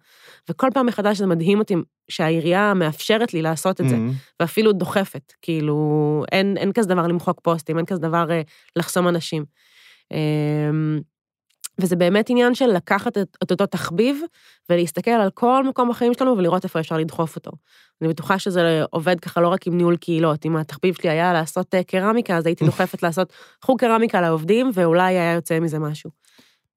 וכל 0.51 0.68
פעם 0.74 0.86
מחדש 0.86 1.18
זה 1.18 1.26
מדהים 1.26 1.59
אותי 1.59 1.74
שהעירייה 2.09 2.74
מאפשרת 2.74 3.34
לי 3.34 3.43
לעשות 3.43 3.80
את 3.80 3.88
זה, 3.88 3.97
mm-hmm. 3.97 4.41
ואפילו 4.41 4.72
דוחפת, 4.72 5.32
כאילו, 5.43 6.24
אין, 6.32 6.57
אין 6.57 6.72
כזה 6.72 6.88
דבר 6.88 7.07
למחוק 7.07 7.41
פוסטים, 7.41 7.78
אין 7.78 7.86
כזה 7.86 8.01
דבר 8.01 8.30
אה, 8.30 8.43
לחסום 8.76 9.09
אנשים. 9.09 9.45
אמ, 10.12 11.01
וזה 11.80 11.96
באמת 11.96 12.30
עניין 12.30 12.54
של 12.54 12.66
לקחת 12.66 13.18
את, 13.18 13.36
את 13.42 13.50
אותו 13.50 13.66
תחביב 13.66 14.20
ולהסתכל 14.70 15.10
על 15.10 15.30
כל 15.34 15.64
מקום 15.68 15.90
בחיים 15.90 16.14
שלנו 16.14 16.36
ולראות 16.36 16.64
איפה 16.64 16.80
אפשר 16.80 16.98
לדחוף 16.98 17.36
אותו. 17.36 17.50
אני 18.02 18.08
בטוחה 18.08 18.38
שזה 18.38 18.82
עובד 18.90 19.20
ככה 19.20 19.40
לא 19.40 19.48
רק 19.48 19.66
עם 19.66 19.76
ניהול 19.76 19.96
קהילות, 19.96 20.46
אם 20.46 20.56
התחביב 20.56 20.94
שלי 20.94 21.10
היה 21.10 21.32
לעשות 21.32 21.74
אה, 21.74 21.82
קרמיקה, 21.82 22.36
אז 22.36 22.46
הייתי 22.46 22.64
דוחפת 22.70 23.02
לעשות 23.02 23.32
חוג 23.64 23.80
קרמיקה 23.80 24.20
לעובדים, 24.20 24.70
ואולי 24.74 25.18
היה 25.18 25.32
יוצא 25.32 25.60
מזה 25.60 25.78
משהו. 25.78 26.10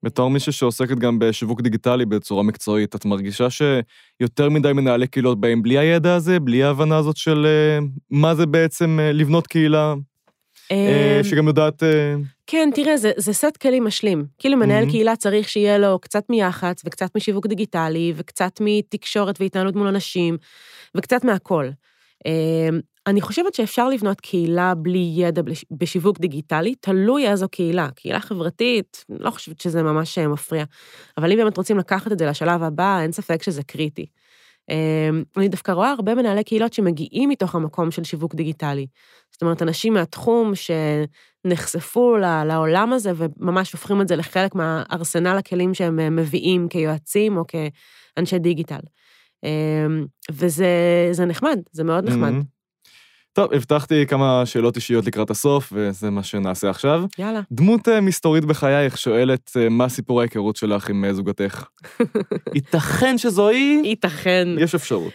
בתור 0.03 0.29
מישהו 0.29 0.53
שעוסקת 0.53 0.97
גם 0.97 1.19
בשיווק 1.19 1.61
דיגיטלי 1.61 2.05
בצורה 2.05 2.43
מקצועית, 2.43 2.95
את 2.95 3.05
מרגישה 3.05 3.47
שיותר 3.49 4.49
מדי 4.49 4.73
מנהלי 4.73 5.07
קהילות 5.07 5.39
באים 5.39 5.63
בלי 5.63 5.77
הידע 5.77 6.15
הזה, 6.15 6.39
בלי 6.39 6.63
ההבנה 6.63 6.97
הזאת 6.97 7.17
של 7.17 7.45
אה, 7.45 7.85
מה 8.09 8.35
זה 8.35 8.45
בעצם 8.45 8.99
אה, 8.99 9.11
לבנות 9.11 9.47
קהילה, 9.47 9.93
שגם 11.23 11.47
יודעת... 11.47 11.83
כן, 12.47 12.69
תראה, 12.75 12.97
זה, 12.97 13.11
זה 13.17 13.33
סט 13.33 13.57
כלים 13.57 13.85
משלים. 13.85 14.25
כאילו 14.39 14.57
מנהל 14.57 14.83
mm-hmm. 14.83 14.89
קהילה 14.89 15.15
צריך 15.15 15.49
שיהיה 15.49 15.77
לו 15.77 15.99
קצת 15.99 16.23
מיח"צ, 16.29 16.81
וקצת 16.85 17.15
משיווק 17.15 17.47
דיגיטלי, 17.47 18.13
וקצת 18.15 18.51
מתקשורת 18.61 19.41
והתנהלות 19.41 19.75
מול 19.75 19.87
אנשים, 19.87 20.37
וקצת 20.97 21.23
מהכל. 21.23 21.69
אמ, 22.25 22.79
אני 23.07 23.21
חושבת 23.21 23.53
שאפשר 23.53 23.89
לבנות 23.89 24.21
קהילה 24.21 24.75
בלי 24.75 25.13
ידע 25.15 25.41
בשיווק 25.71 26.19
דיגיטלי, 26.19 26.75
תלוי 26.75 27.27
איזו 27.27 27.49
קהילה. 27.49 27.89
קהילה 27.95 28.19
חברתית, 28.19 29.05
לא 29.09 29.29
חושבת 29.29 29.61
שזה 29.61 29.83
ממש 29.83 30.17
אה, 30.17 30.27
מפריע. 30.27 30.63
אבל 31.17 31.31
אם 31.31 31.37
באמת 31.37 31.57
רוצים 31.57 31.77
לקחת 31.77 32.11
את 32.11 32.19
זה 32.19 32.25
לשלב 32.25 32.63
הבא, 32.63 32.99
אין 33.01 33.11
ספק 33.11 33.43
שזה 33.43 33.63
קריטי. 33.63 34.05
אמ, 34.69 35.23
אני 35.37 35.47
דווקא 35.47 35.71
רואה 35.71 35.91
הרבה 35.91 36.15
מנהלי 36.15 36.43
קהילות 36.43 36.73
שמגיעים 36.73 37.29
מתוך 37.29 37.55
המקום 37.55 37.91
של 37.91 38.03
שיווק 38.03 38.35
דיגיטלי. 38.35 38.87
זאת 39.31 39.41
אומרת, 39.41 39.61
אנשים 39.61 39.93
מהתחום 39.93 40.51
שנחשפו 41.45 42.17
לעולם 42.45 42.93
הזה 42.93 43.11
וממש 43.15 43.71
הופכים 43.71 44.01
את 44.01 44.07
זה 44.07 44.15
לחלק 44.15 44.55
מהארסנל 44.55 45.37
הכלים 45.37 45.73
שהם 45.73 45.99
אה, 45.99 46.09
מביאים 46.09 46.67
כיועצים 46.69 47.37
או 47.37 47.43
כאנשי 47.47 48.39
דיגיטל. 48.39 48.79
אמ, 49.43 50.05
וזה 50.31 51.25
נחמד, 51.27 51.59
זה 51.71 51.83
מאוד 51.83 52.09
נחמד. 52.09 52.31
Mm-hmm. 52.31 52.62
טוב, 53.33 53.53
הבטחתי 53.53 54.05
כמה 54.07 54.45
שאלות 54.45 54.75
אישיות 54.75 55.05
לקראת 55.05 55.29
הסוף, 55.29 55.73
וזה 55.75 56.09
מה 56.09 56.23
שנעשה 56.23 56.69
עכשיו. 56.69 57.03
יאללה. 57.19 57.41
דמות 57.51 57.87
אה, 57.87 58.01
מסתורית 58.01 58.45
בחייך 58.45 58.97
שואלת 58.97 59.51
אה, 59.57 59.69
מה 59.69 59.89
סיפור 59.89 60.19
ההיכרות 60.19 60.55
שלך 60.55 60.89
עם 60.89 61.05
אה, 61.05 61.13
זוגתך. 61.13 61.63
ייתכן 62.55 63.17
שזו 63.17 63.49
היא? 63.49 63.83
ייתכן. 63.83 64.47
יש 64.59 64.75
אפשרות. 64.75 65.13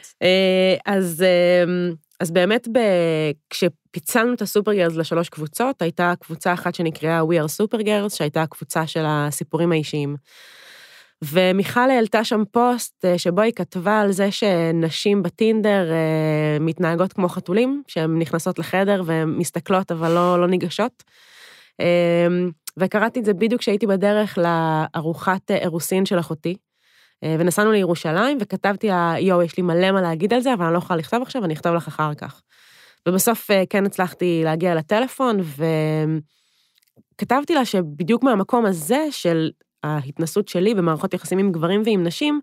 אז, 0.86 1.24
אז 2.20 2.30
באמת, 2.30 2.68
ב... 2.72 2.78
כשפיצלנו 3.50 4.34
את 4.34 4.42
הסופר 4.42 4.74
גרס 4.74 4.96
לשלוש 4.96 5.28
קבוצות, 5.28 5.82
הייתה 5.82 6.12
קבוצה 6.20 6.52
אחת 6.52 6.74
שנקראה 6.74 7.20
We 7.22 7.44
are 7.44 7.62
Super 7.62 7.80
Girls, 7.82 8.16
שהייתה 8.16 8.42
הקבוצה 8.42 8.86
של 8.86 9.04
הסיפורים 9.06 9.72
האישיים. 9.72 10.16
ומיכל 11.24 11.90
העלתה 11.90 12.24
שם 12.24 12.42
פוסט 12.52 13.04
אה, 13.04 13.18
שבו 13.18 13.40
היא 13.40 13.52
כתבה 13.56 14.00
על 14.00 14.12
זה 14.12 14.30
שנשים 14.30 15.22
בטינדר 15.22 15.92
אה, 15.92 16.58
מתנהגות 16.60 17.12
כמו 17.12 17.28
חתולים, 17.28 17.82
שהן 17.88 18.18
נכנסות 18.18 18.58
לחדר 18.58 19.02
והן 19.06 19.28
מסתכלות 19.28 19.92
אבל 19.92 20.12
לא, 20.12 20.40
לא 20.40 20.46
ניגשות. 20.46 21.02
אמ, 21.80 22.50
וקראתי 22.78 23.20
את 23.20 23.24
זה 23.24 23.34
בדיוק 23.34 23.60
כשהייתי 23.60 23.86
בדרך 23.86 24.38
לארוחת 24.38 25.50
אירוסין 25.50 26.06
של 26.06 26.18
אחותי. 26.18 26.56
אה, 27.24 27.36
ונסענו 27.38 27.72
לירושלים 27.72 28.38
וכתבתי 28.40 28.88
לה, 28.88 29.14
יואו, 29.18 29.42
יש 29.42 29.56
לי 29.56 29.62
מלא 29.62 29.90
מה 29.90 30.00
להגיד 30.00 30.34
על 30.34 30.40
זה, 30.40 30.54
אבל 30.54 30.64
אני 30.64 30.72
לא 30.72 30.78
יכולה 30.78 30.98
לכתוב 30.98 31.22
עכשיו, 31.22 31.44
אני 31.44 31.54
אכתוב 31.54 31.74
לך 31.74 31.88
אחר 31.88 32.14
כך. 32.14 32.42
ובסוף 33.08 33.50
כן 33.70 33.86
הצלחתי 33.86 34.40
להגיע 34.44 34.74
לטלפון, 34.74 35.40
וכתבתי 37.14 37.54
לה 37.54 37.64
שבדיוק 37.64 38.22
מהמקום 38.22 38.66
הזה 38.66 39.06
של 39.10 39.50
ההתנסות 39.82 40.48
שלי 40.48 40.74
במערכות 40.74 41.14
יחסים 41.14 41.38
עם 41.38 41.52
גברים 41.52 41.82
ועם 41.84 42.04
נשים, 42.04 42.40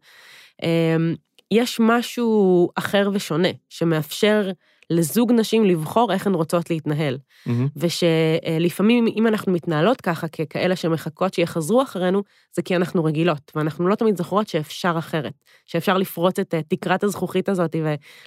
אמ, 0.64 1.16
יש 1.52 1.80
משהו 1.80 2.70
אחר 2.76 3.10
ושונה, 3.14 3.50
שמאפשר 3.70 4.50
לזוג 4.90 5.32
נשים 5.32 5.66
לבחור 5.66 6.14
איך 6.14 6.28
הן 6.28 6.34
רוצות 6.34 6.70
להתנהל. 6.70 7.18
מהמם. 7.46 7.68
ושלפעמים 7.76 9.08
אם 9.16 9.28
אנחנו 9.28 9.52
מתנהלות 9.52 10.02
ככה 10.02 10.28
ככאלה 10.28 10.76
שמחכות 10.76 11.34
שיחזרו 11.34 11.84
אחרינו, 11.84 12.24
זה 12.56 12.62
כי 12.62 12.76
אנחנו 12.76 13.04
רגילות, 13.04 13.52
ואנחנו 13.56 13.88
לא 13.88 13.96
תמיד 13.96 14.18
זוכרות 14.18 14.48
שאפשר 14.48 14.96
אחרת, 14.98 15.34
שאפשר 15.66 15.98
לפרוץ 15.98 16.40
את 16.40 16.54
אה, 16.54 16.62
תקרת 16.68 17.04
הזכוכית 17.04 17.50
הזאת 17.50 17.76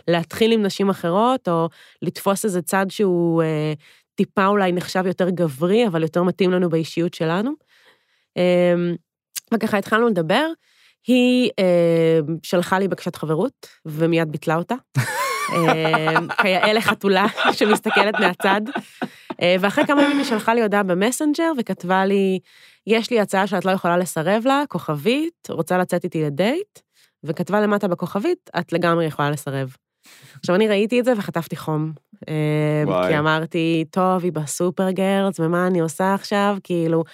ולהתחיל 0.09 0.52
עם 0.52 0.62
נשים 0.62 0.90
אחרות, 0.90 1.48
או 1.48 1.68
לתפוס 2.02 2.44
איזה 2.44 2.62
צד 2.62 2.86
שהוא 2.88 3.42
אה, 3.42 3.72
טיפה 4.14 4.46
אולי 4.46 4.72
נחשב 4.72 5.02
יותר 5.06 5.30
גברי, 5.30 5.86
אבל 5.86 6.02
יותר 6.02 6.22
מתאים 6.22 6.50
לנו 6.50 6.68
באישיות 6.68 7.14
שלנו. 7.14 7.67
אה, 8.39 8.95
וככה 9.55 9.78
התחלנו 9.78 10.09
לדבר, 10.09 10.47
היא 11.07 11.51
אה, 11.59 12.20
שלחה 12.43 12.78
לי 12.78 12.89
בקשת 12.89 13.16
חברות, 13.16 13.66
ומיד 13.86 14.32
ביטלה 14.32 14.57
אותה. 14.57 14.74
אה, 15.53 16.14
כיאה 16.43 16.72
לחתולה 16.72 17.26
שמסתכלת 17.53 18.14
מהצד. 18.20 18.61
ואחרי 19.61 19.86
כמה 19.86 20.03
ימים 20.03 20.16
היא 20.16 20.24
שלחה 20.24 20.55
לי 20.55 20.62
הודעה 20.62 20.82
במסנג'ר 20.82 21.53
וכתבה 21.59 22.05
לי, 22.05 22.39
יש 22.86 23.11
לי 23.11 23.20
הצעה 23.20 23.47
שאת 23.47 23.64
לא 23.64 23.70
יכולה 23.70 23.97
לסרב 23.97 24.43
לה, 24.47 24.62
כוכבית, 24.68 25.49
רוצה 25.51 25.78
לצאת 25.78 26.05
איתי 26.05 26.22
לדייט, 26.22 26.78
וכתבה 27.24 27.61
למטה 27.61 27.89
בכוכבית, 27.89 28.51
את 28.59 28.72
לגמרי 28.72 29.07
יכולה 29.07 29.30
לסרב. 29.30 29.76
עכשיו, 30.38 30.54
אני 30.54 30.68
ראיתי 30.68 31.00
את 31.00 31.04
זה 31.04 31.12
וחטפתי 31.16 31.56
חום. 31.56 31.92
אה, 32.28 32.82
וואי. 32.86 33.09
כי 33.09 33.18
אמרתי, 33.18 33.84
טוב, 33.90 34.24
היא 34.24 34.32
בסופר 34.32 34.90
גרלס, 34.90 35.40
ומה 35.40 35.66
אני 35.66 35.80
עושה 35.80 36.14
עכשיו? 36.14 36.56
כאילו, 36.64 37.04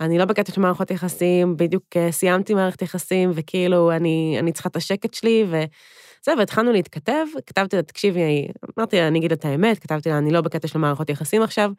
אני 0.00 0.18
לא 0.18 0.24
בקטע 0.24 0.52
של 0.52 0.60
מערכות 0.60 0.90
יחסים, 0.90 1.56
בדיוק 1.56 1.84
אה, 1.96 2.12
סיימתי 2.12 2.54
מערכת 2.54 2.82
יחסים, 2.82 3.30
וכאילו, 3.34 3.92
אני, 3.92 4.36
אני 4.38 4.52
צריכה 4.52 4.68
את 4.68 4.76
השקט 4.76 5.14
שלי, 5.14 5.44
וזה, 5.48 6.32
והתחלנו 6.38 6.72
להתכתב, 6.72 7.26
כתבתי 7.46 7.76
לה, 7.76 7.82
תקשיבי, 7.82 8.48
אמרתי 8.78 8.96
לה, 8.96 9.08
אני 9.08 9.18
אגיד 9.18 9.32
את 9.32 9.44
האמת, 9.44 9.78
כתבתי 9.78 10.08
לה, 10.08 10.18
אני 10.18 10.30
לא 10.30 10.40
בקטע 10.40 10.68
של 10.68 10.78
מערכות 10.78 11.10
יחסים 11.10 11.42
עכשיו, 11.42 11.70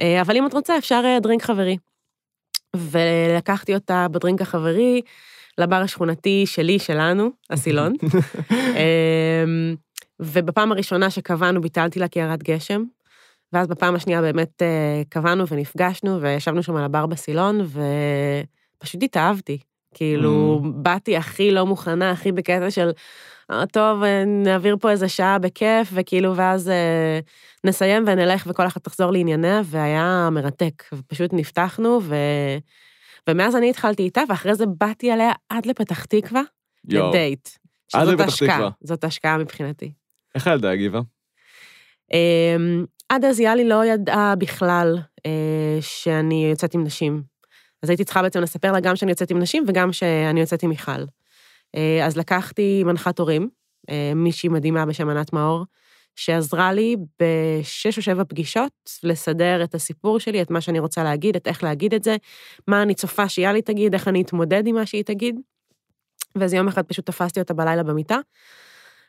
אה, 0.00 0.20
אבל 0.20 0.36
אם 0.36 0.46
את 0.46 0.52
רוצה, 0.52 0.78
אפשר 0.78 1.18
דרינק 1.22 1.42
חברי. 1.42 1.76
ולקחתי 2.76 3.74
אותה 3.74 4.06
בדרינק 4.10 4.42
החברי 4.42 5.00
לבר 5.58 5.76
השכונתי 5.76 6.46
שלי, 6.46 6.78
שלנו, 6.78 7.30
הסילון. 7.50 7.92
ובפעם 10.20 10.72
הראשונה 10.72 11.10
שקבענו, 11.10 11.60
ביטלתי 11.60 11.98
לה 11.98 12.08
כי 12.08 12.18
ירד 12.18 12.42
גשם. 12.42 12.84
ואז 13.52 13.66
בפעם 13.66 13.94
השנייה 13.94 14.20
באמת 14.20 14.62
אה, 14.62 15.02
קבענו 15.08 15.48
ונפגשנו, 15.48 16.20
וישבנו 16.20 16.62
שם 16.62 16.76
על 16.76 16.84
הבר 16.84 17.06
בסילון, 17.06 17.60
ופשוט 18.78 19.02
התאהבתי. 19.02 19.58
כאילו, 19.94 20.60
באתי 20.74 21.16
הכי 21.16 21.50
לא 21.50 21.66
מוכנה, 21.66 22.10
הכי 22.10 22.32
בקטע 22.32 22.70
של, 22.70 22.90
"אה, 23.50 23.66
טוב, 23.66 24.02
אה, 24.02 24.24
נעביר 24.26 24.76
פה 24.80 24.90
איזה 24.90 25.08
שעה 25.08 25.38
בכיף, 25.38 25.88
וכאילו, 25.92 26.36
ואז 26.36 26.68
אה, 26.68 27.20
נסיים 27.64 28.04
ונלך 28.06 28.46
וכל 28.46 28.66
אחת 28.66 28.84
תחזור 28.84 29.12
לענייניה, 29.12 29.60
והיה 29.64 30.28
מרתק. 30.32 30.84
ופשוט 30.94 31.30
נפתחנו, 31.32 31.98
ו... 32.02 32.14
ומאז 33.28 33.56
אני 33.56 33.70
התחלתי 33.70 34.02
איתה, 34.02 34.22
ואחרי 34.28 34.54
זה 34.54 34.66
באתי 34.66 35.10
עליה 35.10 35.32
עד 35.48 35.66
לפתח 35.66 36.04
תקווה. 36.04 36.42
לדייט. 36.84 37.48
עד 37.94 38.08
לפתח 38.08 38.36
תקווה. 38.36 38.70
זאת 38.80 39.04
השקעה 39.04 39.38
מבחינתי. 39.38 39.92
איך 40.34 40.46
הילדה 40.46 40.70
הגיבה? 40.70 41.00
אמ, 42.12 42.84
עד 43.08 43.24
אז 43.24 43.40
יאלי 43.40 43.68
לא 43.68 43.84
ידעה 43.84 44.36
בכלל 44.36 44.98
אה, 45.26 45.78
שאני 45.80 46.46
יוצאת 46.50 46.74
עם 46.74 46.84
נשים. 46.84 47.22
אז 47.82 47.90
הייתי 47.90 48.04
צריכה 48.04 48.22
בעצם 48.22 48.40
לספר 48.40 48.72
לה 48.72 48.80
גם 48.80 48.96
שאני 48.96 49.10
יוצאת 49.10 49.30
עם 49.30 49.38
נשים 49.38 49.64
וגם 49.68 49.92
שאני 49.92 50.40
יוצאת 50.40 50.62
עם 50.62 50.70
מיכל. 50.70 51.04
אה, 51.76 52.06
אז 52.06 52.16
לקחתי 52.16 52.84
מנחת 52.84 53.18
הורים, 53.18 53.48
אה, 53.90 54.12
מישהי 54.14 54.48
מדהימה 54.48 54.86
בשם 54.86 55.08
ענת 55.08 55.32
מאור, 55.32 55.64
שעזרה 56.16 56.72
לי 56.72 56.96
בשש 57.20 57.96
או 57.96 58.02
שבע 58.02 58.24
פגישות 58.24 58.72
לסדר 59.02 59.64
את 59.64 59.74
הסיפור 59.74 60.20
שלי, 60.20 60.42
את 60.42 60.50
מה 60.50 60.60
שאני 60.60 60.78
רוצה 60.78 61.04
להגיד, 61.04 61.36
את 61.36 61.48
איך 61.48 61.64
להגיד 61.64 61.94
את 61.94 62.04
זה, 62.04 62.16
מה 62.68 62.82
אני 62.82 62.94
צופה 62.94 63.28
שיאלי 63.28 63.62
תגיד, 63.62 63.94
איך 63.94 64.08
אני 64.08 64.22
אתמודד 64.22 64.66
עם 64.66 64.74
מה 64.74 64.86
שהיא 64.86 65.04
תגיד. 65.04 65.40
ואיזה 66.36 66.56
יום 66.56 66.68
אחד 66.68 66.82
פשוט 66.82 67.06
תפסתי 67.06 67.40
אותה 67.40 67.54
בלילה 67.54 67.82
במיטה, 67.82 68.18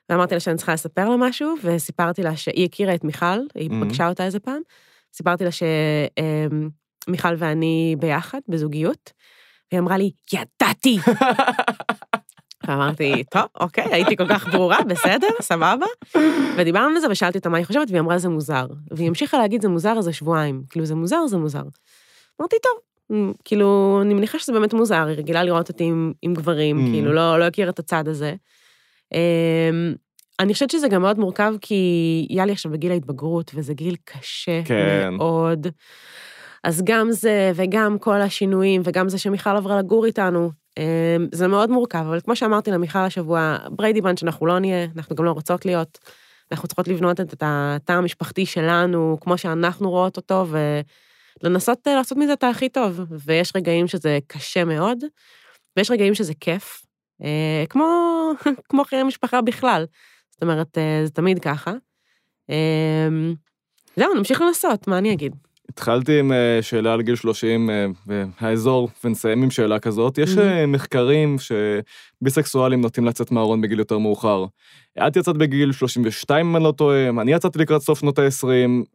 ואמרתי 0.10 0.34
לה 0.34 0.40
שאני 0.40 0.58
צריכה 0.58 0.74
לספר 0.74 1.10
לה 1.10 1.16
משהו, 1.18 1.56
וסיפרתי 1.64 2.24
לה 2.24 2.36
שהיא 2.36 2.66
הכירה 2.66 2.96
את 2.96 3.04
מיכל, 3.04 3.26
היא 3.56 3.70
Mhm. 3.70 3.74
פגשה 3.86 4.10
אותה 4.10 4.26
איזה 4.26 4.40
פעם, 4.40 4.62
סיפרתי 5.14 5.44
לה 5.44 5.50
שמיכל 5.52 7.34
ואני 7.38 7.96
ביחד, 8.00 8.40
בזוגיות, 8.48 9.12
והיא 9.72 9.80
אמרה 9.82 9.98
לי, 9.98 10.12
ידעתי! 10.34 10.98
ואמרתי, 12.68 13.24
טוב, 13.32 13.44
אוקיי, 13.60 13.86
הייתי 13.92 14.18
כל 14.18 14.28
כך 14.30 14.48
ברורה, 14.54 14.78
בסדר, 14.88 15.28
סבבה. 15.42 15.86
ודיברנו 16.58 16.96
על 16.96 17.00
זה 17.02 17.08
ושאלתי 17.10 17.38
אותה 17.38 17.50
מה 17.50 17.58
היא 17.58 17.66
חושבת, 17.66 17.88
והיא 17.90 18.00
אמרה, 18.00 18.18
זה 18.18 18.30
מוזר. 18.30 18.66
והיא 18.92 19.08
המשיכה 19.08 19.38
להגיד, 19.38 19.62
זה 19.62 19.68
מוזר 19.70 19.98
איזה 19.98 20.14
שבועיים. 20.14 20.64
כאילו, 20.70 20.86
זה 20.86 20.96
מוזר, 20.96 21.28
זה 21.28 21.38
מוזר. 21.38 21.62
אמרתי, 22.42 22.56
טוב, 22.64 22.80
כאילו, 23.46 24.00
אני 24.02 24.14
מניחה 24.14 24.40
שזה 24.40 24.54
באמת 24.54 24.74
מוזר, 24.74 25.06
היא 25.08 25.18
רגילה 25.18 25.44
לראות 25.44 25.70
אותי 25.70 25.84
עם, 25.84 26.14
עם 26.22 26.34
גברים, 26.34 26.78
Mm. 26.80 26.90
כאילו, 26.92 27.14
לא, 27.14 27.40
לא 27.40 27.44
הכיר 27.44 27.70
את 27.70 27.80
הצד 27.80 28.08
הזה. 28.08 28.36
אמ, 29.14 29.94
אני 30.40 30.54
חושבת 30.54 30.70
שזה 30.70 30.88
גם 30.88 31.02
מאוד 31.02 31.20
מורכב, 31.20 31.54
כי 31.62 32.28
יאלי 32.30 32.52
עכשיו 32.52 32.72
בגיל 32.72 32.92
ההתבגרות, 32.92 33.52
וזה 33.56 33.74
גיל 33.74 33.96
קשה 34.06 34.62
כן. 34.66 35.10
מאוד. 35.12 35.68
אז 36.64 36.82
גם 36.86 37.12
זה, 37.12 37.52
וגם 37.56 38.00
כל 38.00 38.22
השינויים, 38.22 38.82
וגם 38.86 39.10
זה 39.10 39.18
שמיכל 39.18 39.50
עברה 39.50 39.80
לגור 39.80 40.06
איתנו, 40.06 40.52
אמ, 40.80 41.28
זה 41.32 41.48
מאוד 41.48 41.70
מורכב, 41.70 42.06
אבל 42.08 42.20
כמו 42.20 42.36
שאמרתי 42.36 42.72
למיכל 42.72 43.00
השבוע, 43.00 43.58
בריידי 43.70 44.02
בנץ' 44.02 44.24
אנחנו 44.24 44.46
לא 44.46 44.60
נהיה, 44.60 44.88
אנחנו 44.96 45.16
גם 45.16 45.26
לא 45.26 45.32
רוצות 45.32 45.66
להיות. 45.66 46.00
אנחנו 46.52 46.68
צריכות 46.68 46.88
לבנות 46.88 47.20
את 47.20 47.44
התא 47.46 47.92
המשפחתי 47.92 48.46
שלנו, 48.46 49.18
כמו 49.22 49.38
שאנחנו 49.38 49.90
רואות 49.90 50.18
אותו, 50.18 50.46
ולנסות 51.44 51.88
אה, 51.88 51.96
לעשות 51.96 52.18
מזה 52.18 52.34
את 52.34 52.44
הכי 52.44 52.70
טוב. 52.70 53.02
ויש 53.26 53.52
רגעים 53.56 53.88
שזה 53.88 54.20
קשה 54.28 54.66
מאוד, 54.66 54.98
ויש 55.78 55.92
רגעים 55.92 56.16
שזה 56.16 56.34
כיף, 56.40 56.82
כמו, 57.70 57.86
כמו 58.70 58.84
חיי 58.84 59.04
משפחה 59.04 59.42
בכלל. 59.42 59.86
זאת 60.32 60.42
אומרת, 60.42 60.78
אה, 60.78 61.02
זה 61.06 61.12
תמיד 61.12 61.40
ככה. 61.40 61.72
אמ, 62.50 63.34
זהו, 63.96 64.14
נמשיך 64.14 64.42
לנסות, 64.42 64.88
מה 64.88 64.98
אני 64.98 65.14
אגיד? 65.14 65.36
התחלתי 65.70 66.20
עם 66.20 66.32
אה, 66.32 66.60
שאלה 66.62 66.94
על 66.94 67.02
גיל 67.02 67.16
30 67.16 67.70
אה, 67.70 67.86
והאזור, 68.42 68.90
ונסיים 69.04 69.44
עם 69.44 69.52
שאלה 69.52 69.80
כזאת. 69.80 70.18
יש 70.18 70.38
Mhm. 70.38 70.40
אה, 70.42 70.66
מחקרים 70.66 71.36
שביסקסואלים 72.22 72.82
נוטים 72.82 73.06
לצאת 73.06 73.32
מהארון 73.32 73.62
בגיל 73.62 73.80
יותר 73.80 73.98
מאוחר. 73.98 74.46
את 75.08 75.16
יצאת 75.16 75.38
בגיל 75.38 75.72
32, 75.72 76.46
אם 76.50 76.56
אני 76.56 76.64
לא 76.64 76.72
טועה, 76.72 77.10
אני 77.10 77.32
יצאתי 77.34 77.60
לקראת 77.60 77.82
סוף 77.82 78.00
שנות 78.00 78.20
ה-20. 78.20 78.48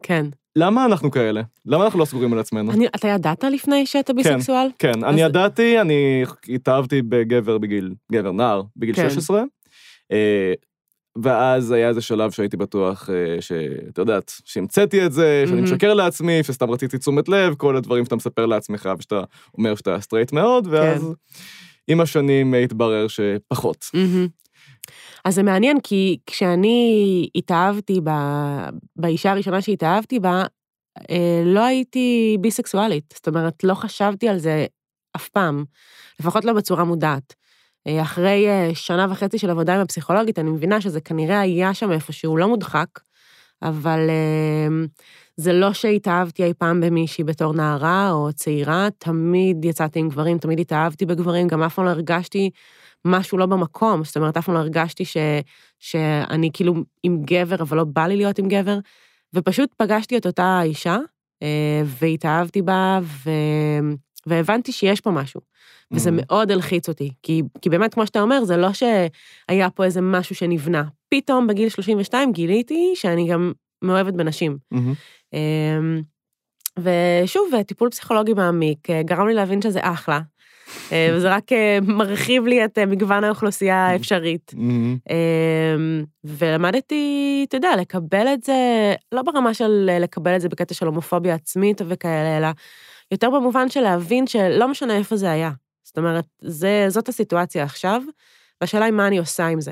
כן. 0.03 0.25
למה 0.59 0.85
אנחנו 0.85 1.11
כאלה? 1.11 1.41
למה 1.65 1.85
אנחנו 1.85 1.99
לא 1.99 2.05
סגורים 2.05 2.33
על 2.33 2.39
עצמנו? 2.39 2.71
אני, 2.71 2.87
אתה 2.87 3.07
ידעת 3.07 3.43
לפני 3.43 3.85
שאתה 3.85 4.13
ביסקסואל? 4.13 4.67
כן, 4.79 5.03
אני 5.03 5.21
ידעתי, 5.21 5.81
אני 5.81 6.23
התאהבתי 6.55 7.01
בגבר 7.01 7.57
בגיל, 7.57 7.93
גבר 8.11 8.31
נער, 8.31 8.61
בגיל 8.77 8.95
כן. 8.95 9.09
16. 9.09 9.43
אה, 10.11 10.53
ואז 11.23 11.71
היה 11.71 11.89
איזה 11.89 12.01
שלב 12.01 12.31
שהייתי 12.31 12.57
בטוח 12.57 13.09
אה, 13.09 13.41
שאת 13.41 13.97
יודעת, 13.97 14.31
שהמצאתי 14.45 15.05
את 15.05 15.11
זה, 15.11 15.43
שאני 15.45 15.61
מהמם. 15.61 15.73
משקר 15.73 15.93
לעצמי, 15.93 16.43
שסתם 16.43 16.71
רציתי 16.71 16.97
תשומת 16.97 17.29
לב, 17.29 17.55
כל 17.55 17.75
הדברים 17.75 18.05
שאתה 18.05 18.15
מספר 18.15 18.45
לעצמך 18.45 18.89
ושאתה 18.99 19.21
אומר 19.57 19.75
שאתה 19.75 20.01
סטרייט 20.01 20.31
מאוד, 20.31 20.67
ואז 20.71 21.01
כן. 21.01 21.07
עם 21.87 22.01
השנים 22.01 22.53
התברר 22.53 23.07
שפחות. 23.07 23.85
מהמם. 23.93 24.27
אז 25.27 25.35
זה 25.35 25.43
מעניין, 25.43 25.79
כי 25.83 26.17
כשאני 26.25 27.29
התאהבתי 27.35 28.01
ב... 28.03 28.09
באישה 28.95 29.31
הראשונה 29.31 29.61
שהתאהבתי 29.61 30.19
בה, 30.19 30.43
אה, 31.09 31.41
לא 31.45 31.65
הייתי 31.65 32.37
ביסקסואלית. 32.41 33.13
זאת 33.15 33.27
אומרת, 33.27 33.63
לא 33.63 33.73
חשבתי 33.73 34.29
על 34.29 34.37
זה 34.37 34.65
אף 35.15 35.29
פעם, 35.29 35.65
לפחות 36.19 36.45
לא 36.45 36.53
בצורה 36.53 36.83
מודעת. 36.83 37.33
אה, 37.87 38.01
אחרי 38.01 38.47
אה, 38.47 38.69
שנה 38.73 39.07
וחצי 39.09 39.37
של 39.37 39.49
עבודה 39.49 39.75
עם 39.75 39.81
הפסיכולוגית, 39.81 40.39
אני 40.39 40.49
מבינה 40.49 40.81
שזה 40.81 41.01
כנראה 41.01 41.39
היה 41.39 41.73
שם 41.73 41.91
איפשהו, 41.91 42.37
לא 42.37 42.47
מודחק, 42.47 42.99
אבל 43.61 44.09
זה 45.37 45.53
לא 45.53 45.73
שהתאהבתי 45.73 46.43
אי 46.43 46.53
פעם 46.53 46.81
במישהי 46.81 47.23
בתור 47.23 47.53
נערה 47.53 48.11
או 48.11 48.33
צעירה, 48.33 48.87
תמיד 48.97 49.65
יצאתי 49.65 49.99
עם 49.99 50.09
גברים, 50.09 50.37
תמיד 50.37 50.59
התאהבתי 50.59 51.05
בגברים, 51.05 51.47
גם 51.47 51.63
אף 51.63 51.75
פעם 51.75 51.85
לא 51.85 51.89
הרגשתי 51.89 52.49
משהו 53.05 53.37
לא 53.37 53.45
במקום, 53.45 54.03
זאת 54.03 54.17
אומרת, 54.17 54.37
אף 54.37 54.45
פעם 54.45 54.55
לא 54.55 54.59
הרגשתי 54.59 55.05
ש, 55.05 55.17
שאני 55.79 56.49
כאילו 56.53 56.73
עם 57.03 57.21
גבר, 57.25 57.55
אבל 57.61 57.77
לא 57.77 57.83
בא 57.83 58.07
לי 58.07 58.15
להיות 58.15 58.39
עם 58.39 58.47
גבר, 58.47 58.79
ופשוט 59.33 59.69
פגשתי 59.77 60.17
את 60.17 60.25
אותה 60.25 60.61
אישה, 60.63 60.97
אה, 61.43 61.81
והתאהבתי 61.85 62.61
בה, 62.61 62.99
ו... 63.03 63.29
והבנתי 64.25 64.71
שיש 64.71 65.01
פה 65.01 65.11
משהו. 65.11 65.41
וזה 65.91 66.09
Mhm. 66.09 66.13
מאוד 66.15 66.51
הלחיץ 66.51 66.89
אותי, 66.89 67.11
כי, 67.23 67.41
כי 67.61 67.69
באמת, 67.69 67.93
כמו 67.93 68.05
שאתה 68.05 68.21
אומר, 68.21 68.43
זה 68.45 68.57
לא 68.57 68.69
שהיה 68.73 69.69
פה 69.69 69.83
איזה 69.83 70.01
משהו 70.01 70.35
שנבנה. 70.35 70.83
פתאום 71.09 71.47
בגיל 71.47 71.69
32 71.69 72.31
גיליתי 72.31 72.91
שאני 72.95 73.27
גם 73.27 73.51
מאוהבת 73.81 74.13
בנשים. 74.13 74.57
מהמם. 74.71 74.93
אמ, 75.33 76.01
ושוב, 76.79 77.61
טיפול 77.67 77.89
פסיכולוגי 77.89 78.33
מעמיק 78.33 78.89
אה, 78.89 79.03
גרם 79.03 79.27
לי 79.27 79.33
להבין 79.33 79.61
שזה 79.61 79.79
אחלה, 79.83 80.19
וזה 80.91 81.35
רק 81.35 81.51
אה, 81.51 81.79
מרחיב 81.81 82.45
לי 82.45 82.65
את 82.65 82.77
אה, 82.77 82.85
מגוון 82.85 83.23
האוכלוסייה 83.23 83.87
האפשרית. 83.87 84.51
אמ, 85.09 86.03
ולמדתי, 86.23 87.45
אתה 87.47 87.57
יודע, 87.57 87.75
לקבל 87.79 88.27
את 88.33 88.43
זה, 88.43 88.53
לא 89.11 89.21
ברמה 89.21 89.53
של 89.53 89.89
אה, 89.89 89.99
לקבל 89.99 90.35
את 90.35 90.41
זה 90.41 90.49
בקטע 90.49 90.73
של 90.73 90.85
הומופוביה 90.85 91.35
עצמית 91.35 91.81
וכאלה, 91.87 92.37
אלא 92.37 92.47
יותר 93.11 93.29
במובן 93.29 93.69
של 93.69 93.81
להבין 93.81 94.27
שלא 94.27 94.67
משנה 94.67 94.97
איפה 94.97 95.15
זה 95.15 95.31
היה. 95.31 95.51
זאת 95.83 95.97
אומרת, 95.97 96.25
זה, 96.41 96.85
זאת 96.87 97.09
הסיטואציה 97.09 97.63
עכשיו, 97.63 98.01
והשאלה 98.61 98.85
היא 98.85 98.93
מה 98.93 99.07
אני 99.07 99.17
עושה 99.17 99.47
עם 99.47 99.61
זה. 99.61 99.71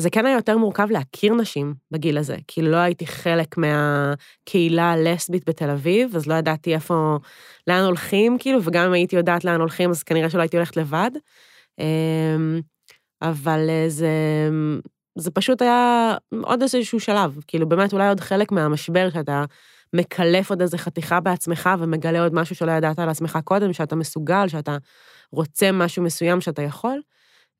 זה 0.00 0.10
כן 0.10 0.26
היה 0.26 0.36
יותר 0.36 0.56
מורכב 0.56 0.90
להכיר 0.90 1.34
נשים 1.34 1.74
בגיל 1.90 2.18
הזה, 2.18 2.36
כי 2.48 2.62
לא 2.62 2.76
הייתי 2.76 3.06
חלק 3.06 3.56
מהקהילה 3.58 4.92
הלסבית 4.92 5.48
בתל 5.48 5.70
אביב, 5.70 6.16
אז 6.16 6.26
לא 6.26 6.34
ידעתי 6.34 6.74
איפה, 6.74 7.18
לאן 7.66 7.84
הולכים, 7.84 8.36
כאילו, 8.38 8.64
וגם 8.64 8.86
אם 8.86 8.92
הייתי 8.92 9.16
יודעת 9.16 9.44
לאן 9.44 9.60
הולכים, 9.60 9.90
אז 9.90 10.02
כנראה 10.02 10.30
שלא 10.30 10.40
הייתי 10.40 10.56
הולכת 10.56 10.76
לבד. 10.76 11.10
אמ, 11.78 12.60
אבל 13.22 13.66
אה, 13.70 13.84
זה, 13.88 14.08
זה 15.18 15.30
פשוט 15.30 15.62
היה 15.62 16.14
עוד 16.42 16.62
איזשהו 16.62 17.00
שלב, 17.00 17.38
כאילו 17.46 17.68
באמת 17.68 17.92
אולי 17.92 18.08
עוד 18.08 18.20
חלק 18.20 18.52
מהמשבר 18.52 19.10
שאתה 19.10 19.44
מקלף 19.92 20.50
עוד 20.50 20.62
איזה 20.62 20.78
חתיכה 20.78 21.20
בעצמך 21.20 21.70
ומגלה 21.78 22.22
עוד 22.22 22.34
משהו 22.34 22.56
שלא 22.56 22.72
ידעת 22.72 22.98
על 22.98 23.08
עצמך 23.08 23.38
קודם, 23.44 23.72
שאתה 23.72 23.96
מסוגל, 23.96 24.48
שאתה 24.48 24.76
רוצה 25.32 25.72
משהו 25.72 26.02
מסוים 26.02 26.40
שאתה 26.40 26.62
יכול. 26.62 27.00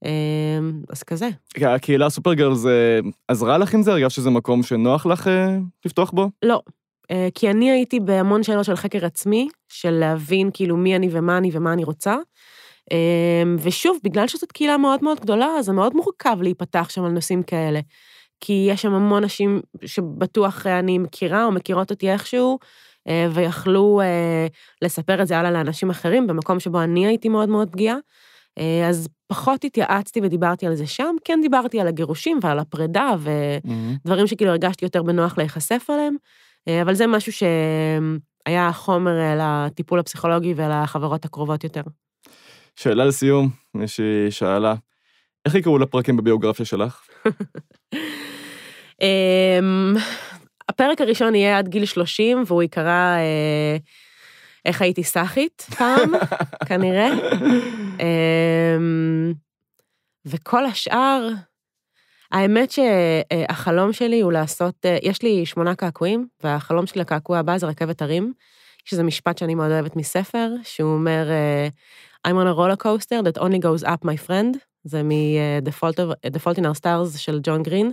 אמ, 0.04 0.82
אז 0.90 1.02
כזה. 1.02 1.28
הקהילה 1.56 2.10
סופרגרל 2.10 2.54
זה 2.54 3.00
עזרה 3.28 3.58
לך 3.58 3.74
עם 3.74 3.82
זה? 3.82 3.92
הרגשת 3.92 4.16
שזה 4.16 4.30
מקום 4.30 4.62
שנוח 4.62 5.06
לך 5.06 5.28
אה, 5.28 5.58
לפתוח 5.84 6.10
בו? 6.10 6.30
לא, 6.42 6.60
אה, 7.10 7.28
כי 7.34 7.50
אני 7.50 7.70
הייתי 7.70 8.00
בהמון 8.00 8.42
שאלות 8.42 8.64
של 8.64 8.76
חקר 8.76 9.06
עצמי, 9.06 9.48
של 9.68 9.90
להבין 9.90 10.50
כאילו 10.52 10.76
מי 10.76 10.96
אני 10.96 11.08
ומה 11.12 11.38
אני 11.38 11.50
ומה 11.52 11.72
אני 11.72 11.84
רוצה. 11.84 12.16
אמ, 12.92 13.56
ושוב, 13.62 13.98
בגלל 14.04 14.26
שזאת 14.26 14.52
קהילה 14.52 14.76
מאוד 14.76 15.04
מאוד 15.04 15.20
גדולה, 15.20 15.46
אז 15.46 15.64
זה 15.64 15.72
מאוד 15.72 15.94
מורכב 15.94 16.36
להיפתח 16.40 16.86
שם 16.90 17.04
על 17.04 17.10
נושאים 17.10 17.42
כאלה. 17.42 17.80
כי 18.40 18.68
יש 18.70 18.82
שם 18.82 18.94
המון 18.94 19.24
נשים 19.24 19.60
שבטוח 19.84 20.66
אני 20.66 20.98
מכירה 20.98 21.44
או 21.44 21.52
מכירות 21.52 21.90
אותי 21.90 22.12
איכשהו, 22.12 22.58
אה, 23.08 23.26
ויכלו 23.32 24.00
אה, 24.00 24.46
לספר 24.82 25.22
את 25.22 25.26
זה 25.26 25.38
הלאה 25.38 25.50
לאנשים 25.50 25.90
אחרים, 25.90 26.26
במקום 26.26 26.60
שבו 26.60 26.82
אני 26.82 27.06
הייתי 27.06 27.28
מאוד 27.28 27.48
מאוד 27.48 27.68
פגיעה. 27.72 27.96
אה, 28.58 28.88
אז 28.88 29.08
פחות 29.28 29.64
התייעצתי 29.64 30.20
ודיברתי 30.22 30.66
על 30.66 30.74
זה 30.74 30.86
שם, 30.86 31.16
כן 31.24 31.38
דיברתי 31.42 31.80
על 31.80 31.88
הגירושים 31.88 32.38
ועל 32.42 32.58
הפרידה 32.58 33.14
ודברים 33.18 34.26
שכאילו 34.26 34.50
הרגשתי 34.50 34.84
יותר 34.84 35.02
בנוח 35.02 35.38
להיחשף 35.38 35.86
עליהם, 35.88 36.16
אה, 36.68 36.82
אבל 36.82 36.94
זה 36.94 37.06
משהו 37.06 37.32
שהיה 37.32 38.72
חומר 38.72 39.18
אה, 39.20 39.34
לטיפול 39.66 39.98
הפסיכולוגי 39.98 40.54
ולחברות 40.56 41.24
הקרובות 41.24 41.64
יותר. 41.64 41.82
שאלה 42.76 43.04
לסיום, 43.04 43.48
מישהי 43.74 44.30
שאלה, 44.30 44.74
איך 45.46 45.54
יקראו 45.54 45.78
לפרקים 45.78 46.16
בביוגרפיה 46.16 46.66
שלך? 46.66 47.00
אמ, 49.02 49.94
הפרק 50.68 51.00
הראשון 51.00 51.34
יהיה 51.34 51.58
עד 51.58 51.68
גיל 51.68 51.84
30, 51.84 52.42
והוא 52.46 52.62
ייקרא 52.62 53.16
אה, 53.16 53.76
איך 54.68 54.82
הייתי 54.82 55.04
סאחית 55.04 55.66
פעם, 55.78 56.12
כנראה. 56.68 57.08
אמ, 58.00 59.32
וכל 60.26 60.64
השאר, 60.66 61.28
האמת 62.32 62.70
שהחלום 62.70 63.92
שלי 63.92 64.20
הוא 64.20 64.32
לעשות, 64.32 64.74
אה, 64.84 64.98
יש 65.02 65.22
לי 65.22 65.46
שמונה 65.46 65.74
קעקועים, 65.74 66.26
והחלום 66.42 66.86
שלי 66.86 67.00
לקעקוע 67.00 67.38
הבא 67.38 67.58
זה 67.58 67.66
רכבת 67.66 68.02
הרים, 68.02 68.32
יש 68.86 68.92
איזה 68.92 69.02
משפט 69.02 69.38
שאני 69.38 69.54
מאוד 69.54 69.70
אוהבת 69.70 69.96
מספר, 69.96 70.50
שהוא 70.62 70.92
אומר, 70.94 71.28
אה, 71.30 71.68
I'm 72.28 72.34
on 72.34 72.46
a 72.46 72.58
roller 72.58 72.84
coaster 72.84 73.22
that 73.28 73.40
only 73.42 73.58
goes 73.58 73.86
up 73.86 74.04
my 74.04 74.28
friend, 74.28 74.58
זה 74.84 75.02
מ-The 75.02 75.70
Fault 75.80 75.98
The 76.26 76.38
Fault 76.44 76.58
in 76.58 76.62
Our 76.62 76.80
Stars 76.80 77.18
של 77.18 77.40
ג'ון 77.42 77.62
גרין. 77.62 77.92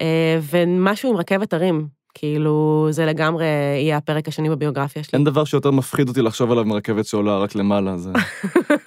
אה, 0.00 0.38
ומשהו 0.50 1.10
עם 1.10 1.16
רכבת 1.16 1.52
הרים, 1.52 1.88
כאילו, 2.18 2.88
זה 2.90 3.06
לגמרי 3.06 3.44
יהיה 3.44 3.96
הפרק 3.96 4.28
השני 4.28 4.50
בביוגרפיה 4.50 5.02
שלי. 5.02 5.10
אין 5.12 5.24
דבר 5.24 5.44
שיותר 5.44 5.70
מפחיד 5.70 6.08
אותי 6.08 6.22
לחשוב 6.22 6.52
עליו 6.52 6.64
מרכבת 6.64 7.06
שעולה 7.06 7.38
רק 7.38 7.54
למעלה, 7.54 7.96
זה... 7.96 8.10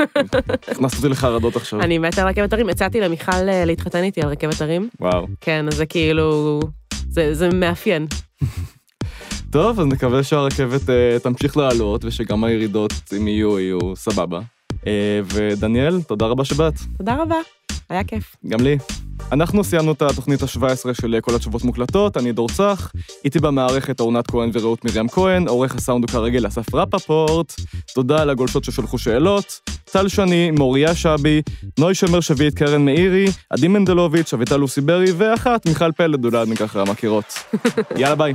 הכנסת 0.72 0.98
אותי 0.98 1.10
לחרדות 1.10 1.56
עכשיו. 1.56 1.82
אני 1.82 1.98
מתה 1.98 2.22
על 2.22 2.28
רכבת 2.28 2.54
הרים, 2.54 2.70
הצעתי 2.70 3.00
למיכל 3.00 3.32
אה, 3.32 3.66
להתחתן 3.66 4.04
איתי 4.04 4.22
על 4.22 4.30
רכבת 4.30 4.62
הרים. 4.62 4.90
וואו. 5.00 5.28
כן, 5.42 5.66
אז 5.68 5.74
זה 5.74 5.86
כאילו, 5.86 6.60
זה, 7.10 7.34
זה 7.34 7.50
מאפיין. 7.50 8.08
טוב, 9.52 9.80
אז 9.80 9.86
נקווה 9.86 10.24
שהרכבת 10.24 10.90
אה, 10.90 11.18
תמשיך 11.24 11.58
לעלות, 11.58 12.06
ושגם 12.06 12.44
הירידות, 12.44 12.94
אם 13.18 13.28
יהיו, 13.28 13.60
יהיו 13.60 13.96
סבבה. 13.96 14.40
אה, 14.88 15.22
ודניאל, 15.26 16.02
תודה 16.02 16.26
רבה 16.26 16.46
שבאת. 16.46 16.74
תודה 16.98 17.22
רבה, 17.22 17.38
היה 17.90 18.04
כיף. 18.04 18.36
גם 18.48 18.60
לי. 18.60 18.78
אנחנו 19.32 19.64
סיימנו 19.64 19.92
את 19.92 20.02
התוכנית 20.02 20.44
ה-17 20.44 20.94
של 20.94 21.20
כל 21.22 21.36
התשובות 21.36 21.64
מוקלטות, 21.64 22.18
אני 22.18 22.32
דור 22.32 22.50
צח, 22.50 22.92
איתי 23.26 23.40
במערכת 23.40 24.00
אורנת 24.00 24.32
כהן 24.32 24.50
ורעות 24.54 24.86
מרים 24.86 25.10
כהן, 25.10 25.48
עורך 25.48 25.76
הסאונד 25.76 26.04
הוא 26.04 26.12
כרגיל 26.12 26.48
אסף 26.48 26.76
רפפורט, 26.76 27.54
תודה 27.96 28.26
לגולשות 28.26 28.64
ששלחו 28.64 28.98
שאלות, 28.98 29.70
טל 29.92 30.08
שני, 30.08 30.52
מוריה 30.52 30.96
שבי, 30.96 31.42
נוי 31.80 31.96
שמר 31.96 32.20
שביט, 32.20 32.54
קרן 32.54 32.86
מאירי, 32.86 33.26
עדי 33.50 33.68
מנדלוביץ', 33.68 34.34
אביטל 34.34 34.58
לוסיברי, 34.58 35.12
ואחת, 35.18 35.66
מיכל 35.66 35.92
פלד, 35.92 36.26
אולי 36.26 36.42
אני 36.42 36.56
ככה 36.56 36.84
מכירות. 36.84 37.34
יאללה 37.98 38.16
ביי. 38.16 38.34